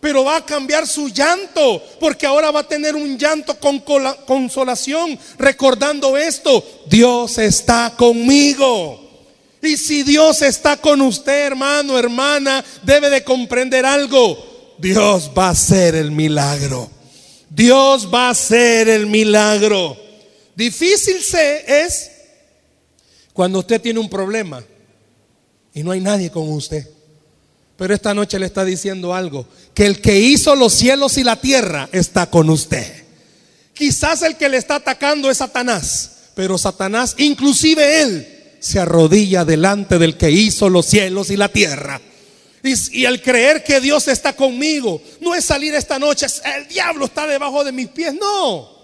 pero 0.00 0.24
va 0.24 0.36
a 0.36 0.46
cambiar 0.46 0.86
su 0.86 1.08
llanto, 1.08 1.82
porque 1.98 2.26
ahora 2.26 2.50
va 2.50 2.60
a 2.60 2.68
tener 2.68 2.94
un 2.94 3.18
llanto 3.18 3.58
con 3.58 3.80
consolación, 4.26 5.18
recordando 5.38 6.16
esto, 6.16 6.64
Dios 6.86 7.36
está 7.38 7.94
conmigo. 7.96 9.09
Y 9.62 9.76
si 9.76 10.02
Dios 10.02 10.42
está 10.42 10.76
con 10.76 11.00
usted, 11.02 11.46
hermano, 11.46 11.98
hermana, 11.98 12.64
debe 12.82 13.10
de 13.10 13.22
comprender 13.22 13.84
algo. 13.84 14.74
Dios 14.78 15.30
va 15.36 15.48
a 15.48 15.50
hacer 15.50 15.94
el 15.94 16.10
milagro. 16.10 16.90
Dios 17.50 18.08
va 18.12 18.28
a 18.28 18.30
hacer 18.30 18.88
el 18.88 19.06
milagro. 19.06 19.96
Difícil 20.54 21.20
se 21.22 21.84
es 21.84 22.10
cuando 23.32 23.58
usted 23.58 23.80
tiene 23.80 23.98
un 23.98 24.08
problema 24.08 24.62
y 25.74 25.82
no 25.82 25.90
hay 25.90 26.00
nadie 26.00 26.30
con 26.30 26.50
usted. 26.50 26.88
Pero 27.76 27.94
esta 27.94 28.14
noche 28.14 28.38
le 28.38 28.46
está 28.46 28.64
diciendo 28.64 29.14
algo, 29.14 29.46
que 29.74 29.86
el 29.86 30.00
que 30.00 30.18
hizo 30.18 30.54
los 30.54 30.74
cielos 30.74 31.16
y 31.16 31.24
la 31.24 31.36
tierra 31.36 31.88
está 31.92 32.28
con 32.28 32.50
usted. 32.50 33.04
Quizás 33.72 34.22
el 34.22 34.36
que 34.36 34.48
le 34.50 34.58
está 34.58 34.76
atacando 34.76 35.30
es 35.30 35.38
Satanás, 35.38 36.10
pero 36.34 36.58
Satanás, 36.58 37.14
inclusive 37.16 38.02
él, 38.02 38.39
se 38.60 38.78
arrodilla 38.78 39.44
delante 39.44 39.98
del 39.98 40.16
que 40.16 40.30
hizo 40.30 40.68
los 40.68 40.86
cielos 40.86 41.30
y 41.30 41.36
la 41.36 41.48
tierra. 41.48 42.00
Y, 42.62 43.06
al 43.06 43.22
creer 43.22 43.64
que 43.64 43.80
Dios 43.80 44.06
está 44.08 44.34
conmigo, 44.34 45.00
no 45.20 45.34
es 45.34 45.46
salir 45.46 45.74
esta 45.74 45.98
noche, 45.98 46.26
el 46.56 46.68
diablo 46.68 47.06
está 47.06 47.26
debajo 47.26 47.64
de 47.64 47.72
mis 47.72 47.88
pies, 47.88 48.14
no. 48.14 48.78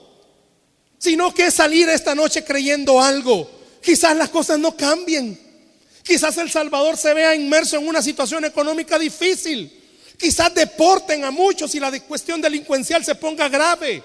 Sino 0.98 1.32
que 1.34 1.46
es 1.46 1.54
salir 1.54 1.88
esta 1.90 2.14
noche 2.14 2.42
creyendo 2.42 3.00
algo. 3.00 3.50
Quizás 3.82 4.16
las 4.16 4.30
cosas 4.30 4.58
no 4.58 4.74
cambien. 4.74 5.38
Quizás 6.02 6.38
El 6.38 6.50
Salvador 6.50 6.96
se 6.96 7.12
vea 7.12 7.34
inmerso 7.34 7.76
en 7.76 7.86
una 7.86 8.00
situación 8.00 8.44
económica 8.44 8.98
difícil. 8.98 9.70
Quizás 10.16 10.54
deporten 10.54 11.24
a 11.24 11.30
muchos 11.30 11.74
y 11.74 11.80
la 11.80 11.90
cuestión 12.00 12.40
delincuencial 12.40 13.04
se 13.04 13.14
ponga 13.14 13.48
grave. 13.48 14.02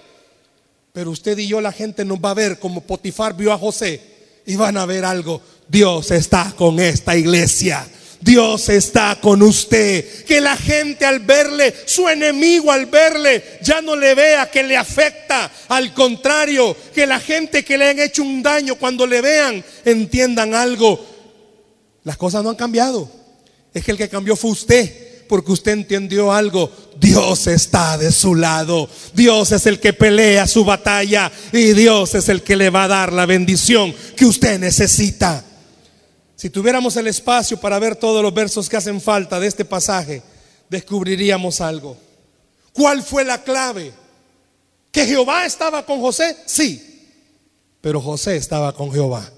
Pero 0.91 1.11
usted 1.11 1.38
y 1.38 1.47
yo, 1.47 1.61
la 1.61 1.72
gente 1.72 2.03
nos 2.03 2.17
va 2.17 2.32
a 2.32 2.34
ver 2.36 2.59
como 2.59 2.82
Potifar 2.82 3.36
vio 3.36 3.53
a 3.53 3.57
José 3.57 4.01
y 4.45 4.55
van 4.55 4.78
a 4.78 4.86
ver 4.86 5.05
algo. 5.05 5.41
Dios 5.72 6.11
está 6.11 6.53
con 6.57 6.82
esta 6.82 7.15
iglesia. 7.15 7.88
Dios 8.19 8.67
está 8.67 9.17
con 9.22 9.41
usted. 9.41 10.26
Que 10.26 10.41
la 10.41 10.57
gente 10.57 11.05
al 11.05 11.22
verle, 11.22 11.74
su 11.86 12.09
enemigo 12.09 12.74
al 12.74 12.88
verle, 12.88 13.41
ya 13.63 13.82
no 13.82 13.95
le 13.95 14.13
vea 14.13 14.51
que 14.51 14.63
le 14.63 14.76
afecta. 14.76 15.49
Al 15.69 15.93
contrario, 15.93 16.76
que 16.93 17.07
la 17.07 17.22
gente 17.22 17.63
que 17.63 17.78
le 17.78 17.89
han 17.89 17.99
hecho 17.99 18.22
un 18.22 18.43
daño 18.43 18.76
cuando 18.76 19.07
le 19.07 19.22
vean, 19.22 19.63
entiendan 19.86 20.53
algo. 20.53 20.99
Las 22.03 22.17
cosas 22.17 22.43
no 22.43 22.49
han 22.49 22.57
cambiado. 22.57 23.09
Es 23.74 23.86
que 23.86 23.91
el 23.91 23.97
que 23.97 24.09
cambió 24.09 24.36
fue 24.36 24.51
usted 24.51 25.26
porque 25.30 25.53
usted 25.53 25.72
entendió 25.72 26.34
algo. 26.34 26.69
Dios 26.99 27.47
está 27.47 27.97
de 27.97 28.11
su 28.11 28.36
lado. 28.36 28.89
Dios 29.13 29.53
es 29.53 29.65
el 29.67 29.80
que 29.80 29.93
pelea 29.93 30.47
su 30.47 30.65
batalla 30.65 31.32
y 31.53 31.72
Dios 31.72 32.13
es 32.15 32.28
el 32.28 32.41
que 32.41 32.57
le 32.57 32.69
va 32.69 32.84
a 32.84 32.89
dar 32.89 33.13
la 33.13 33.26
bendición 33.26 33.95
que 34.17 34.26
usted 34.26 34.59
necesita. 34.59 35.45
Si 36.42 36.50
tuviéramos 36.50 36.96
el 36.96 37.06
espacio 37.06 37.60
para 37.60 37.78
ver 37.78 37.96
todos 37.96 38.24
los 38.24 38.34
versos 38.34 38.68
que 38.68 38.76
hacen 38.76 39.00
falta 39.00 39.39
de 39.39 39.46
este 39.46 39.64
pasaje, 39.64 40.24
descubriríamos 40.72 41.62
algo. 41.62 41.96
¿Cuál 42.74 43.04
fue 43.04 43.24
la 43.24 43.44
clave? 43.44 43.94
¿Que 44.92 45.06
Jehová 45.06 45.46
estaba 45.46 45.86
con 45.86 46.02
José? 46.02 46.36
Sí, 46.48 47.14
pero 47.80 48.02
José 48.02 48.38
estaba 48.38 48.74
con 48.74 48.92
Jehová. 48.92 49.32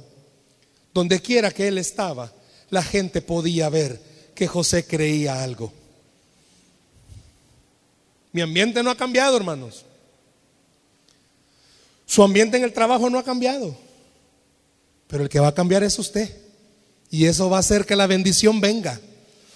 Donde 0.94 1.22
quiera 1.22 1.52
que 1.52 1.68
él 1.68 1.78
estaba, 1.78 2.32
la 2.70 2.82
gente 2.82 3.22
podía 3.22 3.68
ver 3.68 4.00
que 4.34 4.48
José 4.48 4.88
creía 4.88 5.44
algo. 5.44 5.74
Mi 8.32 8.40
ambiente 8.40 8.82
no 8.82 8.90
ha 8.90 8.96
cambiado, 8.96 9.36
hermanos. 9.36 9.84
Su 12.06 12.24
ambiente 12.24 12.56
en 12.56 12.64
el 12.64 12.72
trabajo 12.72 13.10
no 13.10 13.20
ha 13.20 13.24
cambiado. 13.26 13.76
Pero 15.08 15.24
el 15.24 15.28
que 15.28 15.42
va 15.42 15.50
a 15.50 15.54
cambiar 15.54 15.84
es 15.84 16.00
usted. 16.00 16.43
Y 17.14 17.28
eso 17.28 17.48
va 17.48 17.58
a 17.58 17.60
hacer 17.60 17.86
que 17.86 17.96
la 17.96 18.08
bendición 18.08 18.60
venga. 18.60 19.00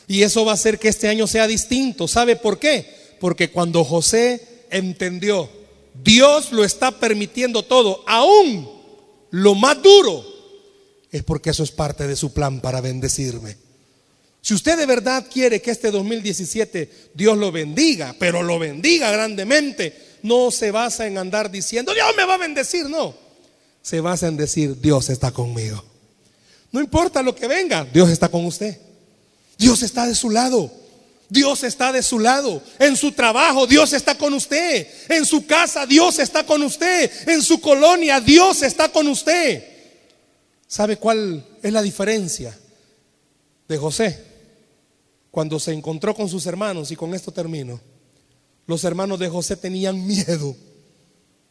Y 0.07 0.21
eso 0.21 0.45
va 0.45 0.51
a 0.51 0.53
hacer 0.53 0.77
que 0.77 0.89
este 0.89 1.07
año 1.07 1.25
sea 1.25 1.47
distinto. 1.47 2.07
¿Sabe 2.07 2.35
por 2.35 2.59
qué? 2.59 2.87
Porque 3.19 3.49
cuando 3.49 3.83
José 3.83 4.65
entendió, 4.69 5.49
Dios 6.03 6.51
lo 6.51 6.63
está 6.63 6.91
permitiendo 6.91 7.63
todo, 7.63 8.03
aún 8.05 8.69
lo 9.31 9.55
más 9.55 9.81
duro, 9.81 10.23
es 11.11 11.23
porque 11.23 11.49
eso 11.49 11.63
es 11.63 11.71
parte 11.71 12.05
de 12.05 12.15
su 12.15 12.31
plan 12.31 12.61
para 12.61 12.79
bendecirme. 12.79 13.57
Si 14.39 14.53
usted 14.53 14.77
de 14.77 14.85
verdad 14.85 15.25
quiere 15.27 15.59
que 15.59 15.71
este 15.71 15.89
2017 15.89 17.09
Dios 17.15 17.39
lo 17.39 17.51
bendiga, 17.51 18.15
pero 18.19 18.43
lo 18.43 18.59
bendiga 18.59 19.09
grandemente, 19.09 20.19
no 20.21 20.51
se 20.51 20.69
basa 20.69 21.07
en 21.07 21.17
andar 21.17 21.49
diciendo, 21.49 21.91
Dios 21.95 22.09
me 22.15 22.23
va 22.23 22.35
a 22.35 22.37
bendecir, 22.37 22.87
no. 22.87 23.15
Se 23.81 23.99
basa 23.99 24.27
en 24.27 24.37
decir, 24.37 24.79
Dios 24.79 25.09
está 25.09 25.31
conmigo. 25.31 25.83
No 26.71 26.81
importa 26.81 27.21
lo 27.21 27.35
que 27.35 27.47
venga, 27.47 27.85
Dios 27.85 28.09
está 28.09 28.29
con 28.29 28.45
usted. 28.45 28.77
Dios 29.57 29.81
está 29.83 30.05
de 30.05 30.15
su 30.15 30.29
lado. 30.29 30.71
Dios 31.29 31.63
está 31.63 31.91
de 31.91 32.03
su 32.03 32.19
lado. 32.19 32.61
En 32.79 32.95
su 32.95 33.11
trabajo, 33.11 33.67
Dios 33.67 33.93
está 33.93 34.17
con 34.17 34.33
usted. 34.33 34.87
En 35.09 35.25
su 35.25 35.45
casa, 35.45 35.85
Dios 35.85 36.19
está 36.19 36.45
con 36.45 36.61
usted. 36.63 37.11
En 37.27 37.41
su 37.41 37.59
colonia, 37.59 38.21
Dios 38.21 38.61
está 38.61 38.89
con 38.89 39.07
usted. 39.07 39.63
¿Sabe 40.67 40.97
cuál 40.97 41.45
es 41.61 41.73
la 41.73 41.81
diferencia 41.81 42.57
de 43.67 43.77
José? 43.77 44.25
Cuando 45.31 45.59
se 45.59 45.73
encontró 45.73 46.15
con 46.15 46.29
sus 46.29 46.45
hermanos, 46.45 46.91
y 46.91 46.95
con 46.95 47.13
esto 47.13 47.31
termino, 47.31 47.79
los 48.65 48.83
hermanos 48.83 49.19
de 49.19 49.29
José 49.29 49.55
tenían 49.55 50.05
miedo. 50.05 50.55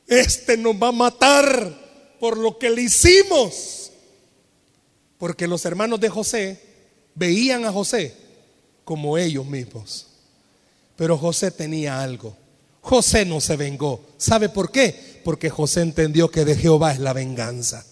Este 0.06 0.56
nos 0.56 0.74
va 0.74 0.88
a 0.88 0.92
matar 0.92 2.16
por 2.20 2.36
lo 2.36 2.58
que 2.58 2.70
le 2.70 2.82
hicimos. 2.82 3.86
Porque 5.18 5.46
los 5.46 5.64
hermanos 5.64 6.00
de 6.00 6.08
José 6.08 6.60
veían 7.14 7.64
a 7.64 7.72
José 7.72 8.14
como 8.84 9.18
ellos 9.18 9.46
mismos. 9.46 10.06
Pero 10.96 11.18
José 11.18 11.50
tenía 11.50 12.02
algo. 12.02 12.36
José 12.80 13.24
no 13.24 13.40
se 13.40 13.56
vengó. 13.56 14.00
¿Sabe 14.16 14.48
por 14.48 14.70
qué? 14.70 15.20
Porque 15.24 15.50
José 15.50 15.80
entendió 15.80 16.30
que 16.30 16.44
de 16.44 16.54
Jehová 16.54 16.92
es 16.92 17.00
la 17.00 17.12
venganza. 17.12 17.84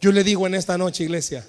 Yo 0.00 0.12
le 0.12 0.22
digo 0.24 0.46
en 0.46 0.54
esta 0.54 0.76
noche, 0.76 1.04
iglesia, 1.04 1.46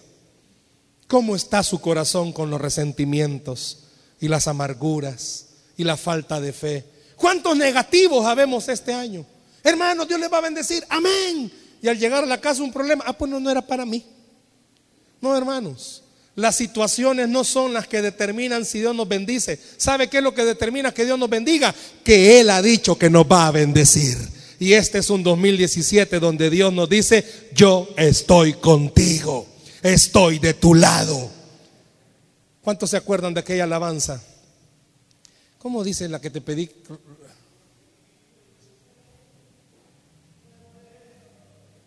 ¿cómo 1.07 1.35
está 1.35 1.61
su 1.63 1.81
corazón 1.81 2.31
con 2.31 2.49
los 2.49 2.61
resentimientos 2.61 3.87
y 4.21 4.27
las 4.27 4.47
amarguras 4.47 5.47
y 5.75 5.83
la 5.83 5.97
falta 5.97 6.39
de 6.39 6.53
fe? 6.53 6.85
¿Cuántos 7.17 7.57
negativos 7.57 8.25
habemos 8.25 8.69
este 8.69 8.93
año? 8.93 9.25
Hermanos, 9.63 10.07
Dios 10.07 10.19
les 10.19 10.31
va 10.31 10.37
a 10.37 10.41
bendecir. 10.41 10.85
Amén. 10.89 11.51
Y 11.81 11.87
al 11.87 11.99
llegar 11.99 12.23
a 12.23 12.27
la 12.27 12.39
casa 12.39 12.63
un 12.63 12.71
problema, 12.71 13.03
ah, 13.07 13.13
pues 13.13 13.29
no, 13.29 13.39
no 13.39 13.49
era 13.49 13.61
para 13.61 13.85
mí. 13.85 14.05
No, 15.23 15.35
hermanos. 15.37 16.03
Las 16.35 16.57
situaciones 16.57 17.29
no 17.29 17.45
son 17.45 17.73
las 17.73 17.87
que 17.87 18.01
determinan 18.01 18.65
si 18.65 18.79
Dios 18.79 18.93
nos 18.93 19.07
bendice. 19.07 19.57
¿Sabe 19.77 20.09
qué 20.09 20.17
es 20.17 20.23
lo 20.23 20.33
que 20.33 20.43
determina 20.43 20.93
que 20.93 21.05
Dios 21.05 21.17
nos 21.17 21.29
bendiga? 21.29 21.73
Que 22.03 22.41
Él 22.41 22.49
ha 22.49 22.61
dicho 22.61 22.97
que 22.97 23.09
nos 23.09 23.25
va 23.25 23.47
a 23.47 23.51
bendecir. 23.51 24.17
Y 24.59 24.73
este 24.73 24.97
es 24.97 25.09
un 25.09 25.23
2017 25.23 26.19
donde 26.19 26.49
Dios 26.49 26.73
nos 26.73 26.89
dice, 26.89 27.23
yo 27.53 27.87
estoy 27.95 28.55
contigo, 28.55 29.47
estoy 29.81 30.39
de 30.39 30.55
tu 30.55 30.75
lado. 30.75 31.31
¿Cuántos 32.61 32.89
se 32.89 32.97
acuerdan 32.97 33.33
de 33.33 33.39
aquella 33.39 33.63
alabanza? 33.63 34.21
¿Cómo 35.57 35.85
dice 35.85 36.09
la 36.09 36.19
que 36.19 36.31
te 36.31 36.41
pedí? 36.41 36.69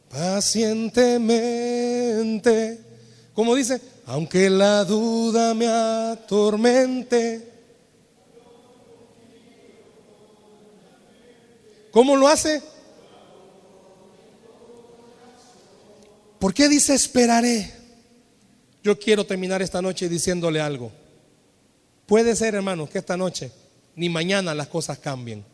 Pacientemente 0.09 2.86
¿Cómo 3.37 3.55
dice? 3.55 3.83
Aunque 4.07 4.49
la 4.49 4.83
duda 4.87 5.53
me 5.53 5.67
atormente. 5.69 7.53
¿Cómo 11.91 12.17
lo 12.17 12.29
hace? 12.29 12.63
¿Por 16.39 16.55
qué 16.55 16.67
dice 16.67 16.95
esperaré? 16.95 17.71
Yo 18.83 18.99
quiero 18.99 19.27
terminar 19.27 19.61
esta 19.61 19.83
noche 19.83 20.09
diciéndole 20.09 20.59
algo. 20.59 20.91
Puede 22.07 22.35
ser, 22.37 22.55
hermano, 22.55 22.89
que 22.89 22.99
esta 22.99 23.19
noche 23.19 23.53
ni 23.97 24.09
mañana 24.09 24.55
las 24.55 24.69
cosas 24.69 24.99
cambien, 24.99 25.45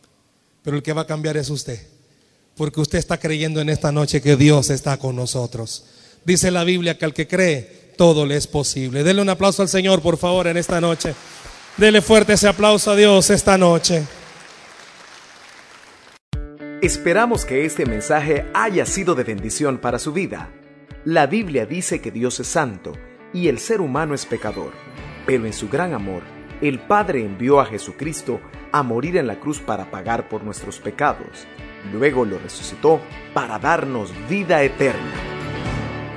pero 0.63 0.77
el 0.77 0.85
que 0.85 0.93
va 0.93 1.03
a 1.03 1.07
cambiar 1.07 1.37
es 1.37 1.51
usted, 1.51 1.85
porque 2.57 2.81
usted 2.81 2.99
está 2.99 3.19
creyendo 3.19 3.61
en 3.61 3.71
esta 3.71 3.91
noche 3.91 4.23
que 4.23 4.37
Dios 4.37 4.71
está 4.71 4.99
con 4.99 5.17
nosotros. 5.17 5.85
Dice 6.25 6.51
la 6.51 6.65
Biblia 6.65 6.97
que 6.97 7.05
al 7.05 7.15
que 7.15 7.27
cree, 7.27 7.93
todo 7.97 8.27
le 8.27 8.37
es 8.37 8.47
posible. 8.47 9.03
Dele 9.03 9.23
un 9.23 9.29
aplauso 9.29 9.63
al 9.63 9.69
Señor, 9.69 10.01
por 10.03 10.17
favor, 10.17 10.47
en 10.47 10.57
esta 10.57 10.81
noche. 10.81 11.15
Dele 11.77 12.01
fuerte 12.01 12.35
ese 12.35 12.49
aplauso 12.49 12.91
a 12.91 12.97
Dios 12.97 13.31
esta 13.31 13.59
noche. 13.59 14.05
Esperamos 16.81 17.45
que 17.45 17.65
este 17.65 17.87
mensaje 17.87 18.45
haya 18.55 18.87
sido 18.87 19.15
de 19.15 19.25
bendición 19.25 19.79
para 19.79 19.99
su 19.99 20.13
vida. 20.13 20.51
La 21.05 21.27
Biblia 21.27 21.67
dice 21.67 22.01
que 22.01 22.11
Dios 22.11 22.39
es 22.41 22.49
santo 22.49 22.93
y 23.33 23.49
el 23.49 23.59
ser 23.59 23.81
humano 23.81 24.15
es 24.15 24.27
pecador, 24.27 24.73
pero 25.27 25.47
en 25.47 25.53
su 25.53 25.69
gran 25.69 25.95
amor, 25.95 26.23
el 26.61 26.79
Padre 26.81 27.25
envió 27.25 27.61
a 27.61 27.67
Jesucristo 27.67 28.41
a 28.73 28.83
morir 28.83 29.17
en 29.17 29.27
la 29.27 29.41
cruz 29.41 29.61
para 29.61 29.91
pagar 29.91 30.29
por 30.29 30.45
nuestros 30.45 30.79
pecados. 30.79 31.47
Luego 31.93 32.25
lo 32.25 32.39
resucitó 32.39 33.01
para 33.35 33.59
darnos 33.59 34.13
vida 34.29 34.63
eterna. 34.63 35.32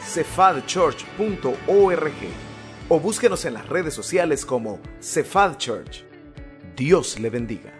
cefadchurch.org 0.00 2.12
o 2.88 3.00
búsquenos 3.00 3.44
en 3.44 3.54
las 3.54 3.68
redes 3.68 3.94
sociales 3.94 4.44
como 4.44 4.80
Cefad 5.00 5.56
Church. 5.56 6.04
Dios 6.76 7.20
le 7.20 7.30
bendiga. 7.30 7.79